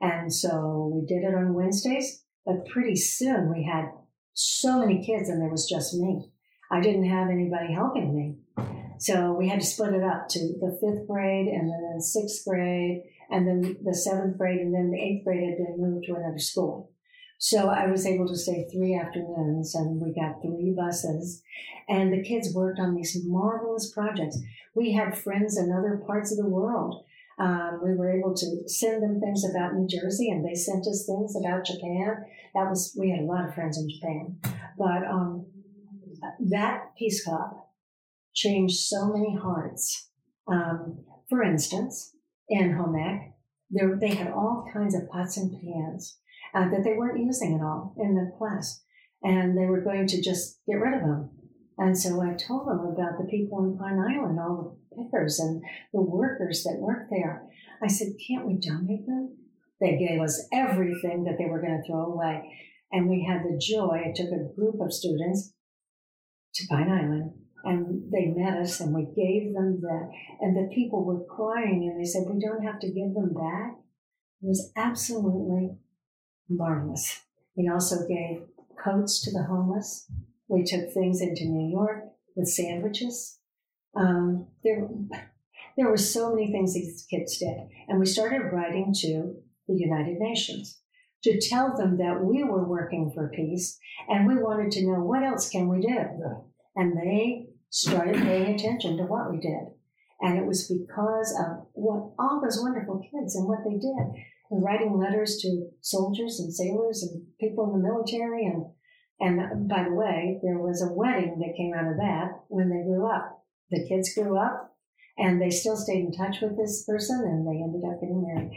And 0.02 0.34
so 0.34 0.92
we 0.94 1.06
did 1.06 1.24
it 1.24 1.36
on 1.36 1.54
Wednesdays, 1.54 2.24
but 2.46 2.66
pretty 2.68 2.96
soon 2.96 3.52
we 3.54 3.64
had 3.64 3.92
so 4.34 4.80
many 4.80 5.06
kids 5.06 5.30
and 5.30 5.42
there 5.42 5.50
was 5.50 5.70
just 5.70 5.94
me. 5.94 6.32
I 6.72 6.80
didn't 6.80 7.10
have 7.10 7.30
anybody 7.30 7.74
helping 7.74 8.16
me. 8.16 8.38
So 9.00 9.34
we 9.34 9.48
had 9.48 9.60
to 9.60 9.66
split 9.66 9.94
it 9.94 10.04
up 10.04 10.28
to 10.30 10.40
the 10.40 10.78
fifth 10.82 11.08
grade 11.08 11.48
and 11.48 11.70
then 11.70 11.96
the 11.96 12.04
sixth 12.04 12.46
grade 12.46 13.04
and 13.30 13.48
then 13.48 13.78
the 13.84 13.96
seventh 13.96 14.38
grade 14.38 14.60
and 14.60 14.74
then 14.74 14.92
the 14.92 15.02
eighth 15.02 15.26
grade 15.26 15.50
had 15.50 15.58
been 15.58 15.76
moved 15.78 16.06
to 16.08 16.16
another 16.16 16.40
school. 16.40 16.92
So 17.42 17.70
I 17.70 17.88
was 17.88 18.06
able 18.06 18.28
to 18.28 18.36
stay 18.36 18.68
three 18.70 18.96
afternoons 18.96 19.74
and 19.74 20.02
we 20.02 20.14
got 20.14 20.42
three 20.42 20.76
buses 20.78 21.42
and 21.88 22.12
the 22.12 22.22
kids 22.22 22.54
worked 22.54 22.82
on 22.82 22.94
these 22.94 23.18
marvelous 23.26 23.92
projects. 23.94 24.38
We 24.76 24.92
had 24.92 25.18
friends 25.18 25.58
in 25.58 25.72
other 25.72 26.04
parts 26.06 26.34
of 26.34 26.38
the 26.38 26.50
world. 26.50 27.06
Um, 27.40 27.80
we 27.82 27.96
were 27.96 28.12
able 28.12 28.36
to 28.36 28.68
send 28.68 29.02
them 29.02 29.22
things 29.22 29.46
about 29.50 29.74
New 29.74 29.88
Jersey 29.88 30.30
and 30.30 30.46
they 30.46 30.54
sent 30.54 30.86
us 30.86 31.06
things 31.08 31.34
about 31.40 31.66
Japan. 31.66 32.26
That 32.54 32.70
was, 32.70 32.94
we 33.00 33.10
had 33.10 33.22
a 33.22 33.26
lot 33.26 33.48
of 33.48 33.56
friends 33.56 33.78
in 33.78 33.90
Japan, 33.90 34.38
but, 34.78 35.08
um, 35.10 35.46
that 36.50 36.92
Peace 36.98 37.24
Club 37.24 37.52
changed 38.34 38.80
so 38.80 39.14
many 39.14 39.38
hearts. 39.38 40.10
Um, 40.46 41.06
for 41.30 41.42
instance, 41.42 42.14
in 42.50 42.74
Home 42.74 42.98
Ec, 42.98 43.34
there, 43.70 43.98
they 43.98 44.14
had 44.14 44.34
all 44.34 44.66
kinds 44.74 44.94
of 44.94 45.10
pots 45.10 45.38
and 45.38 45.54
pans 45.54 46.18
uh, 46.54 46.70
that 46.70 46.84
they 46.84 46.94
weren't 46.94 47.20
using 47.20 47.56
at 47.56 47.64
all 47.64 47.96
in 47.98 48.16
the 48.16 48.32
class. 48.38 48.82
And 49.22 49.58
they 49.58 49.66
were 49.66 49.82
going 49.82 50.08
to 50.08 50.22
just 50.22 50.60
get 50.68 50.76
rid 50.76 50.94
of 50.94 51.02
them. 51.02 51.30
And 51.78 51.98
so 51.98 52.22
I 52.22 52.34
told 52.34 52.68
them 52.68 52.80
about 52.80 53.18
the 53.18 53.28
people 53.30 53.64
in 53.64 53.78
Pine 53.78 54.00
Island, 54.00 54.40
all 54.40 54.78
the 54.90 55.04
pickers 55.04 55.40
and 55.40 55.62
the 55.94 56.02
workers 56.02 56.64
that 56.64 56.80
work 56.80 57.08
there. 57.10 57.44
I 57.82 57.88
said, 57.88 58.10
can't 58.28 58.46
we 58.46 58.60
donate 58.60 59.06
them? 59.06 59.38
They 59.80 59.98
gave 59.98 60.20
us 60.22 60.48
everything 60.52 61.24
that 61.24 61.38
they 61.38 61.46
were 61.46 61.62
going 61.62 61.82
to 61.82 61.88
throw 61.88 62.12
away. 62.12 62.52
And 62.92 63.10
we 63.10 63.26
had 63.26 63.44
the 63.44 63.58
joy. 63.58 64.04
I 64.06 64.14
took 64.14 64.32
a 64.32 64.54
group 64.56 64.82
of 64.82 64.92
students 64.92 65.54
to 66.56 66.68
Pine 66.68 66.90
Island 66.90 67.32
and 67.64 68.12
they 68.12 68.34
met 68.36 68.58
us 68.58 68.80
and 68.80 68.94
we 68.94 69.04
gave 69.16 69.54
them 69.54 69.80
that. 69.82 70.10
And 70.42 70.56
the 70.56 70.74
people 70.74 71.04
were 71.04 71.24
crying 71.26 71.90
and 71.90 72.00
they 72.00 72.06
said, 72.06 72.24
we 72.28 72.40
don't 72.40 72.64
have 72.64 72.80
to 72.80 72.88
give 72.88 73.14
them 73.14 73.34
back. 73.34 73.74
It 74.42 74.48
was 74.48 74.72
absolutely 74.76 75.78
marvelous. 76.50 77.22
We 77.56 77.70
also 77.70 78.08
gave 78.08 78.44
coats 78.84 79.22
to 79.24 79.32
the 79.32 79.44
homeless. 79.44 80.10
We 80.48 80.64
took 80.64 80.92
things 80.92 81.22
into 81.22 81.46
New 81.46 81.70
York 81.70 82.06
with 82.36 82.48
sandwiches. 82.48 83.40
Um, 83.96 84.48
there, 84.64 84.88
there 85.78 85.90
were 85.90 85.98
so 85.98 86.34
many 86.34 86.52
things 86.52 86.74
these 86.74 87.06
kids 87.10 87.38
did. 87.38 87.58
And 87.88 88.00
we 88.00 88.06
started 88.06 88.52
writing 88.52 88.94
to 89.02 89.36
the 89.68 89.76
United 89.76 90.18
Nations 90.20 90.80
to 91.24 91.40
tell 91.40 91.76
them 91.76 91.98
that 91.98 92.24
we 92.24 92.44
were 92.44 92.68
working 92.68 93.12
for 93.14 93.32
peace 93.36 93.78
and 94.08 94.26
we 94.26 94.36
wanted 94.36 94.72
to 94.72 94.86
know 94.86 95.04
what 95.04 95.24
else 95.24 95.50
can 95.50 95.68
we 95.68 95.82
do. 95.82 96.06
And 96.76 96.98
they 96.98 97.50
started 97.70 98.16
paying 98.16 98.56
attention 98.56 98.98
to 98.98 99.04
what 99.04 99.30
we 99.30 99.40
did. 99.40 99.74
And 100.22 100.38
it 100.38 100.46
was 100.46 100.68
because 100.68 101.38
of 101.40 101.68
what 101.74 102.12
all 102.18 102.42
those 102.42 102.60
wonderful 102.62 103.02
kids 103.12 103.36
and 103.36 103.48
what 103.48 103.60
they 103.66 103.78
did 103.78 104.24
writing 104.50 104.98
letters 104.98 105.38
to 105.42 105.70
soldiers 105.82 106.40
and 106.40 106.54
sailors 106.54 107.04
and 107.04 107.26
people 107.40 107.66
in 107.66 107.82
the 107.82 107.88
military. 107.88 108.46
And, 108.46 108.66
and 109.20 109.70
by 109.70 109.84
the 109.84 109.94
way, 109.94 110.40
there 110.44 110.60
was 110.60 110.82
a 110.82 110.94
wedding 110.94 111.40
that 111.40 111.58
came 111.58 111.74
out 111.74 111.92
of 111.92 111.98
that 111.98 112.44
when 112.48 112.70
they 112.70 112.84
grew 112.84 113.08
up. 113.08 113.44
The 113.70 113.88
kids 113.88 114.14
grew 114.16 114.38
up 114.38 114.76
and 115.18 115.42
they 115.42 115.50
still 115.50 115.76
stayed 115.76 116.06
in 116.06 116.12
touch 116.12 116.42
with 116.42 116.58
this 116.58 116.86
person 116.86 117.22
and 117.26 117.46
they 117.46 117.62
ended 117.62 117.84
up 117.86 118.00
getting 118.00 118.26
married. 118.26 118.52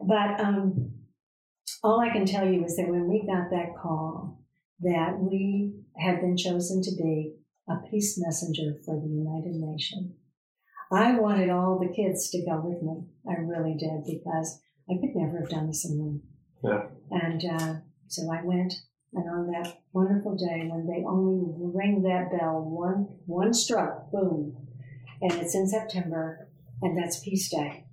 But 0.00 0.40
um, 0.40 0.92
all 1.82 2.00
I 2.00 2.10
can 2.10 2.24
tell 2.24 2.48
you 2.48 2.64
is 2.64 2.76
that 2.76 2.88
when 2.88 3.08
we 3.08 3.26
got 3.26 3.50
that 3.50 3.76
call 3.80 4.40
that 4.80 5.18
we 5.18 5.72
had 5.96 6.20
been 6.20 6.36
chosen 6.36 6.82
to 6.82 6.90
be 6.96 7.34
a 7.68 7.76
peace 7.90 8.18
messenger 8.18 8.76
for 8.84 9.00
the 9.00 9.08
United 9.08 9.54
Nations, 9.54 10.12
I 10.92 11.18
wanted 11.18 11.50
all 11.50 11.78
the 11.78 11.94
kids 11.94 12.30
to 12.30 12.44
go 12.44 12.60
with 12.62 12.82
me. 12.82 13.04
I 13.28 13.40
really 13.40 13.74
did 13.74 14.04
because 14.06 14.60
I 14.88 14.94
could 15.00 15.14
never 15.14 15.40
have 15.40 15.48
done 15.48 15.66
this 15.66 15.84
alone. 15.88 16.22
Yeah. 16.62 16.86
And 17.10 17.44
uh, 17.44 17.74
so 18.08 18.22
I 18.32 18.42
went, 18.42 18.74
and 19.12 19.28
on 19.28 19.50
that 19.52 19.80
wonderful 19.92 20.36
day 20.36 20.68
when 20.68 20.86
they 20.86 21.04
only 21.06 21.52
ring 21.58 22.02
that 22.02 22.30
bell, 22.30 22.62
one 22.62 23.08
one 23.26 23.54
struck, 23.54 24.10
boom, 24.10 24.56
and 25.20 25.32
it's 25.32 25.54
in 25.54 25.66
September, 25.66 26.48
and 26.82 26.96
that's 26.96 27.20
Peace 27.20 27.50
Day. 27.50 27.86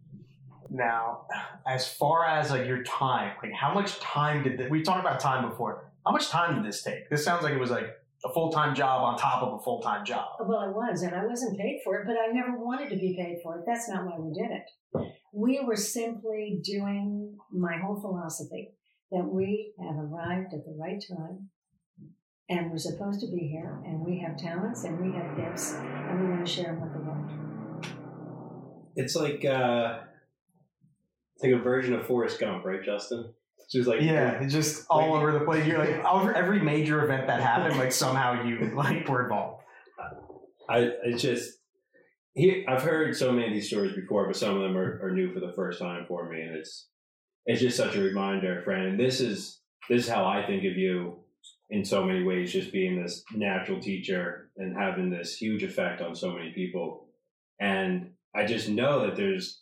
Now, 0.69 1.25
as 1.67 1.87
far 1.87 2.25
as 2.25 2.49
like 2.49 2.65
your 2.65 2.83
time, 2.83 3.35
like 3.43 3.51
how 3.53 3.73
much 3.73 3.99
time 3.99 4.43
did 4.43 4.69
we 4.71 4.81
talked 4.81 5.01
about 5.01 5.19
time 5.19 5.49
before? 5.49 5.91
How 6.05 6.11
much 6.11 6.29
time 6.29 6.55
did 6.55 6.65
this 6.65 6.81
take? 6.81 7.09
This 7.09 7.23
sounds 7.23 7.43
like 7.43 7.53
it 7.53 7.59
was 7.59 7.71
like 7.71 7.87
a 8.23 8.33
full 8.33 8.51
time 8.51 8.75
job 8.75 9.03
on 9.03 9.17
top 9.17 9.43
of 9.43 9.59
a 9.59 9.63
full 9.63 9.81
time 9.81 10.05
job. 10.05 10.25
Well, 10.39 10.61
it 10.61 10.75
was, 10.75 11.01
and 11.03 11.15
I 11.15 11.25
wasn't 11.25 11.59
paid 11.59 11.81
for 11.83 11.97
it, 11.99 12.07
but 12.07 12.15
I 12.15 12.31
never 12.31 12.57
wanted 12.57 12.89
to 12.89 12.95
be 12.95 13.15
paid 13.17 13.39
for 13.43 13.59
it. 13.59 13.65
That's 13.65 13.89
not 13.89 14.05
why 14.05 14.17
we 14.17 14.33
did 14.33 14.51
it. 14.51 15.11
We 15.34 15.61
were 15.65 15.75
simply 15.77 16.59
doing 16.63 17.38
my 17.51 17.77
whole 17.77 17.99
philosophy 17.99 18.71
that 19.11 19.25
we 19.25 19.73
have 19.79 19.95
arrived 19.95 20.53
at 20.53 20.65
the 20.65 20.75
right 20.77 21.01
time 21.09 21.49
and 22.49 22.69
we're 22.69 22.77
supposed 22.77 23.21
to 23.21 23.27
be 23.27 23.47
here 23.47 23.82
and 23.86 24.01
we 24.05 24.19
have 24.19 24.38
talents 24.38 24.84
and 24.84 24.99
we 24.99 25.17
have 25.17 25.38
gifts 25.38 25.73
and 25.73 26.21
we 26.21 26.27
want 26.29 26.45
to 26.45 26.51
share 26.51 26.73
them 26.73 26.82
with 26.82 26.93
the 26.93 26.99
world. 26.99 27.86
It's 28.95 29.15
like 29.15 29.45
uh, 29.45 29.99
it's 31.36 31.43
like 31.43 31.53
a 31.53 31.63
version 31.63 31.93
of 31.93 32.05
Forrest 32.05 32.39
Gump, 32.39 32.65
right, 32.65 32.84
Justin? 32.84 33.34
just 33.71 33.88
like 33.88 34.01
Yeah, 34.01 34.41
it's 34.41 34.51
just 34.53 34.86
all 34.89 35.11
Like- 35.11 35.21
over 35.21 35.32
the 35.32 35.45
place. 35.45 35.65
You're 35.65 35.77
like 35.79 36.36
every 36.36 36.59
major 36.61 37.05
event 37.05 37.27
that 37.27 37.39
happened, 37.39 37.77
like 37.79 37.93
somehow 37.93 38.43
you 38.43 38.59
like 38.75 39.07
were 39.07 39.23
involved. 39.23 39.63
I 40.69 40.89
it's 41.05 41.21
just 41.21 41.57
I've 42.67 42.84
heard 42.84 43.15
so 43.15 43.32
many 43.32 43.47
of 43.47 43.53
these 43.53 43.67
stories 43.67 43.93
before, 43.93 44.27
but 44.27 44.38
some 44.38 44.55
of 44.55 44.61
them 44.61 44.77
are, 44.77 45.01
are 45.03 45.11
new 45.11 45.34
for 45.34 45.39
the 45.39 45.53
first 45.53 45.79
time 45.79 46.05
for 46.07 46.29
me, 46.29 46.41
and 46.41 46.55
it's 46.55 46.88
it's 47.45 47.61
just 47.61 47.77
such 47.77 47.95
a 47.95 48.01
reminder, 48.01 48.61
Fran. 48.63 48.86
And 48.86 48.99
this 48.99 49.19
is 49.19 49.59
this 49.89 50.05
is 50.05 50.09
how 50.09 50.25
I 50.25 50.45
think 50.45 50.63
of 50.63 50.77
you 50.77 51.19
in 51.69 51.84
so 51.84 52.05
many 52.05 52.23
ways, 52.23 52.53
just 52.53 52.71
being 52.71 53.01
this 53.01 53.23
natural 53.34 53.79
teacher 53.82 54.49
and 54.57 54.77
having 54.77 55.09
this 55.09 55.38
huge 55.38 55.63
effect 55.63 56.01
on 56.01 56.15
so 56.15 56.34
many 56.34 56.51
people. 56.51 57.07
And 57.59 58.11
I 58.36 58.45
just 58.45 58.69
know 58.69 59.05
that 59.05 59.15
there's 59.15 59.61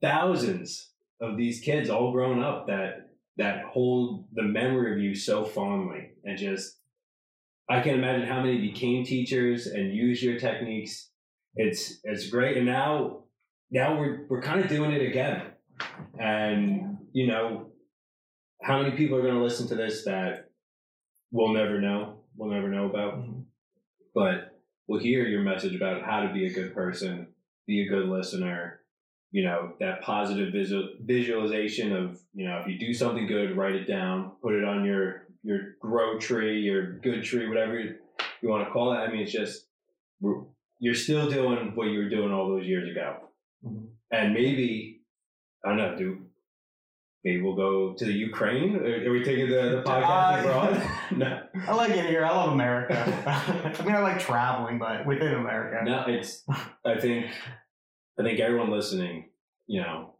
thousands 0.00 0.90
of 1.20 1.36
these 1.36 1.60
kids 1.60 1.90
all 1.90 2.12
grown 2.12 2.42
up 2.42 2.66
that 2.66 3.10
that 3.38 3.64
hold 3.64 4.26
the 4.34 4.42
memory 4.42 4.92
of 4.92 4.98
you 4.98 5.14
so 5.14 5.44
fondly 5.44 6.10
and 6.24 6.36
just 6.36 6.78
I 7.68 7.80
can 7.80 7.94
imagine 7.94 8.26
how 8.26 8.42
many 8.42 8.58
became 8.58 9.04
teachers 9.04 9.66
and 9.66 9.94
use 9.94 10.22
your 10.22 10.38
techniques. 10.38 11.10
It's 11.54 12.00
it's 12.04 12.28
great, 12.28 12.56
and 12.56 12.66
now 12.66 13.24
now 13.70 13.98
we're 13.98 14.26
we're 14.28 14.42
kind 14.42 14.60
of 14.60 14.68
doing 14.68 14.92
it 14.92 15.02
again, 15.02 15.42
and 16.18 16.98
you 17.12 17.26
know 17.26 17.66
how 18.62 18.80
many 18.80 18.96
people 18.96 19.18
are 19.18 19.22
going 19.22 19.34
to 19.34 19.42
listen 19.42 19.68
to 19.68 19.74
this 19.74 20.04
that 20.04 20.50
we'll 21.30 21.52
never 21.52 21.80
know, 21.80 22.20
we'll 22.36 22.50
never 22.50 22.68
know 22.68 22.86
about, 22.86 23.18
mm-hmm. 23.18 23.40
but 24.14 24.60
we'll 24.86 25.00
hear 25.00 25.26
your 25.26 25.42
message 25.42 25.74
about 25.74 26.02
how 26.02 26.20
to 26.20 26.32
be 26.32 26.46
a 26.46 26.52
good 26.52 26.74
person, 26.74 27.26
be 27.66 27.82
a 27.82 27.88
good 27.88 28.08
listener. 28.08 28.80
You 29.30 29.44
know 29.44 29.72
that 29.80 30.02
positive 30.02 30.52
visual, 30.52 30.90
visualization 31.00 31.94
of 31.94 32.20
you 32.34 32.46
know 32.46 32.58
if 32.58 32.66
you 32.66 32.78
do 32.78 32.94
something 32.94 33.26
good, 33.26 33.56
write 33.56 33.74
it 33.74 33.86
down, 33.86 34.32
put 34.42 34.54
it 34.54 34.64
on 34.64 34.84
your 34.84 35.26
your 35.42 35.76
grow 35.80 36.18
tree, 36.18 36.60
your 36.60 36.98
good 37.00 37.24
tree, 37.24 37.48
whatever 37.48 37.78
you, 37.78 37.96
you 38.40 38.48
want 38.48 38.66
to 38.66 38.70
call 38.70 38.92
it. 38.92 38.96
I 38.96 39.10
mean, 39.10 39.22
it's 39.22 39.32
just 39.32 39.66
we're- 40.20 40.44
you're 40.84 40.94
still 41.06 41.26
doing 41.38 41.60
what 41.76 41.88
you 41.92 41.98
were 42.00 42.08
doing 42.16 42.30
all 42.32 42.48
those 42.52 42.66
years 42.72 42.86
ago, 42.92 43.08
Mhm. 43.64 43.84
and 44.10 44.26
maybe 44.34 45.00
I 45.64 45.68
don't 45.68 45.78
know, 45.82 45.96
do 45.96 46.06
maybe 47.24 47.40
we'll 47.42 47.54
go 47.66 47.94
to 47.94 48.04
the 48.04 48.12
Ukraine? 48.28 48.70
Are, 48.76 49.06
are 49.08 49.12
we 49.16 49.22
taking 49.30 49.48
the, 49.48 49.62
the 49.76 49.82
podcast 49.86 50.38
Uh, 50.38 50.48
abroad? 50.48 50.72
no, 51.22 51.30
I 51.68 51.72
like 51.82 51.90
it 52.00 52.06
here. 52.12 52.24
I 52.24 52.30
love 52.30 52.52
America. 52.52 52.96
I 53.78 53.82
mean, 53.86 53.94
I 53.94 54.00
like 54.00 54.18
traveling, 54.18 54.78
but 54.80 55.06
within 55.06 55.34
America. 55.34 55.76
no, 55.84 55.98
it's. 56.14 56.30
I 56.84 56.94
think 57.04 57.26
I 58.18 58.22
think 58.24 58.40
everyone 58.40 58.70
listening, 58.78 59.30
you 59.68 59.80
know, 59.82 60.16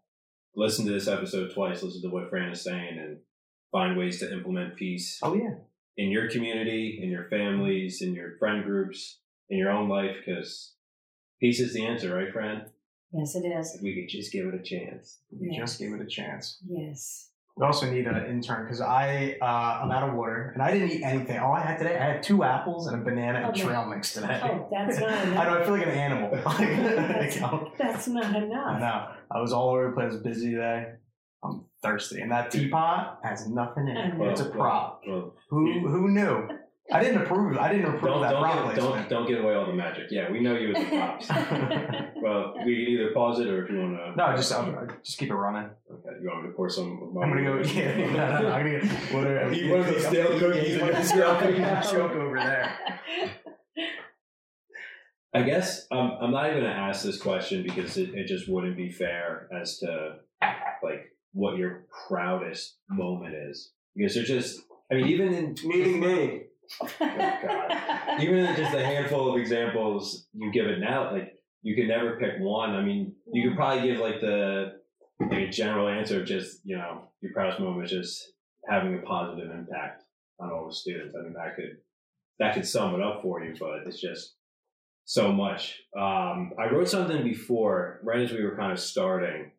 listen 0.55 0.87
to 0.87 0.93
this 0.93 1.09
episode 1.09 1.53
twice. 1.53 1.83
Listen 1.83 2.03
to 2.03 2.09
what 2.15 2.31
Fran 2.31 2.53
is 2.53 2.63
saying, 2.63 2.95
and 3.05 3.19
find 3.73 3.97
ways 3.99 4.21
to 4.21 4.33
implement 4.33 4.77
peace 4.77 5.19
Oh 5.25 5.35
yeah. 5.35 5.55
in 5.97 6.11
your 6.11 6.31
community, 6.31 7.01
in 7.03 7.09
your 7.11 7.25
families, 7.31 8.01
in 8.01 8.15
your 8.15 8.37
friend 8.39 8.63
groups, 8.65 9.19
in 9.51 9.59
your 9.59 9.71
own 9.71 9.89
life, 9.89 10.17
because 10.25 10.75
peace 11.41 11.61
is 11.61 11.75
the 11.75 11.85
answer, 11.85 12.15
right, 12.15 12.33
Fran? 12.33 12.67
Yes, 13.13 13.35
it 13.37 13.41
is. 13.47 13.75
If 13.75 13.83
we 13.83 13.95
could 13.95 14.09
just 14.09 14.33
give 14.33 14.47
it 14.47 14.55
a 14.55 14.63
chance. 14.63 15.19
We 15.31 15.51
Yeah. 15.51 15.61
just 15.61 15.79
give 15.79 15.93
it 15.93 16.01
a 16.01 16.07
chance. 16.07 16.59
Yes. 16.67 17.29
We 17.55 17.67
also 17.67 17.91
need 17.91 18.07
an 18.07 18.17
intern 18.25 18.65
because 18.65 18.81
I 18.81 19.37
uh, 19.43 19.45
I'm 19.83 19.91
out 19.91 20.09
of 20.09 20.15
water 20.15 20.53
and 20.55 20.63
I 20.63 20.71
didn't 20.73 20.91
eat 20.93 21.03
anything. 21.03 21.39
All 21.39 21.53
I 21.53 21.61
had 21.61 21.77
today, 21.77 21.99
I 21.99 22.05
had 22.15 22.23
two 22.23 22.45
apples 22.45 22.87
and 22.87 23.03
a 23.03 23.05
banana 23.05 23.47
and 23.47 23.55
trail 23.55 23.85
mix 23.85 24.15
today. 24.15 24.41
Oh, 24.43 24.69
that's 24.73 24.99
not 24.99 25.11
I 25.13 25.25
know. 25.45 25.59
I 25.61 25.63
feel 25.65 25.75
like 25.77 25.87
an 25.87 25.91
animal. 25.93 26.31
That's, 26.33 27.39
that's 27.77 28.09
not 28.09 28.35
enough. 28.35 28.81
No, 28.81 29.09
I 29.31 29.41
was 29.43 29.53
all 29.53 29.69
over 29.69 29.89
the 29.89 29.93
place. 29.95 30.17
Busy 30.23 30.53
today. 30.53 30.95
I'm 31.45 31.67
thirsty, 31.83 32.23
and 32.23 32.31
that 32.31 32.51
teapot 32.53 33.19
has 33.23 33.47
nothing 33.49 33.89
in 33.89 33.97
it. 33.99 34.17
Well, 34.17 34.31
it's 34.31 34.41
a 34.41 34.47
prop. 34.49 35.03
Well, 35.07 35.35
Who 35.51 35.89
who 35.89 36.09
knew? 36.09 36.49
I 36.91 37.03
didn't 37.03 37.23
approve. 37.23 37.57
I 37.59 37.71
didn't 37.73 37.87
approve 37.87 38.03
don't 38.03 38.23
that 38.23 38.31
don't 38.33 38.43
prop 38.43 38.75
give, 38.75 38.85
don't 38.85 39.09
don't 39.09 39.27
give 39.29 39.45
away 39.45 39.55
all 39.55 39.67
the 39.67 39.73
magic. 39.73 40.09
Yeah, 40.11 40.31
we 40.31 40.41
know 40.41 40.57
you 40.57 40.75
as 40.75 40.83
the 40.83 40.97
props. 40.97 41.29
well, 42.21 42.55
we 42.67 42.75
can 42.85 42.93
either 42.95 43.11
pause 43.15 43.39
it 43.39 43.47
or 43.49 43.65
if 43.65 43.71
you 43.71 43.79
want 43.79 43.97
to. 43.97 44.17
No, 44.17 44.37
just 44.37 44.53
I'll, 44.53 44.65
I'll 44.77 44.89
just 45.03 45.17
keep 45.17 45.31
it 45.31 45.35
running. 45.35 45.71
Okay, 45.91 46.11
you 46.21 46.29
want 46.29 46.43
me 46.45 46.51
to 46.51 46.55
pour 46.57 46.69
some? 46.69 47.01
of 47.17 47.23
I'm 47.23 47.31
gonna 47.31 47.45
go. 47.45 47.55
mine? 47.55 47.69
Yeah, 47.77 47.97
no, 47.99 48.07
no, 48.07 48.43
no, 48.43 48.49
I'm 48.53 48.67
gonna 48.67 48.81
get 48.81 49.15
what 49.15 49.27
are, 49.27 49.53
Eat 49.53 49.71
one 49.71 49.81
of 49.81 49.87
those 49.87 50.07
stale 50.07 50.39
cookies 50.39 50.69
Yeah, 50.77 50.81
and 50.81 50.89
eat 50.91 50.93
just 50.95 51.09
stale 51.11 51.35
go. 51.35 51.41
cookies. 51.41 51.91
Choke 51.91 52.13
over 52.13 52.37
there. 52.39 53.01
I 55.35 55.43
guess 55.43 55.87
um, 55.91 56.19
I'm 56.21 56.31
not 56.33 56.51
even 56.51 56.63
gonna 56.63 56.75
ask 56.75 57.05
this 57.05 57.21
question 57.21 57.63
because 57.63 57.97
it, 57.97 58.11
it 58.15 58.27
just 58.27 58.49
wouldn't 58.51 58.77
be 58.77 58.91
fair 58.91 59.49
as 59.59 59.79
to 59.79 60.17
like 60.83 61.07
what 61.33 61.57
your 61.57 61.87
proudest 62.07 62.77
moment 62.91 63.35
is 63.35 63.73
because 63.97 64.15
there's 64.15 64.29
just 64.29 64.61
I 64.91 64.97
mean 64.97 65.07
even 65.07 65.33
in 65.33 65.55
Meeting 65.65 66.01
me. 66.01 66.43
even 68.21 68.57
just 68.57 68.75
a 68.75 68.85
handful 68.85 69.31
of 69.31 69.41
examples 69.41 70.27
you 70.33 70.51
give 70.53 70.67
it 70.67 70.81
now 70.81 71.13
like 71.13 71.35
you 71.63 71.77
can 71.77 71.89
never 71.89 72.17
pick 72.19 72.41
one. 72.41 72.71
I 72.71 72.83
mean 72.83 73.15
you 73.33 73.49
could 73.49 73.57
probably 73.57 73.89
give 73.89 74.01
like 74.01 74.21
the 74.21 74.81
like 75.21 75.33
a 75.33 75.51
general 75.51 75.89
answer 75.89 76.21
of 76.21 76.27
just 76.27 76.61
you 76.65 76.77
know 76.77 77.09
your 77.21 77.33
proudest 77.33 77.61
moment 77.61 77.85
is 77.85 77.91
just 77.91 78.33
having 78.69 78.99
a 78.99 79.03
positive 79.03 79.51
impact 79.51 80.03
on 80.41 80.51
all 80.51 80.69
the 80.69 80.75
students. 80.75 81.15
I 81.19 81.23
mean 81.23 81.35
that 81.35 81.57
could 81.57 81.79
that 82.39 82.55
could 82.55 82.67
sum 82.67 82.95
it 82.95 83.03
up 83.03 83.23
for 83.23 83.43
you, 83.43 83.55
but 83.59 83.87
it's 83.87 84.01
just 84.01 84.35
so 85.05 85.33
much. 85.33 85.81
Um, 85.97 86.53
I 86.59 86.69
wrote 86.71 86.89
something 86.89 87.23
before, 87.23 88.01
right 88.03 88.21
as 88.21 88.33
we 88.33 88.43
were 88.43 88.57
kind 88.57 88.73
of 88.73 88.81
starting. 88.81 89.53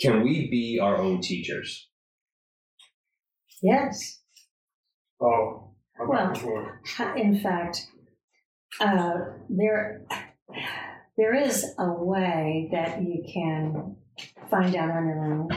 Can 0.00 0.22
we 0.22 0.48
be 0.48 0.78
our 0.80 0.96
own 0.96 1.20
teachers? 1.20 1.88
yes. 3.62 4.20
Oh, 5.20 5.64
I'm 5.64 5.67
Well. 6.00 6.32
In 7.16 7.40
fact, 7.40 7.86
uh, 8.80 9.14
there 9.48 10.06
there 11.16 11.34
is 11.34 11.74
a 11.78 11.92
way 11.92 12.68
that 12.72 13.02
you 13.02 13.24
can 13.32 13.96
find 14.50 14.74
out 14.76 14.90
on 14.90 15.06
your 15.06 15.24
own 15.24 15.48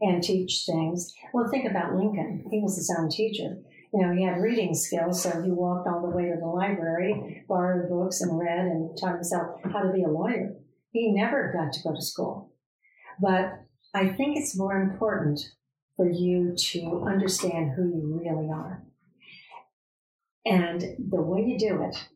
and 0.00 0.22
teach 0.22 0.64
things. 0.66 1.12
Well, 1.32 1.48
think 1.50 1.70
about 1.70 1.94
Lincoln. 1.94 2.44
He 2.50 2.60
was 2.60 2.76
his 2.76 2.94
own 2.98 3.10
teacher. 3.10 3.58
You 3.92 4.06
know, 4.06 4.14
he 4.14 4.24
had 4.24 4.40
reading 4.40 4.74
skills, 4.74 5.22
so 5.22 5.42
he 5.42 5.50
walked 5.50 5.88
all 5.88 6.00
the 6.00 6.16
way 6.16 6.24
to 6.24 6.36
the 6.40 6.46
library, 6.46 7.44
borrowed 7.48 7.90
books, 7.90 8.20
and 8.20 8.38
read, 8.38 8.66
and 8.66 8.96
taught 8.96 9.14
himself 9.14 9.60
how 9.64 9.80
to 9.80 9.92
be 9.92 10.04
a 10.04 10.08
lawyer. 10.08 10.54
He 10.92 11.12
never 11.12 11.52
got 11.52 11.72
to 11.72 11.82
go 11.82 11.94
to 11.94 12.02
school. 12.02 12.52
But 13.20 13.64
I 13.94 14.08
think 14.08 14.38
it's 14.38 14.56
more 14.56 14.80
important 14.80 15.40
for 15.96 16.08
you 16.08 16.54
to 16.56 17.04
understand 17.06 17.72
who 17.76 17.88
you 17.88 18.20
really 18.22 18.48
are. 18.48 18.84
And 20.44 20.80
the 20.98 21.20
way 21.20 21.42
you 21.42 21.58
do 21.58 21.82
it 21.82 22.08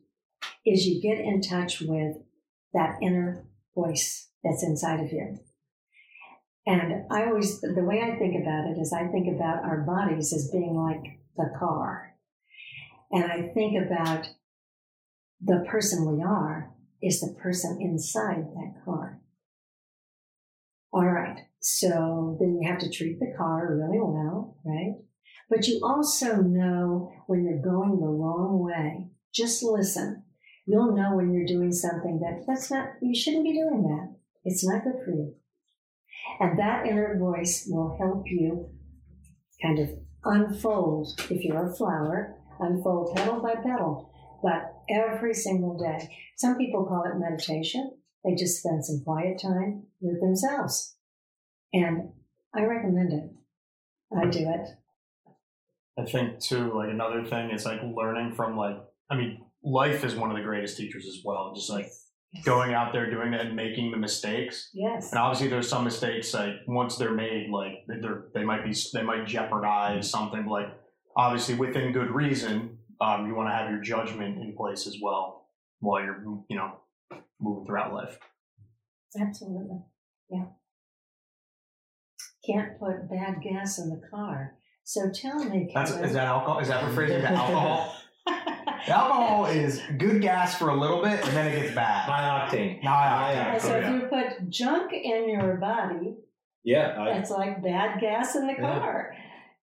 is 0.65 0.85
you 0.85 1.01
get 1.01 1.19
in 1.19 1.41
touch 1.41 1.81
with 1.81 2.17
that 2.73 2.97
inner 3.01 3.45
voice 3.75 4.29
that's 4.43 4.63
inside 4.63 4.99
of 4.99 5.11
you. 5.11 5.37
And 6.67 7.05
I 7.11 7.25
always, 7.25 7.61
the 7.61 7.83
way 7.83 8.01
I 8.01 8.17
think 8.17 8.41
about 8.41 8.65
it 8.65 8.79
is 8.79 8.91
I 8.91 9.07
think 9.07 9.27
about 9.27 9.63
our 9.63 9.81
bodies 9.81 10.33
as 10.33 10.49
being 10.51 10.75
like 10.75 11.19
the 11.37 11.51
car. 11.59 12.15
And 13.11 13.25
I 13.25 13.49
think 13.53 13.77
about 13.85 14.27
the 15.41 15.63
person 15.69 16.11
we 16.11 16.23
are 16.23 16.71
is 17.01 17.21
the 17.21 17.35
person 17.39 17.77
inside 17.79 18.45
that 18.55 18.83
car. 18.83 19.21
All 20.91 21.05
right. 21.05 21.39
So 21.59 22.37
then 22.39 22.59
you 22.59 22.67
have 22.67 22.79
to 22.79 22.89
treat 22.89 23.19
the 23.19 23.33
car 23.37 23.75
really 23.75 23.99
well, 23.99 24.57
right? 24.65 24.95
But 25.49 25.67
you 25.67 25.79
also 25.83 26.37
know 26.37 27.11
when 27.27 27.43
you're 27.43 27.61
going 27.61 27.99
the 27.99 28.07
wrong 28.07 28.59
way. 28.59 29.09
Just 29.33 29.63
listen. 29.63 30.23
You'll 30.65 30.95
know 30.95 31.15
when 31.15 31.33
you're 31.33 31.45
doing 31.45 31.71
something 31.71 32.19
that 32.19 32.45
that's 32.47 32.71
not, 32.71 32.89
you 33.01 33.15
shouldn't 33.15 33.43
be 33.43 33.53
doing 33.53 33.83
that. 33.83 34.15
It's 34.43 34.67
not 34.67 34.83
good 34.83 35.03
for 35.03 35.11
you. 35.11 35.35
And 36.39 36.57
that 36.57 36.87
inner 36.87 37.17
voice 37.19 37.67
will 37.69 37.95
help 37.99 38.23
you 38.25 38.69
kind 39.61 39.79
of 39.79 39.89
unfold, 40.23 41.19
if 41.29 41.43
you're 41.43 41.69
a 41.69 41.75
flower, 41.75 42.35
unfold 42.59 43.15
petal 43.15 43.41
by 43.41 43.55
petal, 43.55 44.11
but 44.41 44.73
every 44.89 45.33
single 45.33 45.77
day. 45.77 46.09
Some 46.37 46.57
people 46.57 46.85
call 46.85 47.03
it 47.03 47.19
meditation. 47.19 47.91
They 48.23 48.35
just 48.35 48.59
spend 48.59 48.83
some 48.83 49.03
quiet 49.03 49.39
time 49.39 49.83
with 50.01 50.19
themselves. 50.19 50.95
And 51.73 52.09
I 52.53 52.63
recommend 52.63 53.13
it. 53.13 53.31
I 54.17 54.25
do 54.29 54.49
it. 54.49 54.67
I 55.97 56.03
think 56.05 56.39
too, 56.39 56.73
like 56.73 56.89
another 56.89 57.23
thing 57.23 57.51
is 57.51 57.65
like 57.65 57.81
learning 57.83 58.33
from 58.33 58.57
like, 58.57 58.77
I 59.09 59.15
mean, 59.15 59.41
life 59.63 60.03
is 60.03 60.15
one 60.15 60.29
of 60.29 60.37
the 60.37 60.43
greatest 60.43 60.77
teachers 60.77 61.05
as 61.05 61.21
well. 61.23 61.53
Just 61.55 61.69
like 61.69 61.89
going 62.43 62.73
out 62.73 62.91
there 62.91 63.09
doing 63.09 63.33
it 63.33 63.41
and 63.45 63.55
making 63.55 63.91
the 63.91 63.97
mistakes. 63.97 64.69
Yes. 64.73 65.11
And 65.11 65.19
obviously, 65.19 65.47
there's 65.47 65.69
some 65.69 65.83
mistakes 65.83 66.33
like 66.33 66.55
once 66.67 66.97
they're 66.97 67.13
made, 67.13 67.49
like 67.49 67.85
they're 67.87 68.25
they 68.33 68.43
might 68.43 68.63
be 68.63 68.75
they 68.93 69.03
might 69.03 69.25
jeopardize 69.25 70.09
something. 70.09 70.45
Like 70.45 70.67
obviously, 71.15 71.55
within 71.55 71.93
good 71.93 72.11
reason, 72.11 72.77
um, 73.01 73.27
you 73.27 73.35
want 73.35 73.49
to 73.49 73.53
have 73.53 73.69
your 73.69 73.81
judgment 73.81 74.37
in 74.37 74.55
place 74.55 74.87
as 74.87 74.97
well 75.01 75.47
while 75.79 76.03
you're 76.03 76.23
you 76.49 76.57
know 76.57 76.77
moving 77.39 77.65
throughout 77.65 77.93
life. 77.93 78.17
Absolutely. 79.19 79.79
Yeah. 80.29 80.45
can't 82.45 82.77
put 82.79 83.09
bad 83.09 83.41
gas 83.41 83.79
in 83.79 83.89
the 83.89 84.01
car. 84.09 84.55
So 84.87 85.09
tell 85.11 85.43
me, 85.43 85.71
That's 85.73 85.91
is 85.91 86.13
that 86.13 86.27
alcohol? 86.27 86.59
Is 86.59 86.67
that 86.67 86.83
rephrasing 86.83 87.21
to 87.21 87.31
alcohol? 87.31 87.95
alcohol 88.87 89.45
is 89.47 89.81
good 89.97 90.21
gas 90.21 90.57
for 90.59 90.69
a 90.69 90.79
little 90.79 91.01
bit, 91.01 91.25
and 91.25 91.35
then 91.35 91.47
it 91.51 91.59
gets 91.59 91.73
bad. 91.75 92.07
High 92.07 92.47
octane. 92.47 92.83
High 92.83 93.31
And 93.33 93.57
octane. 93.59 93.61
so 93.67 93.77
if 93.77 93.89
you 93.89 94.07
put 94.07 94.47
junk 94.49 94.93
in 94.93 95.27
your 95.27 95.55
body, 95.57 96.15
Yeah, 96.63 96.89
I, 96.99 97.17
it's 97.17 97.31
like 97.31 97.63
bad 97.63 97.99
gas 97.99 98.35
in 98.35 98.45
the 98.45 98.53
Yeah. 98.53 98.61
car. 98.79 99.15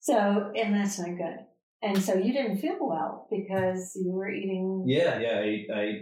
So, 0.01 0.53
and 0.57 0.75
that's 0.75 0.99
not 0.99 1.11
good. 1.19 1.37
And 1.83 2.03
so 2.03 2.15
you 2.15 2.33
didn't 2.33 2.57
feel 2.59 2.79
well 2.81 3.29
because 3.31 3.93
you 3.97 4.13
were 4.13 4.31
eating. 4.31 4.85
yeah, 4.87 5.19
yeah. 5.21 5.39
I, 5.39 5.79
I 5.81 5.93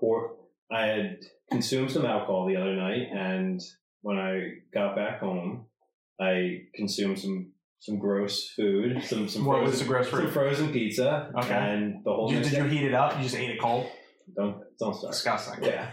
pour. 0.00 0.34
I 0.70 0.86
had 0.86 1.18
consumed 1.48 1.92
some 1.92 2.04
alcohol 2.06 2.46
the 2.48 2.56
other 2.56 2.74
night, 2.74 3.06
and 3.12 3.60
when 4.02 4.18
I 4.18 4.48
got 4.72 4.96
back 4.96 5.20
home, 5.20 5.66
I 6.20 6.62
consumed 6.74 7.20
some 7.20 7.52
some 7.84 7.98
gross 7.98 8.48
food, 8.56 9.02
some 9.04 9.28
some 9.28 9.44
What 9.44 9.58
frozen, 9.58 9.70
was 9.70 9.78
the 9.80 9.84
gross 9.86 10.10
some 10.10 10.20
food? 10.22 10.32
frozen 10.32 10.72
pizza, 10.72 11.30
Okay. 11.38 11.54
and 11.54 12.02
the 12.04 12.12
whole 12.12 12.28
Did, 12.28 12.44
you, 12.44 12.50
did 12.50 12.58
you 12.58 12.64
heat 12.64 12.86
it 12.86 12.94
up? 12.94 13.16
You 13.18 13.22
just 13.24 13.36
ate 13.36 13.50
it 13.50 13.60
cold. 13.60 13.86
don't 14.36 14.56
don't 14.80 14.94
start. 14.94 15.12
Disgusting. 15.12 15.62
Yeah. 15.64 15.90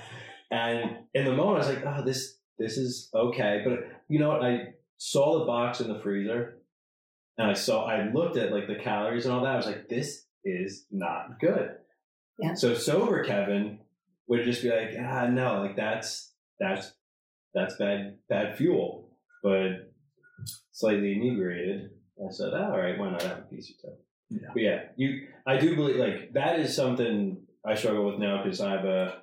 And 0.50 0.98
in 1.14 1.26
the 1.26 1.34
moment, 1.34 1.64
I 1.64 1.68
was 1.68 1.76
like, 1.76 1.86
oh, 1.86 2.04
this 2.06 2.38
this 2.58 2.78
is 2.78 3.10
okay. 3.14 3.62
But 3.66 3.80
you 4.08 4.20
know 4.20 4.30
what? 4.30 4.44
I 4.44 4.74
saw 4.98 5.39
the 5.39 5.46
box 5.46 5.82
in 5.82 5.88
the 5.92 6.00
freezer, 6.00 6.60
and 7.38 7.50
I 7.52 7.54
saw 7.54 7.86
I 7.86 8.10
looked 8.12 8.38
at 8.38 8.52
like 8.54 8.68
the 8.68 8.76
calories 8.82 9.26
and 9.26 9.34
all 9.34 9.44
that. 9.44 9.54
I 9.54 9.58
was 9.58 9.66
like, 9.66 9.89
this 9.89 10.26
is 10.46 10.86
not 10.92 11.39
good. 11.42 11.72
Yeah. 12.39 12.54
So 12.54 12.74
sober 12.74 13.24
Kevin 13.26 13.80
would 14.28 14.46
just 14.46 14.64
be 14.64 14.70
like, 14.70 14.92
ah, 14.98 15.28
no, 15.28 15.62
like 15.62 15.76
that's 15.76 16.32
that's 16.60 16.94
that's 17.54 17.76
bad 17.76 18.18
bad 18.30 18.58
fuel. 18.58 19.10
But 19.44 19.91
slightly 20.72 21.14
inebriated, 21.14 21.92
I 22.20 22.32
said, 22.32 22.52
ah, 22.54 22.68
oh, 22.70 22.72
all 22.74 22.80
right, 22.80 22.98
why 22.98 23.12
not 23.12 23.22
have 23.24 23.38
a 23.39 23.42
piece 23.42 23.72
or 23.72 23.89
two? 23.89 23.96
Yeah. 24.30 24.48
But 24.54 24.62
yeah, 24.62 24.80
you, 24.96 25.28
I 25.46 25.58
do 25.58 25.76
believe 25.76 25.98
like 25.98 26.34
that 26.34 26.60
is 26.60 26.76
something 26.76 27.42
I 27.66 27.76
struggle 27.76 28.06
with 28.06 28.20
now 28.20 28.44
because 28.44 28.62
I 28.62 28.72
have 28.72 28.86
a 28.86 29.22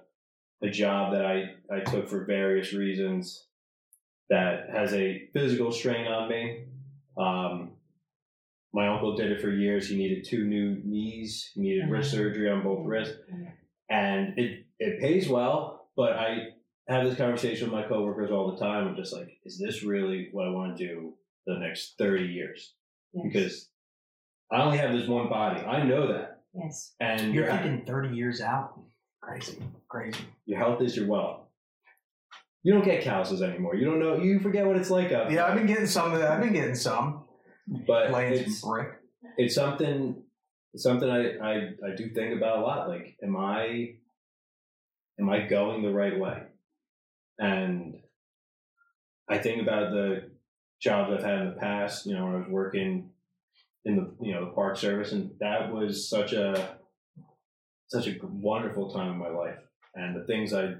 a 0.62 0.68
job 0.68 1.12
that 1.12 1.24
I 1.24 1.54
I 1.74 1.80
took 1.80 2.08
for 2.08 2.24
various 2.24 2.72
reasons 2.72 3.46
that 4.28 4.68
has 4.70 4.92
a 4.92 5.28
physical 5.32 5.72
strain 5.72 6.06
on 6.06 6.28
me. 6.28 6.64
Um, 7.16 7.72
my 8.74 8.88
uncle 8.88 9.16
did 9.16 9.32
it 9.32 9.40
for 9.40 9.50
years. 9.50 9.88
He 9.88 9.96
needed 9.96 10.26
two 10.28 10.44
new 10.44 10.80
knees. 10.84 11.50
He 11.54 11.62
needed 11.62 11.90
wrist 11.90 12.12
mm-hmm. 12.12 12.18
surgery 12.18 12.50
on 12.50 12.62
both 12.62 12.84
wrists, 12.84 13.14
mm-hmm. 13.32 13.44
and 13.88 14.38
it 14.38 14.66
it 14.78 15.00
pays 15.00 15.28
well. 15.28 15.88
But 15.96 16.12
I 16.12 16.48
have 16.88 17.04
this 17.04 17.16
conversation 17.16 17.70
with 17.70 17.80
my 17.80 17.86
coworkers 17.86 18.30
all 18.30 18.52
the 18.52 18.58
time. 18.58 18.88
I'm 18.88 18.96
just 18.96 19.12
like, 19.12 19.28
is 19.44 19.58
this 19.58 19.82
really 19.82 20.28
what 20.32 20.46
I 20.46 20.50
want 20.50 20.76
to 20.76 20.86
do 20.86 21.14
the 21.46 21.58
next 21.58 21.94
thirty 21.98 22.26
years? 22.26 22.74
Yes. 23.12 23.24
Because 23.32 23.68
I 24.50 24.62
only 24.62 24.78
have 24.78 24.92
this 24.92 25.08
one 25.08 25.28
body. 25.28 25.60
I 25.60 25.82
know 25.84 26.08
that, 26.12 26.42
yes. 26.54 26.94
and 27.00 27.34
You're 27.34 27.44
your, 27.44 27.52
thinking 27.56 27.84
30 27.86 28.16
years 28.16 28.40
out. 28.40 28.80
Crazy. 29.22 29.58
Crazy. 29.90 30.20
your 30.46 30.58
health 30.58 30.80
is 30.80 30.96
your 30.96 31.06
wealth. 31.06 31.40
You 32.62 32.72
don't 32.72 32.84
get 32.84 33.02
calluses 33.02 33.42
anymore. 33.42 33.76
You 33.76 33.84
don't 33.84 34.00
know. 34.00 34.16
You 34.16 34.40
forget 34.40 34.66
what 34.66 34.76
it's 34.76 34.90
like 34.90 35.12
out 35.12 35.30
Yeah, 35.30 35.46
I've 35.46 35.54
been 35.54 35.66
getting 35.66 35.86
some 35.86 36.12
of 36.12 36.20
that. 36.20 36.32
I've 36.32 36.40
been 36.40 36.52
getting 36.52 36.74
some. 36.74 37.24
But 37.86 38.10
Laying 38.10 38.32
it's, 38.32 38.60
some 38.60 38.70
brick. 38.70 38.88
it's 39.36 39.54
something 39.54 40.22
it's 40.72 40.82
something 40.82 41.08
I, 41.08 41.36
I 41.36 41.54
I 41.86 41.96
do 41.96 42.08
think 42.10 42.36
about 42.36 42.58
a 42.58 42.62
lot. 42.62 42.88
Like, 42.88 43.16
am 43.22 43.36
I 43.36 43.96
am 45.20 45.28
I 45.28 45.46
going 45.46 45.82
the 45.82 45.92
right 45.92 46.18
way? 46.18 46.42
And 47.38 48.00
I 49.28 49.38
think 49.38 49.62
about 49.62 49.90
the 49.90 50.30
jobs 50.80 51.12
I've 51.12 51.24
had 51.24 51.40
in 51.40 51.46
the 51.50 51.60
past. 51.60 52.06
You 52.06 52.14
know, 52.14 52.24
when 52.24 52.34
I 52.34 52.38
was 52.38 52.48
working 52.48 53.10
in 53.84 53.96
the 53.96 54.14
you 54.20 54.34
know 54.34 54.46
the 54.46 54.52
park 54.52 54.76
service, 54.76 55.12
and 55.12 55.30
that 55.40 55.72
was 55.72 56.08
such 56.08 56.32
a 56.32 56.76
such 57.88 58.06
a 58.06 58.16
wonderful 58.22 58.90
time 58.92 59.12
in 59.12 59.18
my 59.18 59.28
life. 59.28 59.58
And 59.94 60.16
the 60.16 60.26
things 60.26 60.52
I 60.52 60.74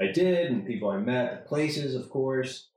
I 0.00 0.12
did, 0.12 0.50
and 0.50 0.66
people 0.66 0.90
I 0.90 0.98
met, 0.98 1.44
the 1.44 1.48
places, 1.48 1.94
of 1.94 2.08
course, 2.10 2.68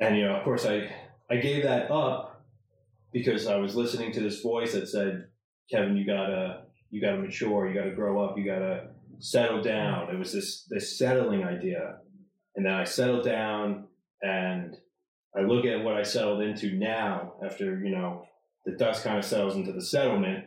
and 0.00 0.16
you 0.16 0.24
know, 0.24 0.36
of 0.36 0.44
course, 0.44 0.66
I 0.66 0.90
I 1.30 1.36
gave 1.36 1.62
that 1.64 1.90
up 1.90 2.44
because 3.12 3.46
I 3.46 3.56
was 3.56 3.76
listening 3.76 4.12
to 4.12 4.20
this 4.20 4.40
voice 4.40 4.72
that 4.72 4.88
said, 4.88 5.28
"Kevin, 5.70 5.96
you 5.96 6.06
gotta 6.06 6.64
you 6.90 7.00
gotta 7.00 7.18
mature, 7.18 7.68
you 7.68 7.74
gotta 7.74 7.94
grow 7.94 8.24
up, 8.24 8.36
you 8.38 8.44
gotta 8.44 8.90
settle 9.18 9.62
down." 9.62 10.10
It 10.10 10.18
was 10.18 10.32
this 10.32 10.64
this 10.64 10.98
settling 10.98 11.44
idea, 11.44 11.98
and 12.56 12.64
then 12.66 12.72
I 12.72 12.84
settled 12.84 13.24
down, 13.24 13.86
and 14.22 14.76
I 15.36 15.42
look 15.42 15.64
at 15.64 15.82
what 15.84 15.94
I 15.96 16.02
settled 16.02 16.42
into 16.42 16.76
now 16.76 17.34
after 17.44 17.78
you 17.84 17.90
know 17.96 18.24
the 18.66 18.72
dust 18.76 19.04
kind 19.04 19.18
of 19.18 19.24
settles 19.24 19.56
into 19.56 19.72
the 19.72 19.82
settlement. 19.82 20.46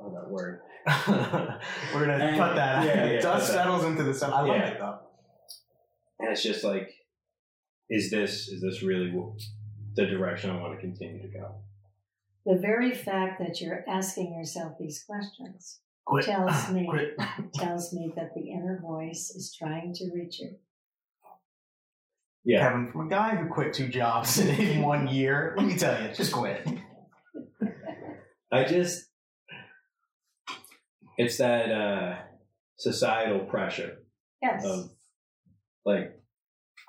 Oh, 0.00 0.12
that 0.14 0.30
word. 0.30 0.60
We're 1.08 2.06
gonna 2.06 2.34
cut 2.36 2.54
that. 2.56 2.84
yeah, 2.86 3.06
yeah, 3.06 3.20
Dust 3.20 3.48
cut 3.48 3.56
that. 3.56 3.62
settles 3.64 3.84
into 3.84 4.04
the 4.04 4.14
sun. 4.14 4.32
I 4.32 4.40
like 4.42 4.60
Yeah. 4.60 4.68
it 4.68 4.78
though. 4.78 4.98
and 6.20 6.30
it's 6.30 6.42
just 6.42 6.64
like 6.64 6.88
is 7.90 8.10
this 8.10 8.48
is 8.48 8.60
this 8.62 8.82
really 8.82 9.10
the 9.96 10.06
direction 10.06 10.50
i 10.50 10.60
want 10.60 10.74
to 10.74 10.80
continue 10.80 11.20
to 11.22 11.28
go 11.38 11.56
The 12.46 12.58
very 12.58 12.94
fact 12.94 13.38
that 13.40 13.60
you're 13.60 13.84
asking 13.88 14.32
yourself 14.34 14.74
these 14.78 15.02
questions 15.04 15.80
Quit. 16.06 16.24
tells 16.26 16.70
me 16.72 16.86
Quit. 16.88 17.16
tells 17.54 17.92
me 17.92 18.12
that 18.16 18.30
the 18.34 18.50
inner 18.50 18.78
voice 18.82 19.30
is 19.30 19.54
trying 19.58 19.92
to 19.94 20.10
reach 20.14 20.38
you. 20.40 20.56
Yeah 22.48 22.60
Kevin, 22.68 22.90
from 22.90 23.06
a 23.06 23.10
guy 23.10 23.36
who 23.36 23.46
quit 23.48 23.72
two 23.74 23.88
jobs 23.88 24.38
in 24.64 24.82
one 24.82 25.06
year, 25.08 25.54
let 25.56 25.66
me 25.66 25.76
tell 25.76 25.96
you, 26.02 26.08
just 26.14 26.32
quit. 26.32 26.66
i 28.50 28.64
just 28.64 29.04
it's 31.18 31.36
that 31.38 31.70
uh 31.70 32.16
societal 32.76 33.40
pressure 33.40 33.98
Yes. 34.40 34.64
of 34.64 34.90
like 35.84 36.06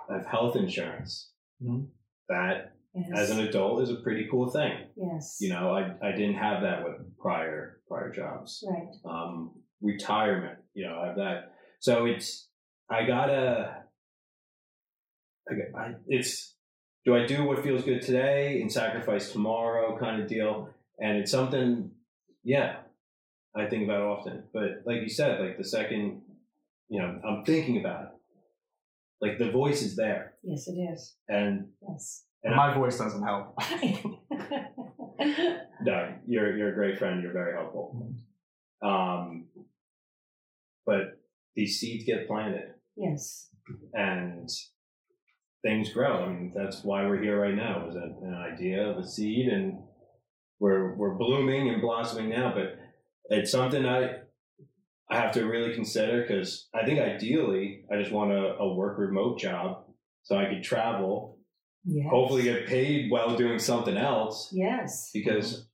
of 0.09 0.25
health 0.25 0.55
insurance 0.55 1.31
Mhm. 1.61 1.87
that 2.29 2.75
yes. 2.93 3.09
as 3.15 3.29
an 3.31 3.39
adult 3.41 3.81
is 3.81 3.89
a 3.89 3.95
pretty 3.95 4.27
cool 4.31 4.49
thing 4.51 4.73
yes. 4.95 5.37
you 5.41 5.49
know 5.49 5.71
i 5.79 5.81
i 6.07 6.11
didn't 6.11 6.35
have 6.35 6.61
that 6.61 6.83
with 6.85 6.95
prior 7.17 7.81
prior 7.87 8.11
jobs 8.11 8.63
Right. 8.69 8.87
um, 9.13 9.51
retirement. 9.81 10.59
You 10.73 10.87
know, 10.87 10.99
I 11.01 11.07
have 11.07 11.15
that. 11.15 11.53
So 11.79 12.05
it's 12.05 12.49
I 12.89 13.05
gotta. 13.07 13.78
I, 15.49 15.53
got- 15.55 15.81
I, 15.81 15.93
it's 16.07 16.55
do 17.05 17.15
I 17.15 17.25
do 17.25 17.43
what 17.45 17.63
feels 17.63 17.83
good 17.83 18.01
today 18.01 18.61
and 18.61 18.71
sacrifice 18.71 19.31
tomorrow 19.31 19.97
kind 19.97 20.21
of 20.21 20.27
deal, 20.27 20.69
and 20.99 21.17
it's 21.17 21.31
something. 21.31 21.91
Yeah, 22.43 22.77
I 23.55 23.65
think 23.67 23.83
about 23.85 24.01
often. 24.01 24.43
But 24.53 24.83
like 24.85 25.01
you 25.01 25.09
said, 25.09 25.39
like 25.41 25.57
the 25.57 25.63
second, 25.63 26.21
you 26.89 27.01
know, 27.01 27.19
I'm 27.27 27.43
thinking 27.45 27.79
about 27.79 28.03
it. 28.03 28.09
Like 29.21 29.37
the 29.37 29.51
voice 29.51 29.81
is 29.81 29.95
there, 29.97 30.33
Yes, 30.43 30.67
it 30.67 30.77
is. 30.79 31.15
and 31.27 31.67
Yes. 31.87 32.23
And 32.43 32.55
My 32.55 32.73
voice 32.73 32.97
doesn't 32.97 33.21
help. 33.21 33.53
no, 35.81 36.13
you're 36.25 36.55
you're 36.57 36.69
a 36.71 36.75
great 36.75 36.97
friend. 36.97 37.21
You're 37.21 37.33
very 37.33 37.53
helpful. 37.53 38.13
Um, 38.81 39.47
but 40.85 41.19
these 41.55 41.79
seeds 41.79 42.05
get 42.05 42.27
planted. 42.27 42.73
yes. 42.95 43.49
and 43.93 44.49
things 45.61 45.91
grow. 45.93 46.23
I 46.23 46.29
mean, 46.29 46.53
that's 46.55 46.83
why 46.83 47.05
we're 47.05 47.21
here 47.21 47.39
right 47.41 47.55
now. 47.55 47.87
Is 47.89 47.95
an, 47.95 48.15
an 48.23 48.33
idea 48.33 48.87
of 48.87 48.97
a 48.97 49.07
seed, 49.07 49.47
and 49.47 49.79
we're 50.59 50.95
we're 50.95 51.15
blooming 51.15 51.69
and 51.69 51.81
blossoming 51.81 52.29
now. 52.29 52.53
But 52.53 52.77
it's 53.29 53.51
something 53.51 53.85
I 53.85 54.19
I 55.09 55.17
have 55.17 55.31
to 55.33 55.45
really 55.45 55.73
consider 55.73 56.21
because 56.21 56.67
I 56.73 56.85
think 56.85 56.99
ideally 56.99 57.81
I 57.91 57.97
just 57.99 58.11
want 58.11 58.31
a, 58.31 58.55
a 58.57 58.73
work 58.75 58.97
remote 58.99 59.39
job 59.39 59.83
so 60.23 60.37
I 60.37 60.45
could 60.45 60.63
travel, 60.63 61.37
Yes. 61.85 62.07
hopefully 62.09 62.43
get 62.43 62.67
paid 62.67 63.09
while 63.09 63.35
doing 63.37 63.57
something 63.57 63.97
else. 63.97 64.49
Yes. 64.53 65.09
Because 65.13 65.65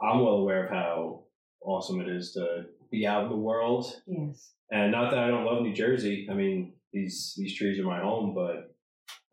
I'm 0.00 0.20
well 0.20 0.36
aware 0.36 0.64
of 0.66 0.70
how 0.70 1.24
awesome 1.60 2.00
it 2.00 2.08
is 2.08 2.32
to 2.34 2.66
be 2.90 3.06
out 3.06 3.24
in 3.24 3.28
the 3.30 3.36
world 3.36 3.92
Yes. 4.06 4.52
and 4.70 4.92
not 4.92 5.10
that 5.10 5.18
I 5.18 5.26
don't 5.26 5.44
love 5.44 5.62
New 5.62 5.74
Jersey. 5.74 6.26
I 6.30 6.34
mean, 6.34 6.74
these 6.92 7.34
these 7.36 7.54
trees 7.58 7.78
are 7.78 7.84
my 7.84 8.00
home, 8.00 8.34
but 8.34 8.74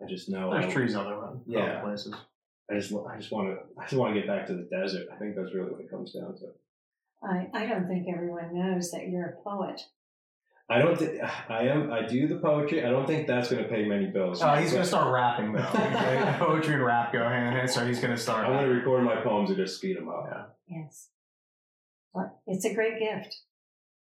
I 0.01 0.05
just 0.07 0.29
know 0.29 0.51
There's 0.51 0.65
I, 0.65 0.71
trees 0.71 0.95
other, 0.95 1.17
Yeah. 1.47 1.59
other 1.59 1.81
places. 1.83 2.13
I 2.69 2.75
just 2.75 2.91
I 2.93 3.17
just 3.17 3.31
want 3.31 3.49
to 3.49 3.57
I 3.79 3.83
just 3.85 3.93
want 3.95 4.13
to 4.13 4.19
get 4.19 4.27
back 4.27 4.47
to 4.47 4.53
the 4.53 4.67
desert. 4.71 5.07
I 5.13 5.17
think 5.17 5.35
that's 5.35 5.53
really 5.53 5.71
what 5.71 5.81
it 5.81 5.89
comes 5.89 6.13
down 6.13 6.35
to. 6.35 6.47
I, 7.23 7.47
I 7.53 7.65
don't 7.65 7.87
think 7.87 8.07
everyone 8.07 8.53
knows 8.53 8.91
that 8.91 9.07
you're 9.07 9.25
a 9.39 9.43
poet. 9.43 9.81
I 10.67 10.79
don't 10.79 10.97
think 10.97 11.21
I 11.49 11.67
am. 11.67 11.93
I 11.93 12.07
do 12.07 12.27
the 12.27 12.37
poetry. 12.37 12.83
I 12.83 12.89
don't 12.89 13.05
think 13.05 13.27
that's 13.27 13.51
going 13.51 13.63
to 13.63 13.69
pay 13.69 13.85
many 13.85 14.07
bills. 14.07 14.41
Oh, 14.41 14.55
he's 14.55 14.71
gonna 14.73 14.83
start 14.83 15.13
rapping 15.13 15.53
though. 15.53 15.61
Okay? 15.75 16.35
Poetry 16.39 16.73
and 16.73 16.83
rap 16.83 17.13
go 17.13 17.19
hand 17.23 17.49
in 17.49 17.53
hand, 17.53 17.69
so 17.69 17.85
he's 17.85 17.99
gonna 17.99 18.17
start. 18.17 18.45
I'm 18.47 18.53
going 18.53 18.65
to 18.67 18.73
record 18.73 19.03
my 19.03 19.21
poems 19.21 19.49
and 19.49 19.57
just 19.57 19.77
speed 19.77 19.97
them 19.97 20.09
up. 20.09 20.25
Yeah. 20.27 20.79
Yes. 20.81 21.09
But 22.13 22.37
it's 22.47 22.65
a 22.65 22.73
great 22.73 22.97
gift. 22.99 23.35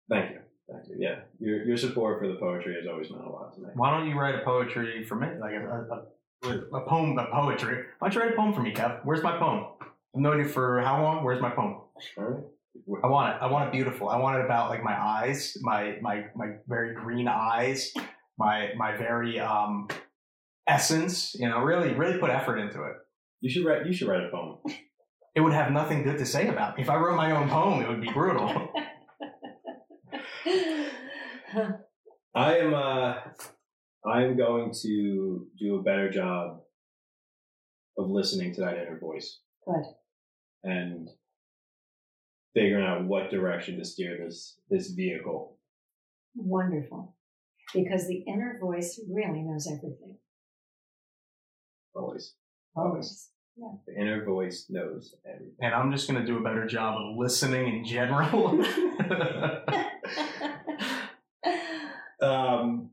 Thank 0.08 0.30
you. 0.32 0.40
Thank 0.70 0.88
you. 0.88 0.96
Yeah, 0.98 1.20
your 1.38 1.64
your 1.64 1.76
support 1.76 2.20
for 2.20 2.28
the 2.28 2.34
poetry 2.34 2.74
has 2.74 2.86
always 2.86 3.10
meant 3.10 3.24
a 3.24 3.28
lot 3.28 3.54
to 3.54 3.60
me. 3.60 3.68
Why 3.74 3.90
don't 3.90 4.08
you 4.08 4.18
write 4.18 4.36
a 4.36 4.44
poetry 4.44 5.04
for 5.04 5.16
me, 5.16 5.26
like 5.40 5.52
a, 5.52 5.66
a, 5.66 6.48
a 6.48 6.76
a 6.76 6.80
poem 6.88 7.12
about 7.12 7.32
poetry. 7.32 7.84
Why 7.98 8.08
don't 8.08 8.14
you 8.14 8.20
write 8.20 8.32
a 8.32 8.36
poem 8.36 8.52
for 8.52 8.62
me, 8.62 8.72
Kev? 8.72 9.00
Where's 9.04 9.22
my 9.22 9.36
poem? 9.36 9.64
I've 10.14 10.20
known 10.20 10.38
you 10.38 10.48
for 10.48 10.80
how 10.80 11.02
long? 11.02 11.24
Where's 11.24 11.40
my 11.40 11.50
poem? 11.50 11.80
All 12.16 12.24
right. 12.24 12.44
I 13.02 13.08
want 13.08 13.34
it. 13.34 13.42
I 13.42 13.46
want 13.46 13.68
it 13.68 13.72
beautiful. 13.72 14.08
I 14.08 14.16
want 14.16 14.38
it 14.38 14.44
about 14.44 14.70
like 14.70 14.82
my 14.82 14.98
eyes, 14.98 15.56
my 15.60 15.98
my 16.00 16.26
my 16.36 16.52
very 16.68 16.94
green 16.94 17.28
eyes, 17.28 17.92
my 18.38 18.70
my 18.76 18.96
very 18.96 19.40
um 19.40 19.88
essence. 20.66 21.34
You 21.34 21.48
know, 21.48 21.60
really 21.60 21.92
really 21.94 22.18
put 22.18 22.30
effort 22.30 22.58
into 22.58 22.82
it. 22.84 22.94
You 23.40 23.50
should 23.50 23.64
write. 23.64 23.86
You 23.86 23.92
should 23.92 24.08
write 24.08 24.24
a 24.24 24.28
poem. 24.30 24.58
It 25.34 25.40
would 25.40 25.52
have 25.52 25.72
nothing 25.72 26.02
good 26.02 26.18
to 26.18 26.26
say 26.26 26.48
about 26.48 26.76
me. 26.76 26.82
If 26.82 26.90
I 26.90 26.96
wrote 26.96 27.16
my 27.16 27.32
own 27.32 27.48
poem, 27.48 27.82
it 27.82 27.88
would 27.88 28.00
be 28.00 28.10
brutal. 28.12 28.72
I 32.34 32.56
am. 32.58 32.74
Uh, 32.74 33.14
I 34.06 34.22
am 34.22 34.36
going 34.36 34.72
to 34.82 35.46
do 35.58 35.76
a 35.76 35.82
better 35.82 36.10
job 36.10 36.60
of 37.98 38.08
listening 38.08 38.54
to 38.54 38.60
that 38.62 38.74
inner 38.78 38.98
voice. 38.98 39.40
Good. 39.66 39.84
And 40.64 41.08
figuring 42.54 42.84
out 42.84 43.04
what 43.06 43.30
direction 43.30 43.78
to 43.78 43.84
steer 43.84 44.16
this 44.24 44.58
this 44.70 44.90
vehicle. 44.90 45.58
Wonderful. 46.34 47.16
Because 47.74 48.08
the 48.08 48.24
inner 48.26 48.58
voice 48.60 49.00
really 49.08 49.42
knows 49.42 49.66
everything. 49.66 50.16
Always, 51.94 52.34
Always. 52.74 53.28
Yeah. 53.56 53.72
the 53.86 54.00
inner 54.00 54.24
voice 54.24 54.66
knows 54.70 55.14
everything. 55.26 55.56
and 55.60 55.74
I'm 55.74 55.90
just 55.92 56.08
gonna 56.08 56.24
do 56.24 56.38
a 56.38 56.42
better 56.42 56.66
job 56.66 56.96
of 56.96 57.16
listening 57.16 57.78
in 57.78 57.84
general. 57.84 58.64
Um, 62.22 62.90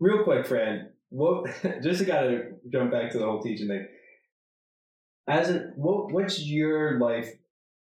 real 0.00 0.24
quick, 0.24 0.46
Fran. 0.46 0.90
What? 1.10 1.50
Just 1.82 2.04
to 2.04 2.34
of 2.34 2.72
jump 2.72 2.90
back 2.90 3.12
to 3.12 3.18
the 3.18 3.24
whole 3.24 3.42
teaching 3.42 3.68
thing. 3.68 3.86
As 5.28 5.50
a 5.50 5.70
what? 5.76 6.12
What's 6.12 6.40
your 6.40 6.98
life 6.98 7.28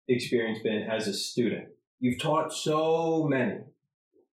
experience 0.07 0.59
been 0.63 0.87
as 0.91 1.07
a 1.07 1.13
student? 1.13 1.69
You've 1.99 2.19
taught 2.19 2.51
so 2.53 3.27
many, 3.29 3.59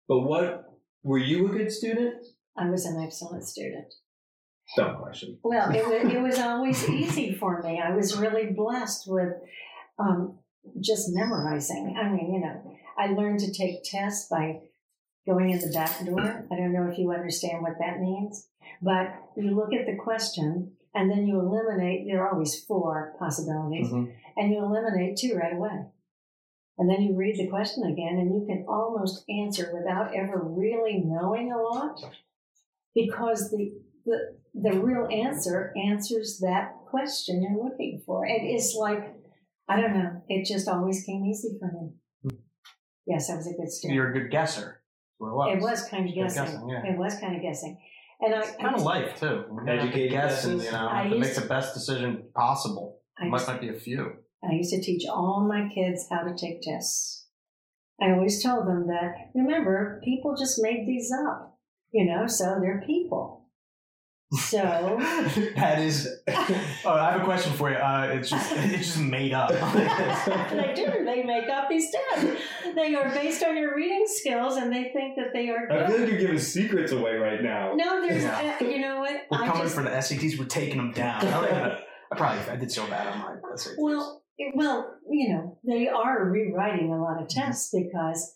but 0.08 0.20
what 0.20 0.64
were 1.02 1.18
you 1.18 1.48
a 1.48 1.52
good 1.52 1.72
student? 1.72 2.24
I 2.56 2.70
was 2.70 2.86
an 2.86 3.02
excellent 3.02 3.44
student. 3.44 3.92
Dumb 4.76 4.96
question. 4.96 5.38
Well, 5.42 5.70
it 5.74 5.84
was, 5.84 6.12
it 6.14 6.22
was 6.22 6.38
always 6.40 6.88
easy 6.88 7.34
for 7.34 7.60
me. 7.62 7.82
I 7.84 7.94
was 7.94 8.16
really 8.16 8.52
blessed 8.52 9.04
with 9.06 9.32
um, 9.98 10.38
just 10.80 11.08
memorizing. 11.10 11.96
I 12.00 12.08
mean, 12.08 12.32
you 12.32 12.40
know, 12.40 12.76
I 12.98 13.12
learned 13.12 13.40
to 13.40 13.52
take 13.52 13.82
tests 13.84 14.28
by 14.30 14.60
going 15.26 15.50
in 15.50 15.58
the 15.60 15.72
back 15.72 16.04
door. 16.04 16.46
I 16.50 16.56
don't 16.56 16.72
know 16.72 16.88
if 16.90 16.98
you 16.98 17.10
understand 17.12 17.62
what 17.62 17.78
that 17.80 18.00
means, 18.00 18.48
but 18.82 19.08
you 19.36 19.54
look 19.54 19.72
at 19.72 19.86
the 19.86 19.96
question 20.02 20.72
and 20.94 21.10
then 21.10 21.26
you 21.26 21.40
eliminate, 21.40 22.06
there 22.06 22.22
are 22.24 22.32
always 22.32 22.62
four 22.64 23.14
possibilities, 23.18 23.90
Mhm. 23.90 24.14
and 24.36 24.52
you 24.52 24.58
eliminate 24.64 25.16
two 25.16 25.34
right 25.34 25.52
away. 25.54 25.86
And 26.78 26.90
then 26.90 27.02
you 27.02 27.16
read 27.16 27.36
the 27.36 27.48
question 27.48 27.84
again 27.84 28.18
and 28.18 28.34
you 28.34 28.46
can 28.46 28.64
almost 28.68 29.24
answer 29.28 29.70
without 29.74 30.14
ever 30.14 30.40
really 30.42 31.02
knowing 31.04 31.52
a 31.52 31.58
lot 31.60 31.98
because 32.94 33.50
the, 33.50 33.72
the, 34.04 34.36
the 34.54 34.80
real 34.80 35.06
answer 35.10 35.72
answers 35.76 36.38
that 36.40 36.74
question 36.90 37.42
you're 37.42 37.62
looking 37.64 38.02
for. 38.04 38.26
It 38.26 38.42
is 38.42 38.74
like, 38.78 39.14
I 39.68 39.80
don't 39.80 39.94
know, 39.94 40.22
it 40.28 40.46
just 40.46 40.68
always 40.68 41.04
came 41.04 41.24
easy 41.24 41.56
for 41.58 41.70
me. 41.72 42.36
Yes, 43.06 43.30
I 43.30 43.36
was 43.36 43.46
a 43.46 43.54
good 43.54 43.70
student. 43.70 43.94
You're 43.96 44.10
a 44.10 44.12
good 44.12 44.30
guesser. 44.30 44.80
That's 45.20 45.32
what 45.32 45.52
It 45.52 45.60
was 45.60 45.88
kind 45.88 46.08
of 46.08 46.14
Good 46.14 46.22
guessing. 46.22 46.44
guessing, 46.44 46.68
yeah. 46.68 46.92
It 46.92 46.98
was 46.98 47.18
kind 47.18 47.36
of 47.36 47.42
guessing. 47.42 47.80
And 48.20 48.34
I, 48.34 48.38
It's 48.40 48.56
kind 48.56 48.74
of 48.74 48.82
life 48.82 49.18
too. 49.18 49.26
You 49.26 49.56
have 49.66 49.66
to 49.66 49.72
Educated 49.72 50.10
guess 50.10 50.44
and 50.44 50.62
you 50.62 50.70
know 50.70 50.88
I 50.88 51.04
to 51.04 51.10
make 51.10 51.28
used 51.28 51.42
the 51.42 51.48
best 51.48 51.74
decision 51.74 52.24
possible. 52.34 53.00
I 53.18 53.26
Might 53.26 53.38
used, 53.38 53.48
might 53.48 53.60
be 53.60 53.68
a 53.68 53.74
few. 53.78 54.12
I 54.42 54.52
used 54.54 54.72
to 54.74 54.80
teach 54.80 55.04
all 55.08 55.46
my 55.48 55.68
kids 55.74 56.06
how 56.10 56.22
to 56.22 56.34
take 56.36 56.62
tests. 56.62 57.26
I 58.00 58.10
always 58.10 58.42
told 58.42 58.66
them 58.66 58.88
that, 58.88 59.30
remember, 59.34 60.00
people 60.04 60.34
just 60.36 60.60
made 60.60 60.84
these 60.86 61.12
up, 61.12 61.58
you 61.92 62.04
know, 62.04 62.26
so 62.26 62.58
they're 62.60 62.82
people. 62.84 63.43
So, 64.32 64.58
that 65.56 65.78
is. 65.80 66.08
Oh, 66.86 66.92
I 66.92 67.12
have 67.12 67.22
a 67.22 67.24
question 67.24 67.54
for 67.54 67.70
you. 67.70 67.76
Uh, 67.76 68.10
it's 68.12 68.28
just 68.28 68.52
it's 68.56 68.86
just 68.88 68.98
made 69.00 69.32
up. 69.32 69.48
they 69.50 70.72
do. 70.74 71.04
They 71.04 71.22
make 71.22 71.48
up 71.48 71.70
these 71.70 71.90
tests. 71.90 72.42
They 72.74 72.94
are 72.94 73.08
based 73.14 73.42
on 73.42 73.56
your 73.56 73.74
reading 73.74 74.04
skills, 74.06 74.56
and 74.56 74.70
they 74.70 74.90
think 74.92 75.16
that 75.16 75.28
they 75.32 75.48
are 75.48 75.70
I 75.72 75.86
feel 75.86 76.00
like 76.00 76.10
you're 76.10 76.18
giving 76.18 76.38
secrets 76.38 76.92
away 76.92 77.14
right 77.14 77.42
now. 77.42 77.72
No, 77.74 78.06
there's. 78.06 78.22
Yeah. 78.22 78.58
Uh, 78.60 78.64
you 78.64 78.80
know 78.80 78.98
what? 78.98 79.12
We're 79.30 79.44
I 79.44 79.46
coming 79.46 79.62
just, 79.62 79.74
for 79.74 79.82
the 79.82 79.90
SATs. 79.90 80.38
We're 80.38 80.44
taking 80.44 80.76
them 80.76 80.92
down. 80.92 81.24
I, 81.26 81.30
don't 81.30 81.78
I 82.12 82.16
probably 82.16 82.40
I 82.52 82.56
did 82.56 82.70
so 82.70 82.86
bad 82.88 83.06
on 83.08 83.18
my 83.20 83.36
SATs. 83.54 83.74
Well, 83.78 84.22
it- 84.36 84.52
well, 84.54 84.94
you 85.08 85.30
know, 85.30 85.58
they 85.66 85.88
are 85.88 86.28
rewriting 86.28 86.92
a 86.92 87.00
lot 87.00 87.22
of 87.22 87.28
tests 87.28 87.74
because 87.74 88.34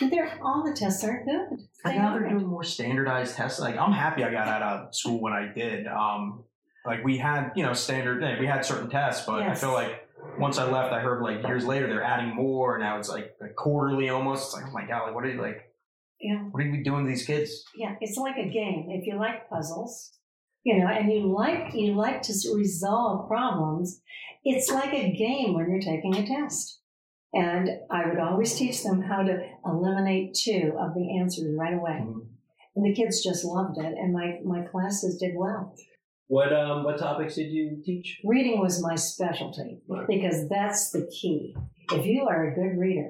they're 0.00 0.38
all 0.42 0.64
the 0.64 0.72
tests 0.72 1.04
aren't 1.04 1.26
good. 1.26 1.66
I 1.84 1.92
They 1.92 1.98
now 1.98 2.12
they're 2.12 2.28
doing 2.28 2.46
more 2.46 2.64
standardized 2.64 3.36
tests. 3.36 3.60
Like 3.60 3.76
I'm 3.76 3.92
happy 3.92 4.24
I 4.24 4.30
got 4.30 4.48
out 4.48 4.62
of 4.62 4.94
school 4.94 5.20
when 5.20 5.32
I 5.32 5.52
did. 5.52 5.86
Um, 5.86 6.44
like 6.86 7.04
we 7.04 7.18
had, 7.18 7.52
you 7.54 7.62
know, 7.62 7.74
standard. 7.74 8.22
We 8.40 8.46
had 8.46 8.64
certain 8.64 8.88
tests, 8.90 9.26
but 9.26 9.42
I 9.42 9.54
feel 9.54 9.72
like 9.72 10.08
once 10.38 10.58
I 10.58 10.70
left, 10.70 10.92
I 10.92 11.00
heard 11.00 11.22
like 11.22 11.46
years 11.46 11.64
later 11.64 11.86
they're 11.86 12.02
adding 12.02 12.34
more. 12.34 12.78
Now 12.78 12.98
it's 12.98 13.08
like 13.08 13.36
quarterly 13.56 14.08
almost. 14.08 14.46
It's 14.46 14.54
like 14.54 14.64
oh 14.68 14.72
my 14.72 14.86
god, 14.86 15.06
like 15.06 15.14
what 15.14 15.24
are 15.24 15.30
you 15.30 15.40
like? 15.40 15.72
Yeah. 16.20 16.42
What 16.50 16.62
are 16.62 16.70
we 16.70 16.82
doing 16.82 17.04
to 17.04 17.10
these 17.10 17.24
kids? 17.24 17.64
Yeah, 17.76 17.94
it's 18.00 18.16
like 18.16 18.36
a 18.36 18.48
game. 18.48 18.88
If 18.90 19.06
you 19.06 19.18
like 19.18 19.48
puzzles, 19.48 20.12
you 20.64 20.78
know, 20.78 20.88
and 20.88 21.12
you 21.12 21.32
like 21.32 21.74
you 21.74 21.94
like 21.94 22.22
to 22.22 22.34
resolve 22.54 23.28
problems, 23.28 24.00
it's 24.44 24.70
like 24.70 24.92
a 24.92 25.12
game 25.12 25.54
when 25.54 25.70
you're 25.70 25.80
taking 25.80 26.16
a 26.16 26.26
test. 26.26 26.77
And 27.34 27.68
I 27.90 28.08
would 28.08 28.18
always 28.18 28.54
teach 28.54 28.82
them 28.82 29.02
how 29.02 29.22
to 29.22 29.38
eliminate 29.66 30.34
two 30.34 30.74
of 30.78 30.94
the 30.94 31.18
answers 31.20 31.54
right 31.58 31.74
away. 31.74 32.00
Mhm. 32.04 32.26
And 32.74 32.84
the 32.86 32.94
kids 32.94 33.22
just 33.22 33.44
loved 33.44 33.76
it, 33.78 33.94
and 33.98 34.12
my, 34.12 34.38
my 34.44 34.62
classes 34.62 35.18
did 35.18 35.34
well. 35.36 35.74
What 36.28 36.52
um 36.52 36.84
what 36.84 36.98
topics 36.98 37.36
did 37.36 37.50
you 37.50 37.80
teach? 37.84 38.20
Reading 38.24 38.60
was 38.60 38.82
my 38.82 38.94
specialty 38.96 39.80
Right. 39.88 40.06
because 40.06 40.46
that's 40.48 40.90
the 40.90 41.06
key. 41.06 41.56
If 41.92 42.04
you 42.06 42.26
are 42.28 42.48
a 42.50 42.54
good 42.54 42.78
reader, 42.78 43.08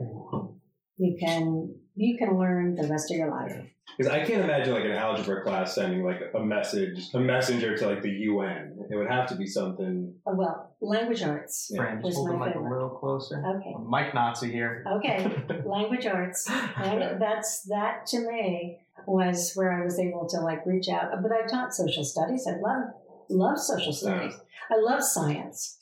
you 0.97 1.17
can 1.19 1.75
you 1.99 2.17
can 2.17 2.39
learn 2.39 2.77
the 2.77 2.87
rest 2.87 3.11
of 3.11 3.17
your 3.17 3.31
life. 3.31 3.53
Because 3.97 4.13
I 4.13 4.25
can't 4.25 4.45
imagine 4.45 4.73
like 4.73 4.85
an 4.85 4.93
algebra 4.93 5.43
class 5.43 5.75
sending 5.75 6.05
like 6.05 6.21
a 6.35 6.39
message, 6.39 7.09
a 7.13 7.19
messenger 7.19 7.77
to 7.77 7.89
like 7.89 8.03
the 8.03 8.11
UN. 8.11 8.79
It 8.89 8.97
would 8.97 9.11
have 9.11 9.29
to 9.31 9.35
be 9.35 9.47
something. 9.47 10.15
Oh, 10.25 10.35
well, 10.37 10.77
language 10.81 11.23
arts. 11.23 11.69
Yeah. 11.71 11.83
Fran, 11.83 12.03
Was 12.03 12.15
just 12.15 12.19
hold 12.19 12.31
the 12.31 12.45
mic 12.45 12.55
a 12.55 12.61
little 12.61 12.91
closer. 12.91 13.43
Okay. 13.45 13.75
Mike 13.85 14.15
Nazi 14.15 14.53
here. 14.53 14.85
Okay. 14.87 15.45
language 15.67 16.07
arts. 16.07 16.49
And 16.77 17.21
that's 17.21 17.63
that 17.63 18.07
to 18.07 18.21
me 18.21 18.79
was 19.07 19.55
where 19.55 19.73
I 19.73 19.85
was 19.85 19.99
able 19.99 20.29
to 20.29 20.41
like 20.41 20.65
reach 20.65 20.89
out. 20.89 21.11
But 21.21 21.33
I 21.33 21.47
taught 21.47 21.75
social 21.75 22.05
studies. 22.05 22.47
I 22.47 22.61
love 22.61 22.91
love 23.29 23.59
social 23.59 23.93
studies. 23.93 24.35
I 24.71 24.77
love 24.77 25.03
science. 25.03 25.79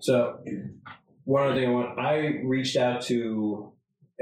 So 0.00 0.40
one 1.24 1.44
other 1.44 1.54
thing 1.54 1.68
I 1.68 1.72
want, 1.72 1.98
I 1.98 2.40
reached 2.44 2.76
out 2.76 3.00
to 3.02 3.72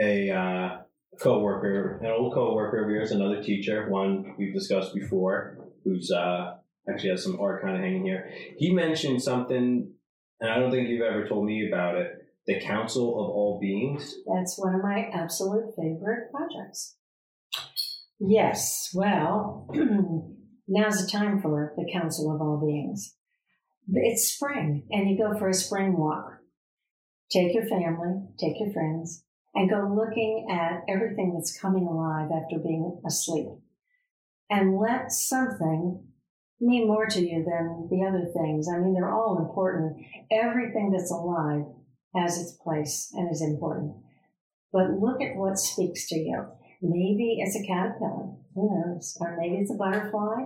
a 0.01 0.31
uh, 0.31 0.79
coworker, 1.19 1.99
an 2.03 2.07
old 2.07 2.35
coworker 2.35 2.85
of 2.85 2.91
yours, 2.91 3.11
another 3.11 3.43
teacher, 3.43 3.89
one 3.89 4.35
we've 4.39 4.55
discussed 4.55 4.95
before, 4.95 5.59
who's 5.85 6.11
uh, 6.11 6.57
actually 6.89 7.11
has 7.11 7.23
some 7.23 7.41
art 7.41 7.63
kind 7.63 7.77
of 7.77 7.83
hanging 7.83 8.05
here. 8.05 8.31
He 8.57 8.73
mentioned 8.73 9.23
something, 9.23 9.93
and 10.41 10.51
I 10.51 10.59
don't 10.59 10.71
think 10.71 10.89
you've 10.89 11.03
ever 11.03 11.29
told 11.29 11.47
me 11.47 11.69
about 11.69 11.97
it. 11.97 12.13
The 12.47 12.61
Council 12.61 13.23
of 13.23 13.31
All 13.31 13.59
Beings. 13.61 14.15
That's 14.27 14.59
one 14.59 14.75
of 14.75 14.83
my 14.83 15.09
absolute 15.13 15.75
favorite 15.77 16.31
projects. 16.33 16.97
Yes, 18.19 18.91
well, 18.95 19.69
now's 20.69 21.05
the 21.05 21.11
time 21.11 21.41
for 21.41 21.75
the 21.77 21.91
Council 21.93 22.35
of 22.35 22.41
All 22.41 22.63
Beings. 22.67 23.15
It's 23.93 24.33
spring, 24.35 24.87
and 24.91 25.11
you 25.11 25.19
go 25.19 25.39
for 25.39 25.49
a 25.49 25.55
spring 25.55 25.97
walk. 25.97 26.39
Take 27.31 27.55
your 27.55 27.67
family, 27.67 28.27
take 28.39 28.55
your 28.59 28.73
friends, 28.73 29.25
and 29.55 29.71
go 29.71 29.93
looking 29.95 30.47
at 30.51 30.83
everything 30.89 31.35
that's 31.35 31.59
coming 31.59 31.87
alive 31.87 32.29
after 32.31 32.59
being 32.59 33.01
asleep. 33.07 33.49
And 34.49 34.79
let 34.79 35.13
something 35.13 36.07
mean 36.61 36.87
more 36.87 37.07
to 37.07 37.21
you 37.21 37.45
than 37.45 37.89
the 37.91 38.07
other 38.07 38.27
things. 38.37 38.69
I 38.69 38.79
mean, 38.79 38.95
they're 38.95 39.13
all 39.13 39.39
important. 39.39 40.05
Everything 40.31 40.93
that's 40.93 41.11
alive 41.11 41.65
has 42.15 42.41
its 42.41 42.53
place 42.63 43.11
and 43.15 43.31
is 43.31 43.43
important. 43.43 43.97
But 44.73 45.01
look 45.01 45.21
at 45.23 45.37
what 45.37 45.59
speaks 45.59 46.09
to 46.09 46.17
you. 46.17 46.47
Maybe 46.83 47.39
it's 47.41 47.57
a 47.57 47.67
caterpillar, 47.67 48.35
who 48.55 48.71
knows? 48.71 49.17
Or 49.21 49.37
maybe 49.39 49.57
it's 49.57 49.73
a 49.73 49.77
butterfly, 49.77 50.45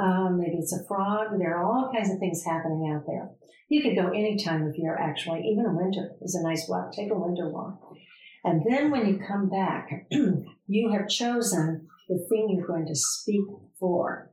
um, 0.00 0.38
maybe 0.38 0.56
it's 0.58 0.72
a 0.72 0.86
frog. 0.86 1.38
There 1.38 1.56
are 1.56 1.64
all 1.64 1.92
kinds 1.92 2.10
of 2.10 2.18
things 2.18 2.44
happening 2.44 2.92
out 2.94 3.04
there. 3.06 3.30
You 3.68 3.82
could 3.82 3.96
go 3.96 4.08
any 4.08 4.38
time 4.42 4.66
of 4.66 4.74
year, 4.76 4.96
actually. 4.96 5.40
Even 5.40 5.76
winter 5.76 6.12
is 6.22 6.34
a 6.34 6.46
nice 6.46 6.66
walk. 6.68 6.92
Take 6.92 7.10
a 7.10 7.18
winter 7.18 7.48
walk. 7.48 7.80
And 8.48 8.62
then 8.66 8.90
when 8.90 9.06
you 9.06 9.18
come 9.18 9.50
back, 9.50 10.06
you 10.66 10.90
have 10.92 11.06
chosen 11.06 11.86
the 12.08 12.24
thing 12.30 12.56
you're 12.56 12.66
going 12.66 12.86
to 12.86 12.94
speak 12.94 13.44
for. 13.78 14.30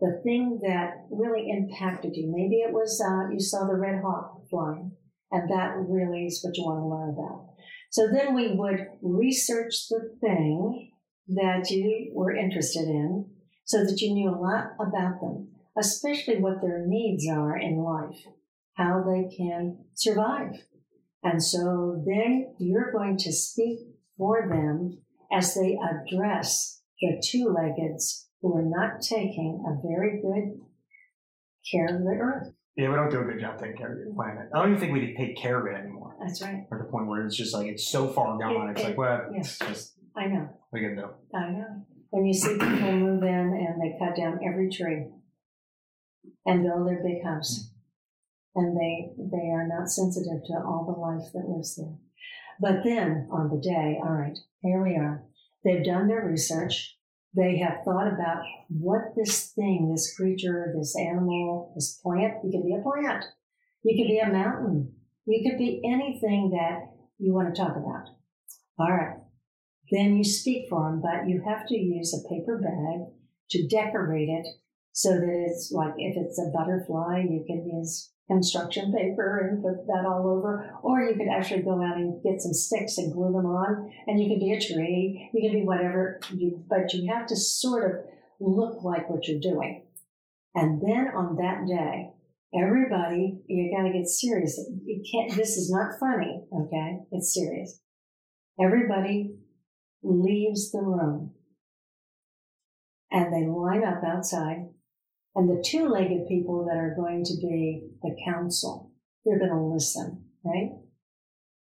the 0.00 0.20
thing 0.24 0.60
that 0.62 1.06
really 1.10 1.50
impacted 1.50 2.16
you. 2.16 2.32
Maybe 2.34 2.56
it 2.56 2.72
was 2.72 2.98
uh, 3.06 3.30
you 3.30 3.38
saw 3.38 3.66
the 3.66 3.74
red 3.74 4.00
hawk 4.02 4.48
flying, 4.48 4.92
and 5.30 5.50
that 5.50 5.74
really 5.76 6.24
is 6.24 6.40
what 6.42 6.56
you 6.56 6.64
want 6.64 6.80
to 6.80 6.88
learn 6.88 7.10
about. 7.10 7.50
So 7.90 8.08
then 8.10 8.34
we 8.34 8.54
would 8.54 8.86
research 9.02 9.74
the 9.90 10.16
thing 10.22 10.92
that 11.28 11.68
you 11.68 12.12
were 12.14 12.34
interested 12.34 12.88
in 12.88 13.26
so 13.66 13.84
that 13.84 14.00
you 14.00 14.14
knew 14.14 14.30
a 14.30 14.40
lot 14.40 14.68
about 14.80 15.20
them, 15.20 15.50
especially 15.78 16.40
what 16.40 16.62
their 16.62 16.86
needs 16.86 17.28
are 17.28 17.58
in 17.58 17.76
life, 17.76 18.24
how 18.74 19.04
they 19.06 19.28
can 19.36 19.84
survive. 19.94 20.54
And 21.22 21.42
so 21.42 22.02
then 22.06 22.54
you're 22.58 22.92
going 22.92 23.16
to 23.18 23.32
speak 23.32 23.80
for 24.16 24.48
them 24.48 24.98
as 25.32 25.54
they 25.54 25.76
address 25.78 26.80
the 27.00 27.22
two 27.24 27.54
leggeds 27.54 28.28
who 28.40 28.56
are 28.56 28.62
not 28.64 29.02
taking 29.02 29.62
a 29.66 29.86
very 29.86 30.20
good 30.22 30.60
care 31.70 31.94
of 31.96 32.02
the 32.02 32.18
earth. 32.20 32.52
Yeah, 32.76 32.88
we 32.88 32.94
don't 32.94 33.10
do 33.10 33.20
a 33.20 33.24
good 33.24 33.40
job 33.40 33.58
taking 33.58 33.76
care 33.76 33.92
of 33.92 33.98
the 33.98 34.14
planet. 34.14 34.48
I 34.54 34.58
don't 34.58 34.68
even 34.70 34.80
think 34.80 34.92
we 34.94 35.14
take 35.14 35.36
care 35.36 35.60
of 35.60 35.66
it 35.66 35.78
anymore. 35.78 36.16
That's 36.20 36.40
right. 36.42 36.64
At 36.72 36.78
the 36.78 36.84
point 36.84 37.06
where 37.08 37.26
it's 37.26 37.36
just 37.36 37.52
like 37.52 37.66
it's 37.66 37.90
so 37.90 38.08
far 38.08 38.38
gone. 38.38 38.68
It- 38.68 38.72
it's 38.72 38.80
it- 38.80 38.84
like, 38.84 38.98
well, 38.98 39.20
yeah. 39.32 39.40
it's 39.40 39.58
just 39.58 39.94
I 40.16 40.26
know. 40.26 40.48
we 40.72 40.80
can 40.80 40.96
do. 40.96 41.04
I 41.34 41.50
know. 41.50 41.84
When 42.10 42.24
you 42.26 42.32
see 42.32 42.54
people 42.54 42.92
move 42.92 43.22
in 43.22 43.28
and 43.28 43.80
they 43.80 43.96
cut 43.98 44.16
down 44.16 44.40
every 44.46 44.70
tree 44.70 45.06
and 46.46 46.62
build 46.62 46.86
their 46.88 47.02
big 47.04 47.22
house, 47.24 47.70
and 48.54 48.76
they 48.76 49.12
they 49.16 49.48
are 49.50 49.68
not 49.68 49.88
sensitive 49.88 50.44
to 50.46 50.54
all 50.54 50.84
the 50.86 51.00
life 51.00 51.32
that 51.32 51.48
lives 51.48 51.76
there. 51.76 51.96
But 52.60 52.84
then 52.84 53.28
on 53.30 53.48
the 53.48 53.60
day, 53.60 53.98
all 54.02 54.12
right, 54.12 54.38
here 54.62 54.82
we 54.82 54.96
are. 54.96 55.24
They've 55.64 55.84
done 55.84 56.08
their 56.08 56.26
research. 56.26 56.96
They 57.36 57.58
have 57.58 57.84
thought 57.84 58.12
about 58.12 58.42
what 58.68 59.14
this 59.16 59.52
thing, 59.52 59.90
this 59.90 60.14
creature, 60.16 60.74
this 60.76 60.96
animal, 60.98 61.72
this 61.74 62.00
plant, 62.02 62.34
you 62.44 62.50
could 62.50 62.66
be 62.66 62.74
a 62.74 62.82
plant. 62.82 63.24
You 63.82 63.96
could 63.96 64.10
be 64.10 64.18
a 64.18 64.32
mountain. 64.32 64.92
You 65.26 65.48
could 65.48 65.58
be 65.58 65.80
anything 65.84 66.50
that 66.50 66.90
you 67.18 67.32
want 67.32 67.54
to 67.54 67.60
talk 67.60 67.76
about. 67.76 68.08
All 68.78 68.90
right. 68.90 69.16
Then 69.90 70.16
you 70.16 70.24
speak 70.24 70.68
for 70.68 70.90
them, 70.90 71.00
but 71.00 71.28
you 71.28 71.42
have 71.46 71.66
to 71.68 71.76
use 71.76 72.14
a 72.14 72.28
paper 72.28 72.58
bag 72.58 73.08
to 73.50 73.68
decorate 73.68 74.28
it 74.28 74.46
so 74.92 75.10
that 75.10 75.46
it's 75.48 75.70
like 75.72 75.94
if 75.96 76.16
it's 76.16 76.38
a 76.38 76.50
butterfly, 76.52 77.24
you 77.28 77.44
can 77.46 77.66
use 77.66 78.10
construction 78.30 78.92
paper 78.92 79.48
and 79.48 79.62
put 79.62 79.86
that 79.86 80.06
all 80.06 80.28
over, 80.28 80.78
or 80.82 81.02
you 81.02 81.16
could 81.16 81.28
actually 81.28 81.62
go 81.62 81.82
out 81.82 81.96
and 81.96 82.22
get 82.22 82.40
some 82.40 82.54
sticks 82.54 82.96
and 82.98 83.12
glue 83.12 83.32
them 83.32 83.46
on, 83.46 83.90
and 84.06 84.20
you 84.20 84.28
can 84.28 84.38
be 84.38 84.52
a 84.52 84.60
tree, 84.60 85.30
you 85.34 85.42
can 85.42 85.58
be 85.58 85.66
whatever, 85.66 86.20
you, 86.32 86.62
but 86.68 86.94
you 86.94 87.12
have 87.12 87.26
to 87.26 87.36
sort 87.36 87.90
of 87.90 88.04
look 88.40 88.84
like 88.84 89.10
what 89.10 89.26
you're 89.26 89.40
doing. 89.40 89.84
And 90.54 90.80
then 90.80 91.08
on 91.14 91.36
that 91.36 91.66
day, 91.66 92.10
everybody, 92.54 93.40
you 93.46 93.74
got 93.76 93.86
to 93.86 93.92
get 93.92 94.08
serious. 94.08 94.58
Can't. 95.12 95.36
This 95.36 95.56
is 95.56 95.70
not 95.70 95.98
funny, 95.98 96.44
okay? 96.52 96.98
It's 97.12 97.34
serious. 97.34 97.80
Everybody 98.62 99.36
leaves 100.02 100.70
the 100.70 100.82
room, 100.82 101.32
and 103.10 103.32
they 103.32 103.46
line 103.46 103.84
up 103.84 104.02
outside. 104.04 104.68
And 105.34 105.48
the 105.48 105.62
two-legged 105.64 106.26
people 106.28 106.66
that 106.66 106.76
are 106.76 106.94
going 106.96 107.24
to 107.24 107.34
be 107.40 107.88
the 108.02 108.16
council, 108.24 108.92
they're 109.24 109.38
going 109.38 109.50
to 109.50 109.72
listen, 109.74 110.24
right? 110.44 110.70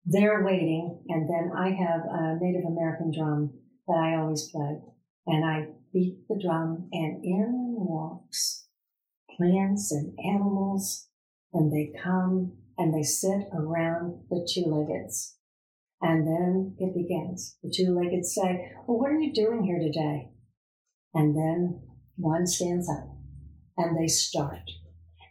They're 0.05 0.43
waiting, 0.45 1.03
and 1.09 1.27
then 1.27 1.51
I 1.57 1.71
have 1.71 2.01
a 2.09 2.37
Native 2.39 2.65
American 2.65 3.11
drum 3.11 3.53
that 3.87 3.97
I 3.97 4.15
always 4.15 4.49
play, 4.49 4.79
and 5.25 5.43
I 5.43 5.67
beat 5.91 6.27
the 6.29 6.39
drum, 6.41 6.87
and 6.91 7.23
in 7.23 7.75
walks 7.77 8.67
plants 9.37 9.91
and 9.91 10.17
animals, 10.19 11.07
and 11.53 11.71
they 11.71 11.93
come 12.01 12.53
and 12.77 12.93
they 12.93 13.03
sit 13.03 13.47
around 13.53 14.23
the 14.29 14.47
two-leggeds. 14.53 15.35
And 16.01 16.27
then 16.27 16.75
it 16.77 16.93
begins. 16.93 17.57
The 17.63 17.73
two 17.75 17.95
leggeds 17.95 18.33
say, 18.33 18.71
well, 18.87 18.99
what 18.99 19.09
are 19.09 19.19
you 19.19 19.33
doing 19.33 19.63
here 19.63 19.79
today? 19.79 20.29
And 21.13 21.35
then 21.35 21.81
one 22.17 22.45
stands 22.45 22.87
up 22.89 23.16
and 23.77 23.97
they 23.97 24.07
start. 24.07 24.69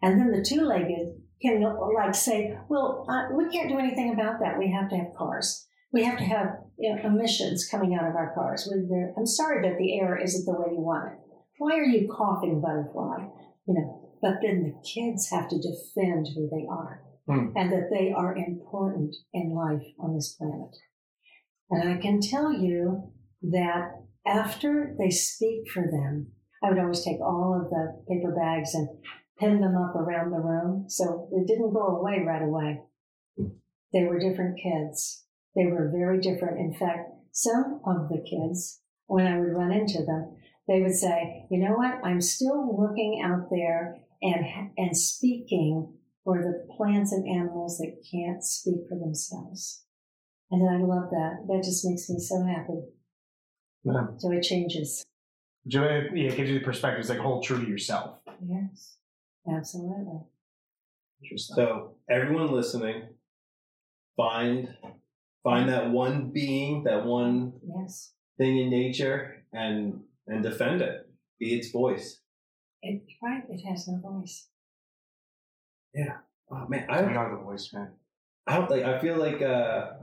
And 0.02 0.20
then 0.20 0.30
the 0.32 0.44
two-legged 0.44 1.20
can 1.42 1.62
like 1.94 2.14
say, 2.14 2.56
well, 2.68 3.06
uh, 3.08 3.34
we 3.34 3.48
can't 3.50 3.68
do 3.68 3.78
anything 3.78 4.12
about 4.12 4.40
that. 4.40 4.58
We 4.58 4.70
have 4.72 4.88
to 4.90 4.96
have 4.96 5.14
cars. 5.16 5.66
We 5.92 6.04
have 6.04 6.18
to 6.18 6.24
have 6.24 6.48
you 6.78 6.94
know, 6.94 7.02
emissions 7.02 7.68
coming 7.70 7.94
out 7.94 8.08
of 8.08 8.16
our 8.16 8.32
cars. 8.34 8.70
I'm 9.16 9.26
sorry 9.26 9.66
that 9.68 9.78
the 9.78 9.98
air 9.98 10.18
isn't 10.18 10.44
the 10.44 10.52
way 10.52 10.72
you 10.72 10.80
want 10.80 11.12
it. 11.12 11.18
Why 11.58 11.76
are 11.76 11.84
you 11.84 12.08
coughing, 12.08 12.60
butterfly? 12.60 13.28
You 13.66 13.74
know, 13.74 14.10
but 14.20 14.34
then 14.42 14.62
the 14.62 14.88
kids 14.88 15.30
have 15.30 15.48
to 15.48 15.56
defend 15.56 16.28
who 16.34 16.48
they 16.50 16.66
are 16.68 17.02
Hmm. 17.26 17.48
and 17.56 17.72
that 17.72 17.90
they 17.90 18.12
are 18.12 18.36
important 18.36 19.16
in 19.32 19.52
life 19.52 19.86
on 19.98 20.14
this 20.14 20.34
planet. 20.34 20.76
And 21.70 21.88
I 21.88 22.00
can 22.00 22.20
tell 22.20 22.52
you 22.52 23.12
that 23.42 23.90
after 24.24 24.94
they 24.96 25.10
speak 25.10 25.68
for 25.72 25.82
them, 25.82 26.28
I 26.62 26.70
would 26.70 26.78
always 26.78 27.04
take 27.04 27.20
all 27.20 27.60
of 27.60 27.70
the 27.70 28.02
paper 28.08 28.34
bags 28.34 28.74
and 28.74 28.88
pin 29.38 29.60
them 29.60 29.76
up 29.76 29.94
around 29.94 30.30
the 30.30 30.40
room. 30.40 30.86
So 30.88 31.28
it 31.32 31.46
didn't 31.46 31.74
go 31.74 31.98
away 31.98 32.24
right 32.26 32.42
away. 32.42 32.80
They 33.92 34.04
were 34.04 34.18
different 34.18 34.58
kids. 34.62 35.24
They 35.54 35.66
were 35.66 35.90
very 35.92 36.20
different. 36.20 36.58
In 36.58 36.74
fact, 36.74 37.10
some 37.32 37.80
of 37.86 38.08
the 38.08 38.24
kids, 38.28 38.80
when 39.06 39.26
I 39.26 39.38
would 39.38 39.52
run 39.52 39.72
into 39.72 40.04
them, 40.04 40.36
they 40.68 40.80
would 40.80 40.94
say, 40.94 41.46
you 41.50 41.58
know 41.60 41.74
what? 41.74 42.04
I'm 42.04 42.20
still 42.20 42.76
looking 42.80 43.22
out 43.24 43.48
there 43.50 43.98
and, 44.22 44.70
and 44.76 44.96
speaking 44.96 45.94
for 46.24 46.38
the 46.38 46.74
plants 46.76 47.12
and 47.12 47.28
animals 47.28 47.78
that 47.78 48.02
can't 48.10 48.42
speak 48.42 48.80
for 48.88 48.98
themselves. 48.98 49.84
And 50.50 50.68
I 50.68 50.84
love 50.84 51.10
that. 51.10 51.44
That 51.46 51.62
just 51.64 51.84
makes 51.84 52.08
me 52.10 52.18
so 52.18 52.44
happy. 52.44 52.82
So 54.18 54.32
it 54.32 54.42
changes. 54.42 55.04
So 55.68 55.82
it, 55.82 56.10
yeah, 56.14 56.30
it 56.30 56.36
gives 56.36 56.48
you 56.50 56.58
the 56.58 56.64
perspective. 56.64 57.00
It's 57.00 57.08
like 57.08 57.18
hold 57.18 57.44
true 57.44 57.62
to 57.62 57.68
yourself. 57.68 58.18
Yes, 58.46 58.96
absolutely. 59.50 60.20
Interesting. 61.22 61.56
So 61.56 61.94
everyone 62.08 62.52
listening, 62.52 63.08
find 64.16 64.74
find 65.42 65.68
that 65.68 65.90
one 65.90 66.30
being, 66.30 66.84
that 66.84 67.04
one 67.04 67.54
Yes. 67.66 68.12
thing 68.38 68.58
in 68.58 68.70
nature, 68.70 69.44
and 69.52 70.02
and 70.28 70.42
defend 70.42 70.82
it. 70.82 71.08
Be 71.40 71.54
its 71.58 71.70
voice. 71.70 72.20
It, 72.82 73.02
right. 73.22 73.42
It 73.48 73.60
has 73.68 73.88
no 73.88 73.98
voice. 73.98 74.48
Yeah. 75.94 76.18
Oh 76.50 76.66
man, 76.68 76.86
I 76.88 76.98
I 77.00 77.12
got 77.12 77.30
the 77.30 77.42
voice, 77.42 77.72
man. 77.72 77.90
I 78.46 78.56
don't 78.58 78.70
like. 78.70 78.84
I 78.84 79.00
feel 79.00 79.16
like. 79.16 79.42
uh 79.42 79.94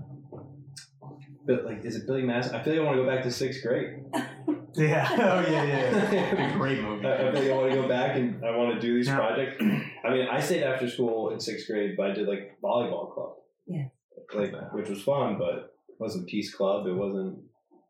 but 1.46 1.66
like, 1.66 1.84
is 1.84 1.98
it 1.98 2.08
Billy 2.08 2.22
Madison? 2.22 2.56
I 2.56 2.64
feel 2.64 2.74
like 2.74 2.82
I 2.82 2.86
want 2.86 2.98
to 2.98 3.04
go 3.04 3.10
back 3.10 3.24
to 3.24 3.32
sixth 3.32 3.62
grade. 3.64 4.00
Yeah. 4.76 5.08
Oh 5.12 5.52
yeah, 5.52 5.64
yeah. 5.64 6.12
yeah. 6.12 6.54
Great 6.58 6.82
movie. 6.82 7.06
I, 7.06 7.14
I 7.14 7.30
like 7.32 7.44
I 7.44 7.54
want 7.56 7.72
to 7.72 7.82
go 7.82 7.88
back 7.88 8.16
and 8.18 8.44
I 8.46 8.56
want 8.56 8.74
to 8.76 8.80
do 8.80 8.96
these 8.96 9.08
Yeah. 9.08 9.16
projects. 9.18 9.62
I 10.06 10.10
mean, 10.10 10.28
I 10.28 10.40
stayed 10.40 10.64
after 10.64 10.90
school 10.90 11.30
in 11.32 11.40
sixth 11.40 11.68
grade, 11.68 11.96
but 11.98 12.12
I 12.12 12.14
did 12.14 12.28
like 12.28 12.58
volleyball 12.64 13.14
club. 13.14 13.34
Yeah. 13.68 13.86
Like, 14.34 14.54
which 14.74 14.90
was 14.90 15.02
fun, 15.02 15.38
but 15.38 15.74
it 15.90 15.96
wasn't 16.00 16.28
peace 16.28 16.54
club. 16.54 16.88
It 16.88 16.94
wasn't 16.94 17.40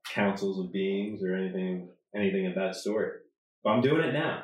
councils 0.10 0.60
of 0.60 0.72
beings 0.74 1.24
or 1.24 1.36
anything, 1.36 1.90
anything 2.16 2.48
of 2.48 2.56
that 2.56 2.76
sort. 2.76 3.26
But 3.64 3.72
I'm 3.72 3.82
doing 3.82 4.04
it 4.04 4.14
now. 4.14 4.44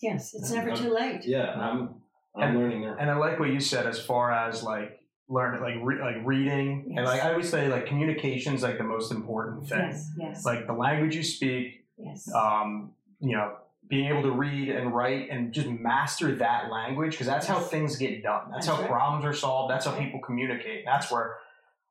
Yes. 0.00 0.32
It's 0.34 0.50
never 0.50 0.74
too 0.74 0.92
late. 0.94 1.22
Yeah, 1.24 1.50
I'm. 1.52 1.96
I'm 2.36 2.50
And- 2.50 2.58
learning 2.58 2.82
now. 2.82 2.96
And 3.00 3.10
I 3.10 3.16
like 3.16 3.40
what 3.40 3.48
you 3.50 3.58
said 3.58 3.86
as 3.86 4.00
far 4.00 4.30
as 4.32 4.62
like 4.62 4.96
learn 5.28 5.60
like 5.60 5.74
re- 5.82 6.00
like 6.00 6.16
reading 6.24 6.92
and 6.96 7.06
like 7.06 7.22
I 7.24 7.30
always 7.30 7.48
say 7.48 7.68
like 7.68 7.86
communication 7.86 8.54
is 8.54 8.62
like 8.64 8.78
the 8.78 8.84
most 8.84 9.10
important 9.12 9.68
thing. 9.68 9.78
Yes. 9.78 10.10
Yes. 10.16 10.44
Like 10.44 10.66
the 10.68 10.72
language 10.72 11.14
you 11.16 11.22
speak, 11.24 11.79
yes. 12.02 12.28
um, 12.34 12.92
you 13.20 13.36
know, 13.36 13.56
being 13.88 14.06
able 14.06 14.22
to 14.22 14.30
read 14.30 14.68
and 14.68 14.94
write 14.94 15.28
and 15.30 15.52
just 15.52 15.68
master 15.68 16.36
that 16.36 16.70
language 16.70 17.12
because 17.12 17.26
that's 17.26 17.46
how 17.46 17.58
things 17.58 17.96
get 17.96 18.22
done. 18.22 18.42
That's, 18.50 18.66
That's 18.66 18.78
how 18.78 18.82
right. 18.82 18.90
problems 18.90 19.24
are 19.24 19.34
solved. 19.34 19.72
That's 19.72 19.84
how 19.84 19.92
people 19.98 20.20
communicate. 20.20 20.84
That's 20.86 21.10
where 21.10 21.36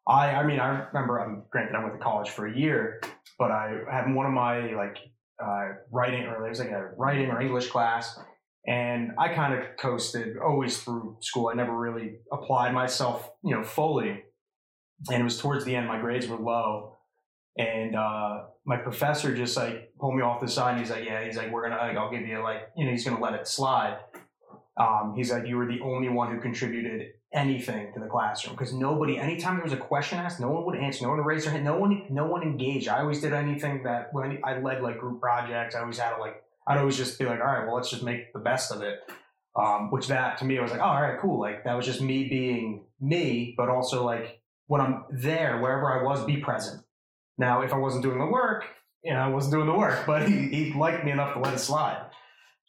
I, 0.08 0.32
I 0.32 0.44
mean, 0.46 0.60
I 0.60 0.88
remember. 0.92 1.20
I'm 1.20 1.44
granted, 1.52 1.76
I 1.76 1.84
went 1.84 1.94
to 1.94 2.00
college 2.00 2.30
for 2.30 2.48
a 2.48 2.58
year, 2.58 3.02
but 3.38 3.52
I 3.52 3.82
had 3.92 4.12
one 4.14 4.26
of 4.26 4.34
my 4.34 4.74
like 4.74 4.98
uh, 5.44 5.74
writing 5.92 6.24
or 6.24 6.46
it 6.46 6.50
was 6.50 6.60
like 6.60 6.72
a 6.72 6.90
writing 6.98 7.30
or 7.30 7.40
English 7.40 7.68
class, 7.68 8.18
and 8.66 9.12
I 9.20 9.34
kind 9.34 9.54
of 9.54 9.78
coasted 9.78 10.38
always 10.38 10.82
through 10.82 11.18
school. 11.20 11.50
I 11.50 11.54
never 11.54 11.78
really 11.78 12.16
applied 12.32 12.74
myself, 12.74 13.30
you 13.44 13.56
know, 13.56 13.64
fully. 13.64 14.24
And 15.10 15.22
it 15.22 15.24
was 15.24 15.40
towards 15.40 15.64
the 15.64 15.76
end, 15.76 15.88
my 15.88 16.00
grades 16.00 16.28
were 16.28 16.38
low, 16.38 16.98
and 17.58 17.96
uh, 17.96 18.46
my 18.70 18.78
professor 18.78 19.36
just 19.36 19.58
like 19.58 19.92
pulled 20.00 20.16
me 20.16 20.22
off 20.22 20.40
the 20.40 20.48
side. 20.48 20.74
And 20.74 20.80
he's 20.80 20.92
like, 20.92 21.04
"Yeah," 21.04 21.26
he's 21.26 21.36
like, 21.36 21.52
"We're 21.52 21.68
gonna, 21.68 21.82
like, 21.82 21.98
I'll 21.98 22.12
give 22.12 22.22
you 22.28 22.38
like, 22.44 22.70
you 22.78 22.86
know, 22.86 22.92
he's 22.92 23.04
gonna 23.04 23.20
let 23.20 23.34
it 23.34 23.48
slide." 23.48 23.98
Um, 24.78 25.16
he's 25.18 25.32
like, 25.32 25.48
"You 25.48 25.58
were 25.58 25.66
the 25.66 25.82
only 25.82 26.08
one 26.08 26.32
who 26.32 26.40
contributed 26.40 27.14
anything 27.34 27.92
to 27.94 28.00
the 28.00 28.06
classroom 28.06 28.56
because 28.56 28.72
nobody, 28.72 29.18
anytime 29.18 29.56
there 29.56 29.64
was 29.64 29.74
a 29.74 29.78
question 29.78 30.20
asked, 30.20 30.40
no 30.40 30.52
one 30.52 30.66
would 30.66 30.78
answer, 30.78 31.04
no 31.04 31.10
one 31.10 31.20
raised 31.22 31.48
their 31.48 31.54
hand, 31.54 31.66
no 31.66 31.78
one, 31.80 32.04
no 32.12 32.28
one 32.28 32.44
engaged. 32.44 32.88
I 32.88 33.00
always 33.02 33.22
did 33.22 33.34
anything 33.34 33.82
that 33.84 34.14
when 34.14 34.40
I 34.44 34.60
led 34.60 34.84
like 34.84 35.00
group 35.00 35.20
projects, 35.20 35.74
I 35.76 35.82
always 35.82 35.98
had 35.98 36.16
to 36.16 36.22
like." 36.22 36.44
I'd 36.68 36.78
always 36.78 36.98
just 36.98 37.18
be 37.18 37.26
like, 37.26 37.40
all 37.40 37.48
right, 37.48 37.66
well, 37.66 37.76
let's 37.76 37.90
just 37.90 38.04
make 38.04 38.32
the 38.32 38.38
best 38.38 38.72
of 38.72 38.84
it. 38.84 39.00
Um, 39.56 39.90
which 39.90 40.08
that 40.10 40.38
to 40.38 40.46
me, 40.46 40.60
I 40.60 40.62
was 40.62 40.70
like, 40.70 40.82
oh, 40.82 40.84
all 40.84 41.02
right, 41.02 41.20
cool. 41.20 41.40
Like 41.40 41.64
that 41.64 41.76
was 41.76 41.88
just 41.88 42.00
me 42.00 42.30
being 42.30 42.86
me, 43.02 43.56
but 43.58 43.70
also 43.70 44.06
like 44.06 44.40
when 44.68 44.80
I'm 44.80 45.06
there, 45.10 45.60
wherever 45.60 45.92
I 45.92 46.04
was, 46.04 46.24
be 46.26 46.38
present. 46.38 46.84
Now, 47.40 47.62
if 47.62 47.74
I 47.74 47.78
wasn't 47.78 48.04
doing 48.04 48.20
the 48.20 48.26
work, 48.26 48.66
you 49.04 49.14
know, 49.14 49.20
I 49.20 49.28
wasn't 49.30 49.54
doing 49.54 49.66
the 49.66 49.74
work, 49.74 50.04
but 50.08 50.28
he, 50.28 50.50
he 50.50 50.74
liked 50.74 51.04
me 51.04 51.12
enough 51.12 51.34
to 51.34 51.40
let 51.40 51.54
it 51.54 51.60
slide. 51.60 52.06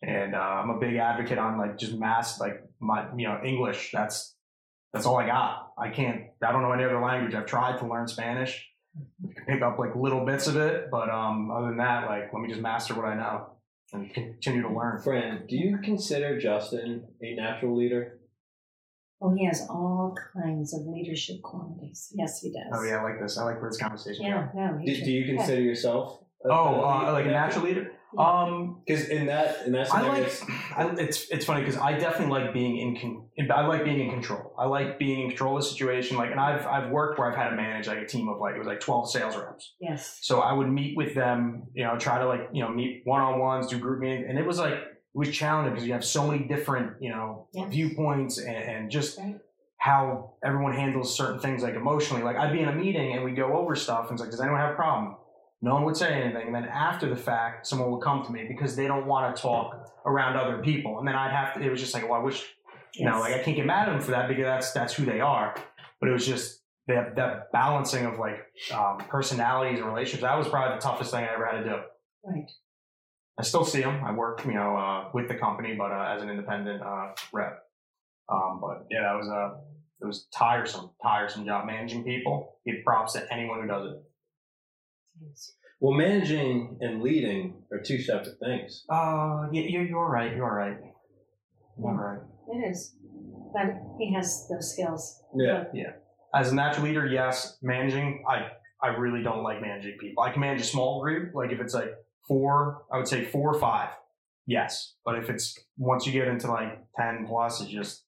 And 0.02 0.34
uh, 0.34 0.38
I'm 0.38 0.70
a 0.70 0.78
big 0.78 0.96
advocate 0.96 1.36
on 1.36 1.58
like 1.58 1.76
just 1.76 1.98
mass, 1.98 2.40
like 2.40 2.62
my, 2.80 3.06
you 3.16 3.26
know, 3.28 3.38
English. 3.44 3.90
That's 3.92 4.34
that's 4.94 5.04
all 5.04 5.18
I 5.18 5.26
got. 5.26 5.72
I 5.76 5.90
can't. 5.90 6.22
I 6.42 6.52
don't 6.52 6.62
know 6.62 6.72
any 6.72 6.84
other 6.84 7.00
language. 7.00 7.34
I've 7.34 7.46
tried 7.46 7.78
to 7.80 7.86
learn 7.86 8.08
Spanish, 8.08 8.66
pick 9.46 9.60
up 9.60 9.78
like 9.78 9.94
little 9.94 10.24
bits 10.24 10.46
of 10.46 10.56
it, 10.56 10.88
but 10.90 11.10
um, 11.10 11.50
other 11.50 11.68
than 11.68 11.76
that, 11.78 12.06
like 12.06 12.32
let 12.32 12.40
me 12.40 12.48
just 12.48 12.62
master 12.62 12.94
what 12.94 13.04
I 13.04 13.14
know 13.14 13.50
and 13.92 14.12
continue 14.12 14.62
to 14.62 14.72
learn. 14.72 15.02
Fran, 15.02 15.46
do 15.48 15.56
you 15.56 15.78
consider 15.78 16.40
Justin 16.40 17.04
a 17.20 17.34
natural 17.34 17.76
leader? 17.76 18.19
Oh, 19.22 19.34
he 19.34 19.44
has 19.46 19.66
all 19.68 20.14
kinds 20.34 20.72
of 20.74 20.80
leadership 20.86 21.42
qualities. 21.42 22.12
Yes, 22.14 22.40
he 22.40 22.48
does. 22.50 22.72
Oh 22.72 22.82
yeah, 22.84 22.96
I 22.98 23.02
like 23.02 23.20
this. 23.20 23.36
I 23.38 23.44
like 23.44 23.60
where 23.60 23.70
this 23.70 23.78
conversation. 23.78 24.24
Yeah, 24.24 24.46
goes. 24.46 24.50
no. 24.54 24.78
he 24.78 24.86
Do, 24.86 24.94
should- 24.94 25.04
do 25.04 25.10
you 25.12 25.24
yeah. 25.24 25.36
consider 25.36 25.60
yourself? 25.62 26.20
a- 26.44 26.48
Oh, 26.48 26.80
uh, 26.82 27.12
like 27.12 27.26
a 27.26 27.30
natural 27.30 27.64
leader. 27.66 27.92
Um, 28.18 28.82
Because 28.84 29.08
in 29.08 29.26
that 29.26 29.66
in 29.66 29.72
that 29.72 29.92
I 29.94 30.00
like. 30.08 30.32
I, 30.76 30.88
it's 30.98 31.28
it's 31.30 31.44
funny 31.44 31.60
because 31.60 31.76
I 31.76 31.96
definitely 31.96 32.40
like 32.40 32.52
being 32.52 32.78
in. 32.78 32.96
Con, 33.00 33.50
I 33.54 33.64
like 33.66 33.84
being 33.84 34.00
in 34.00 34.10
control. 34.10 34.52
I 34.58 34.66
like 34.66 34.98
being 34.98 35.20
in 35.20 35.28
control 35.28 35.56
of 35.56 35.62
the 35.62 35.68
situation. 35.68 36.16
Like, 36.16 36.32
and 36.32 36.40
I've 36.40 36.66
I've 36.66 36.90
worked 36.90 37.20
where 37.20 37.30
I've 37.30 37.36
had 37.36 37.50
to 37.50 37.56
manage 37.56 37.86
like 37.86 37.98
a 37.98 38.06
team 38.06 38.28
of 38.28 38.38
like 38.40 38.56
it 38.56 38.58
was 38.58 38.66
like 38.66 38.80
twelve 38.80 39.08
sales 39.08 39.36
reps. 39.36 39.74
Yes. 39.80 40.18
So 40.22 40.40
I 40.40 40.52
would 40.52 40.68
meet 40.68 40.96
with 40.96 41.14
them. 41.14 41.68
You 41.72 41.84
know, 41.84 41.96
try 41.98 42.18
to 42.18 42.26
like 42.26 42.48
you 42.52 42.64
know 42.64 42.70
meet 42.70 43.02
one 43.04 43.20
on 43.20 43.38
ones, 43.38 43.68
do 43.68 43.78
group 43.78 44.00
meetings, 44.00 44.26
and 44.28 44.38
it 44.38 44.46
was 44.46 44.58
like 44.58 44.74
it 45.14 45.18
was 45.18 45.30
challenging 45.30 45.72
because 45.74 45.86
you 45.86 45.92
have 45.92 46.04
so 46.04 46.26
many 46.26 46.44
different 46.44 47.00
you 47.02 47.10
know 47.10 47.48
Yeah. 47.52 47.66
viewpoints 47.68 48.38
and, 48.38 48.56
and 48.56 48.90
just 48.90 49.18
Right. 49.18 49.38
how 49.78 50.34
everyone 50.44 50.72
handles 50.74 51.16
certain 51.16 51.40
things 51.40 51.62
like 51.62 51.74
emotionally. 51.74 52.22
Like 52.22 52.36
I'd 52.36 52.52
be 52.52 52.60
in 52.60 52.68
a 52.68 52.74
meeting 52.74 53.12
and 53.14 53.24
we'd 53.24 53.36
go 53.36 53.56
over 53.56 53.74
stuff 53.74 54.04
and 54.04 54.12
it's 54.12 54.20
like, 54.20 54.30
does 54.30 54.40
anyone 54.40 54.60
have 54.60 54.72
a 54.72 54.76
problem? 54.76 55.16
No 55.62 55.74
one 55.74 55.84
would 55.84 55.96
say 55.96 56.12
anything. 56.22 56.46
And 56.46 56.54
then 56.54 56.64
after 56.64 57.08
the 57.08 57.16
fact, 57.16 57.66
someone 57.66 57.90
would 57.90 58.02
come 58.02 58.24
to 58.24 58.32
me 58.32 58.44
because 58.48 58.76
they 58.76 58.86
don't 58.86 59.06
want 59.06 59.34
to 59.36 59.42
talk 59.42 59.90
around 60.06 60.36
other 60.36 60.62
people. 60.62 60.98
And 60.98 61.06
then 61.08 61.14
I'd 61.14 61.32
have 61.32 61.54
to, 61.54 61.60
it 61.60 61.70
was 61.70 61.80
just 61.80 61.92
like, 61.92 62.04
well, 62.08 62.18
I 62.20 62.24
wish, 62.24 62.46
you 62.94 63.04
know, 63.04 63.20
like 63.20 63.34
I 63.34 63.42
can't 63.42 63.56
get 63.56 63.66
mad 63.66 63.88
at 63.88 63.92
them 63.92 64.00
for 64.00 64.12
that 64.12 64.26
because 64.28 64.44
that's, 64.44 64.72
that's 64.72 64.94
who 64.94 65.04
they 65.04 65.20
are. 65.20 65.54
But 66.00 66.08
it 66.08 66.12
was 66.12 66.26
just 66.26 66.62
that, 66.86 67.14
that 67.16 67.52
balancing 67.52 68.06
of 68.06 68.18
like 68.18 68.38
um, 68.74 68.98
personalities 69.08 69.78
and 69.80 69.86
relationships. 69.88 70.22
That 70.22 70.38
was 70.38 70.48
probably 70.48 70.76
the 70.76 70.80
toughest 70.82 71.10
thing 71.10 71.24
I 71.24 71.34
ever 71.34 71.44
had 71.46 71.58
to 71.62 71.64
do. 71.64 71.76
Right. 72.24 72.50
I 73.40 73.42
still 73.42 73.64
see 73.64 73.80
them. 73.80 74.04
I 74.04 74.12
work, 74.12 74.44
you 74.44 74.52
know, 74.52 74.76
uh, 74.76 75.08
with 75.14 75.28
the 75.28 75.34
company, 75.34 75.74
but 75.74 75.90
uh, 75.90 76.14
as 76.14 76.22
an 76.22 76.28
independent 76.28 76.82
uh, 76.82 77.12
rep. 77.32 77.62
Um, 78.28 78.58
but 78.60 78.84
yeah, 78.90 79.00
that 79.04 79.16
was 79.16 79.28
a 79.28 79.60
it 80.02 80.06
was 80.06 80.26
tiresome, 80.30 80.90
tiresome 81.02 81.46
job 81.46 81.66
managing 81.66 82.04
people. 82.04 82.58
Give 82.66 82.84
props 82.84 83.14
to 83.14 83.26
anyone 83.32 83.62
who 83.62 83.66
does 83.66 83.86
it. 83.92 84.02
Yes. 85.22 85.52
well, 85.80 85.96
managing 85.96 86.76
and 86.82 87.02
leading 87.02 87.62
are 87.72 87.80
two 87.80 88.02
separate 88.02 88.38
things. 88.40 88.84
Uh, 88.90 89.48
yeah, 89.52 89.62
you're 89.62 89.86
you're 89.86 90.10
right. 90.10 90.36
You're 90.36 90.54
right. 90.54 90.76
You're 91.78 91.94
right. 91.94 92.20
It 92.54 92.70
is. 92.70 92.94
But 93.54 93.68
he 93.98 94.12
has 94.12 94.48
those 94.50 94.74
skills. 94.74 95.22
Yeah, 95.34 95.64
yeah. 95.72 95.92
As 96.34 96.52
a 96.52 96.54
natural 96.54 96.84
leader, 96.84 97.06
yes. 97.06 97.56
Managing, 97.62 98.22
I 98.28 98.48
I 98.82 98.88
really 98.96 99.22
don't 99.22 99.42
like 99.42 99.62
managing 99.62 99.96
people. 99.98 100.24
I 100.24 100.30
can 100.30 100.42
manage 100.42 100.60
a 100.60 100.64
small 100.64 101.00
group, 101.00 101.34
like 101.34 101.52
if 101.52 101.60
it's 101.60 101.72
like 101.72 101.94
four, 102.30 102.84
I 102.92 102.96
would 102.96 103.08
say 103.08 103.24
four 103.24 103.52
or 103.52 103.58
five. 103.58 103.88
Yes, 104.46 104.94
but 105.04 105.16
if 105.16 105.28
it's 105.28 105.58
once 105.76 106.06
you 106.06 106.12
get 106.12 106.28
into 106.28 106.46
like 106.46 106.78
ten 106.96 107.26
plus, 107.26 107.60
it's 107.60 107.70
just 107.70 108.04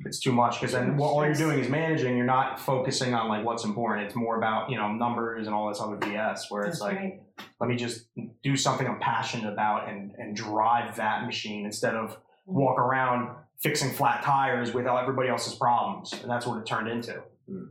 it's 0.00 0.18
too 0.18 0.32
much 0.32 0.60
because 0.60 0.72
then 0.72 0.96
what, 0.96 1.06
all 1.06 1.24
you're 1.24 1.34
doing 1.34 1.60
is 1.60 1.68
managing. 1.68 2.16
You're 2.16 2.26
not 2.26 2.58
focusing 2.58 3.14
on 3.14 3.28
like 3.28 3.44
what's 3.44 3.64
important. 3.64 4.06
It's 4.06 4.16
more 4.16 4.36
about 4.36 4.70
you 4.70 4.76
know 4.76 4.92
numbers 4.92 5.46
and 5.46 5.54
all 5.54 5.68
this 5.68 5.80
other 5.80 5.96
BS. 5.96 6.50
Where 6.50 6.64
it's 6.64 6.80
That's 6.80 6.80
like 6.80 6.96
right. 6.96 7.20
let 7.60 7.70
me 7.70 7.76
just 7.76 8.06
do 8.42 8.56
something 8.56 8.88
I'm 8.88 8.98
passionate 8.98 9.52
about 9.52 9.88
and 9.88 10.12
and 10.18 10.36
drive 10.36 10.96
that 10.96 11.24
machine 11.24 11.64
instead 11.64 11.94
of 11.94 12.10
mm-hmm. 12.10 12.58
walk 12.58 12.78
around 12.78 13.36
fixing 13.60 13.92
flat 13.92 14.24
tires 14.24 14.74
with 14.74 14.86
everybody 14.86 15.28
else's 15.28 15.54
problems. 15.54 16.12
And 16.12 16.28
that's 16.28 16.44
what 16.44 16.58
it 16.58 16.66
turned 16.66 16.88
into. 16.88 17.22
Hmm. 17.48 17.64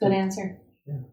Good 0.00 0.12
answer. 0.12 0.60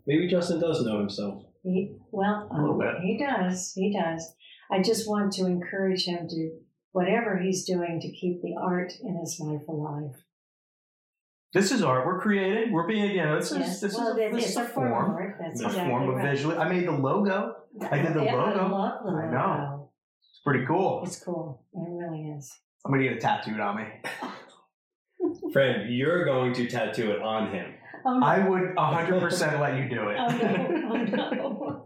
Maybe 0.05 0.27
Justin 0.27 0.59
does 0.59 0.83
know 0.85 0.99
himself. 0.99 1.43
He, 1.63 1.95
well, 2.11 2.47
A 2.51 2.55
little 2.59 2.73
um, 2.73 2.79
bit. 2.79 3.01
he 3.01 3.17
does. 3.17 3.71
He 3.73 3.93
does. 3.97 4.33
I 4.71 4.81
just 4.81 5.07
want 5.07 5.31
to 5.33 5.45
encourage 5.45 6.05
him 6.05 6.27
to 6.27 6.51
whatever 6.91 7.37
he's 7.37 7.65
doing 7.65 7.99
to 8.01 8.11
keep 8.11 8.41
the 8.41 8.55
art 8.61 8.91
in 9.01 9.15
his 9.17 9.39
life 9.39 9.67
alive. 9.67 10.11
This 11.53 11.71
is 11.71 11.83
art. 11.83 12.05
We're 12.05 12.19
creating. 12.21 12.71
We're 12.73 12.87
being, 12.87 13.11
you 13.11 13.23
know, 13.23 13.35
this 13.37 13.51
is 13.51 13.57
Yes. 13.59 13.81
this 13.81 13.93
well, 13.95 14.11
is 14.11 14.17
a, 14.17 14.21
it- 14.27 14.33
this 14.33 14.49
is 14.49 14.55
a 14.57 14.65
form 14.65 14.91
of 14.93 15.05
form. 15.07 15.35
That's 15.39 15.61
a 15.61 15.65
exactly 15.67 15.89
form 15.91 16.09
of 16.09 16.15
right. 16.15 16.31
visually. 16.31 16.57
I 16.57 16.69
made 16.69 16.87
the 16.87 16.91
logo. 16.91 17.55
I 17.89 17.97
did 18.01 18.13
the 18.13 18.23
Yeah, 18.23 18.35
logo. 18.35 18.59
I 18.59 18.69
love 18.69 19.03
the 19.05 19.11
I 19.11 19.25
logo. 19.25 19.31
know. 19.31 19.89
It's 20.31 20.39
pretty 20.45 20.65
cool. 20.65 21.03
It's 21.05 21.21
cool. 21.23 21.63
It 21.73 21.79
really 21.89 22.29
is. 22.31 22.51
I'm 22.85 22.91
gonna 22.91 23.03
get 23.03 23.13
it 23.13 23.21
tattooed 23.21 23.59
on 23.59 23.75
me. 23.77 23.83
Friend, 25.53 25.93
you're 25.93 26.25
going 26.25 26.53
to 26.53 26.67
tattoo 26.67 27.11
it 27.11 27.21
on 27.21 27.53
him. 27.53 27.73
Oh 28.05 28.19
no! 28.19 28.25
I 28.25 28.47
would 28.47 28.75
100% 28.75 29.59
let 29.59 29.77
you 29.77 29.89
do 29.89 30.09
it. 30.09 30.17
oh 30.19 30.27
no! 30.27 30.91
Oh 30.91 31.83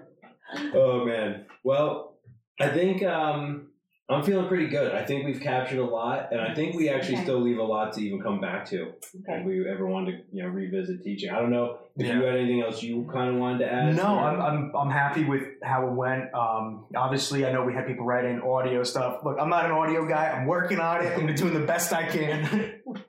Oh 0.74 1.04
man. 1.04 1.46
Well, 1.64 2.14
I 2.60 2.68
think 2.68 3.02
um, 3.02 3.68
I'm 4.08 4.22
feeling 4.22 4.46
pretty 4.46 4.68
good. 4.68 4.94
I 4.94 5.04
think 5.04 5.26
we've 5.26 5.40
captured 5.40 5.80
a 5.80 5.84
lot, 5.84 6.28
and 6.30 6.40
I 6.40 6.54
think 6.54 6.76
we 6.76 6.88
actually 6.88 7.14
Okay. 7.16 7.24
still 7.24 7.40
leave 7.40 7.58
a 7.58 7.62
lot 7.64 7.92
to 7.94 8.00
even 8.00 8.22
come 8.22 8.40
back 8.40 8.64
to 8.66 8.82
okay. 8.82 9.40
if 9.40 9.44
we 9.44 9.68
ever 9.68 9.86
wanted 9.86 10.12
to, 10.12 10.18
you 10.36 10.42
know, 10.44 10.48
revisit 10.48 11.02
teaching. 11.02 11.30
I 11.30 11.40
don't 11.40 11.50
know 11.50 11.78
if 11.96 12.06
you 12.06 12.12
Yeah. 12.12 12.24
had 12.26 12.36
anything 12.36 12.62
else 12.62 12.80
you 12.82 13.08
kind 13.12 13.30
of 13.34 13.36
wanted 13.40 13.58
to 13.58 13.72
add. 13.72 13.96
No, 13.96 14.04
or- 14.14 14.20
I'm, 14.20 14.40
I'm 14.40 14.76
I'm 14.76 14.90
happy 14.90 15.24
with 15.24 15.42
how 15.64 15.86
it 15.88 15.92
went. 15.92 16.32
Um, 16.32 16.86
obviously, 16.94 17.44
I 17.44 17.50
know 17.52 17.64
we 17.64 17.74
had 17.74 17.86
people 17.86 18.06
write 18.06 18.24
in 18.24 18.40
audio 18.40 18.84
stuff. 18.84 19.22
Look, 19.24 19.36
I'm 19.40 19.50
not 19.50 19.64
an 19.64 19.72
audio 19.72 20.06
guy. 20.08 20.28
I'm 20.30 20.46
working 20.46 20.78
on 20.78 21.04
it. 21.04 21.18
I'm 21.18 21.34
doing 21.34 21.54
the 21.54 21.66
best 21.66 21.92
I 21.92 22.08
can. 22.08 22.80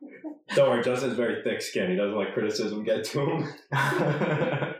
Don't 0.56 0.70
worry, 0.70 0.84
Justin's 0.84 1.14
very 1.16 1.44
thick 1.44 1.62
skinned. 1.62 1.92
He 1.92 1.98
doesn't 1.98 2.18
let 2.18 2.34
criticism 2.34 2.84
get 2.84 3.04
to 3.06 3.20
him. 3.22 3.54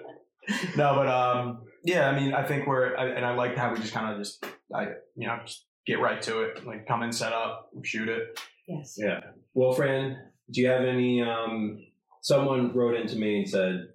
no, 0.78 0.96
but 0.96 1.08
um, 1.08 1.62
yeah, 1.84 2.10
I 2.10 2.20
mean, 2.20 2.34
I 2.34 2.44
think 2.44 2.68
we're, 2.68 2.96
I, 2.96 3.10
and 3.10 3.26
I 3.26 3.34
like 3.36 3.58
how 3.58 3.74
we 3.74 3.80
just 3.80 3.94
kind 3.94 4.14
of 4.14 4.20
just, 4.20 4.46
I, 4.74 4.86
you 5.16 5.28
know, 5.28 5.38
just 5.46 5.66
get 5.86 6.00
right 6.00 6.22
to 6.24 6.42
it. 6.44 6.66
Like, 6.66 6.88
come 6.88 7.04
in, 7.04 7.12
set 7.12 7.34
up, 7.34 7.70
shoot 7.84 8.08
it. 8.10 8.40
Yes. 8.68 8.96
Yeah. 8.98 9.20
Well, 9.54 9.74
Fran, 9.74 10.18
do 10.52 10.62
you 10.62 10.68
have 10.68 10.84
any? 10.84 11.22
Um, 11.22 11.80
someone 12.22 12.74
wrote 12.74 12.96
into 12.96 13.16
me 13.18 13.40
and 13.40 13.50
said 13.50 13.88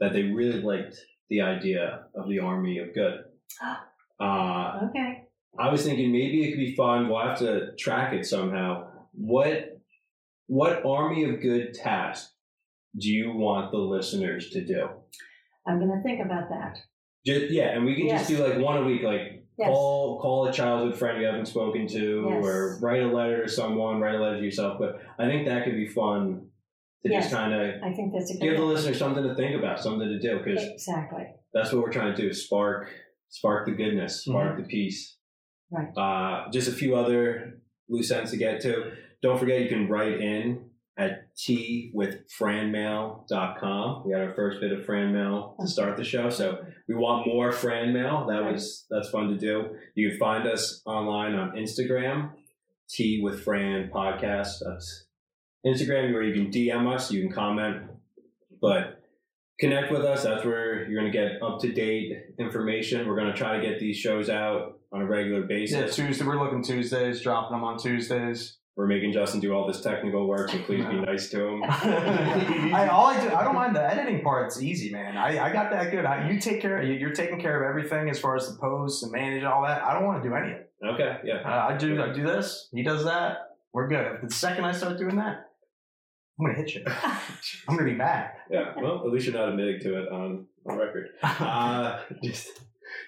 that 0.00 0.12
they 0.12 0.22
really 0.22 0.60
liked 0.62 0.96
the 1.30 1.42
idea 1.42 2.04
of 2.14 2.28
the 2.28 2.38
army 2.38 2.78
of 2.78 2.94
good. 2.94 3.20
Uh, 4.20 4.80
Okay. 4.88 5.22
I 5.60 5.70
was 5.70 5.84
thinking 5.84 6.10
maybe 6.10 6.42
it 6.42 6.50
could 6.50 6.58
be 6.58 6.74
fun. 6.74 7.08
We'll 7.08 7.20
have 7.22 7.38
to 7.38 7.76
track 7.76 8.12
it 8.12 8.26
somehow. 8.26 8.88
What 9.12 9.77
what 10.48 10.84
army 10.84 11.24
of 11.24 11.40
good 11.40 11.72
tasks 11.74 12.32
do 12.98 13.08
you 13.08 13.32
want 13.32 13.70
the 13.70 13.78
listeners 13.78 14.50
to 14.50 14.64
do? 14.64 14.88
I'm 15.66 15.78
going 15.78 15.90
to 15.96 16.02
think 16.02 16.24
about 16.24 16.48
that. 16.48 16.78
Just, 17.24 17.50
yeah, 17.52 17.68
and 17.76 17.84
we 17.84 17.94
can 17.94 18.08
just 18.08 18.28
do 18.28 18.38
like 18.38 18.58
one 18.58 18.78
a 18.78 18.82
week, 18.84 19.02
like 19.02 19.34
Yes. 19.58 19.70
call 19.70 20.20
call 20.20 20.46
a 20.46 20.52
childhood 20.52 20.96
friend 20.96 21.20
you 21.20 21.26
haven't 21.26 21.46
spoken 21.46 21.88
to, 21.88 22.26
Yes. 22.30 22.44
or 22.46 22.78
write 22.80 23.02
a 23.02 23.08
letter 23.08 23.42
to 23.42 23.48
someone, 23.48 24.00
write 24.00 24.14
a 24.14 24.18
letter 24.22 24.38
to 24.38 24.44
yourself. 24.44 24.78
But 24.78 25.00
I 25.18 25.26
think 25.26 25.46
that 25.48 25.64
could 25.64 25.74
be 25.74 25.88
fun 25.88 26.48
to 27.02 27.10
Yes. 27.10 27.24
just 27.24 27.34
kind 27.34 27.52
of 27.52 27.82
I 27.82 27.92
think 27.92 28.12
that's 28.12 28.30
a 28.30 28.34
good. 28.34 28.40
give 28.40 28.56
the 28.56 28.64
listener 28.64 28.94
something 28.94 29.24
to 29.24 29.34
think 29.34 29.56
about, 29.58 29.80
something 29.80 30.08
to 30.08 30.18
do, 30.20 30.38
because 30.38 30.62
Exactly. 30.64 31.24
that's 31.52 31.72
what 31.72 31.82
we're 31.82 31.90
trying 31.90 32.14
to 32.14 32.22
do: 32.22 32.32
spark 32.32 32.88
spark 33.30 33.66
the 33.66 33.72
goodness, 33.72 34.24
spark 34.24 34.56
the 34.58 34.62
peace. 34.62 35.18
Right. 35.72 35.88
Uh, 35.96 36.50
just 36.52 36.68
a 36.68 36.72
few 36.72 36.94
other 36.94 37.60
loose 37.88 38.10
ends 38.12 38.30
to 38.30 38.36
get 38.36 38.60
to. 38.60 38.92
Don't 39.22 39.38
forget 39.38 39.60
you 39.60 39.68
can 39.68 39.88
write 39.88 40.20
in 40.20 40.70
at 40.98 41.34
tea 41.36 41.90
with 41.94 42.28
franmail.com. 42.28 44.02
We 44.04 44.12
had 44.12 44.22
our 44.22 44.34
first 44.34 44.60
bit 44.60 44.72
of 44.72 44.84
Fran 44.84 45.12
mail 45.12 45.54
to 45.60 45.66
start 45.68 45.96
the 45.96 46.04
show, 46.04 46.28
so 46.28 46.64
we 46.88 46.94
want 46.94 47.26
more 47.26 47.52
Fran 47.52 47.92
mail. 47.92 48.26
That 48.28 48.44
was 48.44 48.86
that's 48.90 49.08
fun 49.10 49.28
to 49.28 49.36
do. 49.36 49.76
You 49.94 50.10
can 50.10 50.18
find 50.18 50.46
us 50.46 50.82
online 50.84 51.34
on 51.34 51.52
Instagram, 51.52 52.30
Tea 52.90 53.20
with 53.22 53.44
Fran 53.44 53.90
podcast. 53.94 54.58
That's 54.64 55.06
Instagram 55.64 56.12
where 56.12 56.22
you 56.22 56.34
can 56.34 56.50
DM 56.50 56.92
us, 56.92 57.12
you 57.12 57.22
can 57.22 57.32
comment, 57.32 57.84
but 58.60 59.00
connect 59.60 59.92
with 59.92 60.02
us. 60.02 60.24
That's 60.24 60.44
where 60.44 60.88
you're 60.88 61.00
going 61.00 61.12
to 61.12 61.18
get 61.18 61.42
up 61.42 61.60
to 61.60 61.72
date 61.72 62.12
information. 62.38 63.06
We're 63.06 63.16
going 63.16 63.32
to 63.32 63.38
try 63.38 63.56
to 63.56 63.62
get 63.62 63.78
these 63.78 63.96
shows 63.96 64.28
out 64.28 64.78
on 64.92 65.02
a 65.02 65.06
regular 65.06 65.42
basis. 65.42 65.76
Yeah, 65.76 65.82
basis. 65.82 65.96
Tuesday. 65.96 66.24
We're 66.24 66.42
looking 66.42 66.62
Tuesdays, 66.62 67.20
dropping 67.20 67.56
them 67.56 67.64
on 67.64 67.78
Tuesdays. 67.78 68.57
We're 68.78 68.86
making 68.86 69.12
Justin 69.12 69.40
do 69.40 69.52
all 69.52 69.66
this 69.66 69.80
technical 69.80 70.28
work, 70.28 70.50
so 70.50 70.58
please 70.60 70.84
be 70.86 71.00
nice 71.00 71.28
to 71.30 71.44
him. 71.44 71.64
I, 71.68 72.88
all 72.88 73.08
I 73.08 73.20
do, 73.20 73.34
I 73.34 73.42
don't 73.42 73.56
mind 73.56 73.74
the 73.74 73.82
editing 73.82 74.22
part. 74.22 74.46
It's 74.46 74.62
easy, 74.62 74.92
man. 74.92 75.16
I, 75.16 75.46
I 75.46 75.52
got 75.52 75.72
that 75.72 75.90
good. 75.90 76.04
I, 76.04 76.30
you 76.30 76.38
take 76.38 76.62
care. 76.62 76.80
You're 76.80 77.10
taking 77.10 77.40
care 77.40 77.60
of 77.60 77.68
everything 77.68 78.08
as 78.08 78.20
far 78.20 78.36
as 78.36 78.48
the 78.48 78.56
posts 78.60 79.02
and 79.02 79.10
manage 79.10 79.42
all 79.42 79.62
that. 79.64 79.82
I 79.82 79.94
don't 79.94 80.06
want 80.06 80.22
to 80.22 80.28
do 80.28 80.32
any 80.32 80.52
of 80.52 80.58
it. 80.58 80.70
Okay, 80.94 81.16
yeah. 81.24 81.38
Uh, 81.44 81.70
I 81.70 81.76
do. 81.76 82.00
I 82.00 82.12
do 82.12 82.24
this. 82.24 82.68
He 82.72 82.84
does 82.84 83.02
that. 83.02 83.38
We're 83.72 83.88
good. 83.88 84.18
The 84.22 84.32
second 84.32 84.64
I 84.64 84.70
start 84.70 84.96
doing 84.96 85.16
that, 85.16 85.48
I'm 86.38 86.46
gonna 86.46 86.56
hit 86.56 86.76
you. 86.76 86.84
I'm 87.66 87.74
gonna 87.76 87.82
be 87.82 87.96
mad. 87.96 88.30
Yeah, 88.48 88.74
well, 88.76 89.02
at 89.04 89.10
least 89.12 89.26
you're 89.26 89.34
not 89.34 89.48
admitting 89.48 89.80
to 89.80 90.02
it 90.04 90.12
on, 90.12 90.46
on 90.70 90.78
record. 90.78 91.08
Uh, 91.24 91.98
just, 92.22 92.60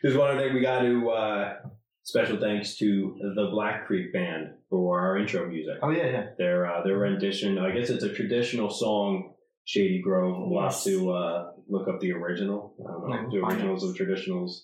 just 0.05 0.17
one 0.17 0.33
other 0.33 0.41
thing, 0.41 0.53
we 0.53 0.63
got 0.63 0.81
to 0.81 1.11
uh, 1.11 1.55
special 2.03 2.41
thanks 2.41 2.77
to 2.79 3.17
the 3.37 3.47
Black 3.53 3.87
Creek 3.87 4.13
Band 4.13 4.55
for 4.71 5.01
our 5.01 5.19
intro 5.19 5.47
music. 5.49 5.75
oh 5.83 5.91
yeah, 5.91 6.07
yeah. 6.07 6.27
Their 6.39 6.67
uh, 6.67 6.83
their 6.85 6.97
rendition, 6.97 7.59
I 7.59 7.73
guess 7.73 7.91
it's 7.91 8.05
a 8.05 8.15
traditional 8.15 8.71
song, 8.71 9.35
Shady 9.65 10.01
Grove. 10.01 10.37
We'll 10.49 10.63
have 10.63 10.83
to 10.85 11.11
uh, 11.13 11.51
look 11.69 11.89
up 11.89 12.01
the 12.01 12.13
original. 12.13 12.75
I 12.81 12.93
don't 12.93 13.11
know 13.11 13.17
Yeah, 13.17 13.25
if 13.25 13.31
the 13.33 13.39
originals 13.47 13.85
of 13.85 13.97
traditionals 13.97 14.61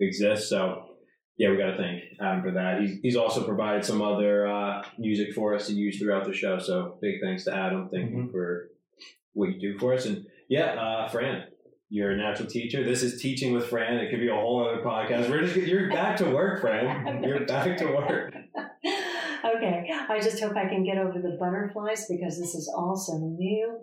exist. 0.00 0.48
So 0.48 0.84
yeah, 1.38 1.50
we 1.50 1.56
got 1.56 1.72
to 1.72 1.76
thank 1.76 2.02
Adam 2.20 2.42
for 2.42 2.50
that. 2.52 2.80
He's 2.80 2.98
he's 3.02 3.16
also 3.16 3.44
provided 3.44 3.84
some 3.84 4.02
other 4.02 4.46
uh, 4.46 4.82
music 4.98 5.34
for 5.34 5.54
us 5.54 5.68
to 5.68 5.72
use 5.72 5.98
throughout 5.98 6.24
the 6.24 6.32
show. 6.34 6.58
So 6.58 6.98
big 7.00 7.14
thanks 7.22 7.44
to 7.44 7.54
Adam. 7.54 7.88
Thank 7.92 8.10
you 8.10 8.28
for 8.32 8.68
what 9.32 9.50
you 9.50 9.60
do 9.72 9.78
for 9.78 9.94
us. 9.94 10.06
And 10.06 10.26
yeah, 10.48 10.74
uh, 10.74 11.08
Fran, 11.08 11.44
you're 11.90 12.12
a 12.12 12.16
natural 12.16 12.48
teacher. 12.48 12.84
This 12.84 13.02
is 13.02 13.20
teaching 13.20 13.52
with 13.52 13.66
Fran. 13.66 13.96
It 13.98 14.10
could 14.10 14.20
be 14.20 14.28
a 14.28 14.34
whole 14.34 14.64
other 14.68 14.82
podcast. 14.82 15.28
We're 15.30 15.42
just 15.42 15.56
you're 15.56 15.88
back 15.90 16.16
to 16.18 16.30
work, 16.30 16.60
Fran. 16.60 17.22
You're 17.24 17.46
back 17.46 17.76
to 17.78 17.86
work. 17.86 18.34
Okay, 19.56 19.88
I 20.08 20.20
just 20.20 20.40
hope 20.42 20.56
I 20.56 20.66
can 20.68 20.84
get 20.84 20.98
over 20.98 21.20
the 21.20 21.36
butterflies 21.40 22.06
because 22.08 22.38
this 22.38 22.54
is 22.54 22.72
also 22.74 23.18
new. 23.18 23.78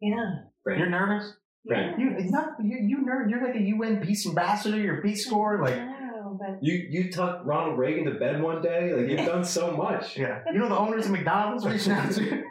Yeah. 0.00 0.34
Fran, 0.62 0.78
You're 0.78 0.90
nervous. 0.90 1.32
Right. 1.68 1.98
You 1.98 2.14
it's 2.18 2.30
not 2.30 2.50
you. 2.62 2.78
You 2.80 2.98
nerd. 2.98 3.28
You're 3.30 3.44
like 3.44 3.56
a 3.56 3.62
UN 3.62 4.00
peace 4.00 4.26
ambassador. 4.26 4.78
You're 4.78 4.98
a 4.98 5.02
peace 5.02 5.28
corps. 5.28 5.60
Like 5.60 5.76
no, 5.76 6.38
but 6.40 6.58
You 6.62 6.74
you 6.90 7.10
tucked 7.10 7.44
Ronald 7.44 7.78
Reagan 7.78 8.04
to 8.04 8.18
bed 8.18 8.40
one 8.42 8.62
day. 8.62 8.92
Like 8.92 9.08
you've 9.10 9.26
done 9.26 9.44
so 9.44 9.76
much. 9.76 10.16
yeah. 10.16 10.42
You 10.52 10.58
know 10.60 10.68
the 10.68 10.78
owners 10.78 11.06
of 11.06 11.12
McDonald's 11.12 11.66
reaching 11.66 11.92
out 11.92 12.12
to 12.12 12.22
you. 12.22 12.44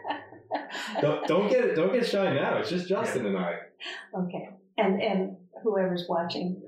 Don't, 1.01 1.27
don't 1.27 1.49
get 1.49 1.75
don't 1.75 1.93
get 1.93 2.05
shy 2.05 2.33
now. 2.33 2.57
It's 2.57 2.69
just 2.69 2.87
Justin 2.87 3.25
and 3.25 3.37
I. 3.37 3.55
okay, 4.17 4.49
and 4.77 5.01
and 5.01 5.37
whoever's 5.63 6.05
watching, 6.09 6.61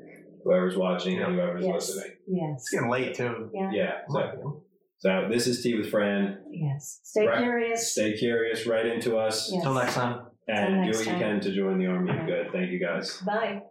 Whoever's 0.43 0.77
watching 0.77 1.21
and 1.21 1.35
whoever's 1.35 1.65
Yes. 1.65 1.73
listening. 1.95 2.15
yes, 2.27 2.53
It's 2.61 2.69
getting 2.69 2.89
late 2.89 3.15
too. 3.15 3.49
yeah, 3.53 3.71
Yeah. 3.73 3.91
So, 4.09 4.63
so 4.99 5.27
this 5.31 5.47
is 5.47 5.61
Tea 5.61 5.75
with 5.77 5.89
Fran. 5.89 6.37
yes. 6.51 6.99
Stay 7.03 7.27
Right. 7.27 7.39
curious. 7.39 7.91
Stay 7.91 8.13
curious. 8.17 8.65
Write 8.65 8.85
into 8.87 9.17
us 9.17 9.49
Yes. 9.51 9.59
Until 9.63 9.73
next 9.75 9.93
time. 9.95 10.21
and 10.47 10.67
do 10.75 10.81
next 10.87 10.97
what 10.99 11.07
you 11.07 11.13
can 11.19 11.39
to 11.41 11.51
join 11.53 11.77
the 11.77 11.85
army 11.87 12.11
of 12.17 12.25
good. 12.25 12.51
Thank 12.53 12.71
you 12.71 12.79
guys. 12.79 13.21
Bye. 13.25 13.61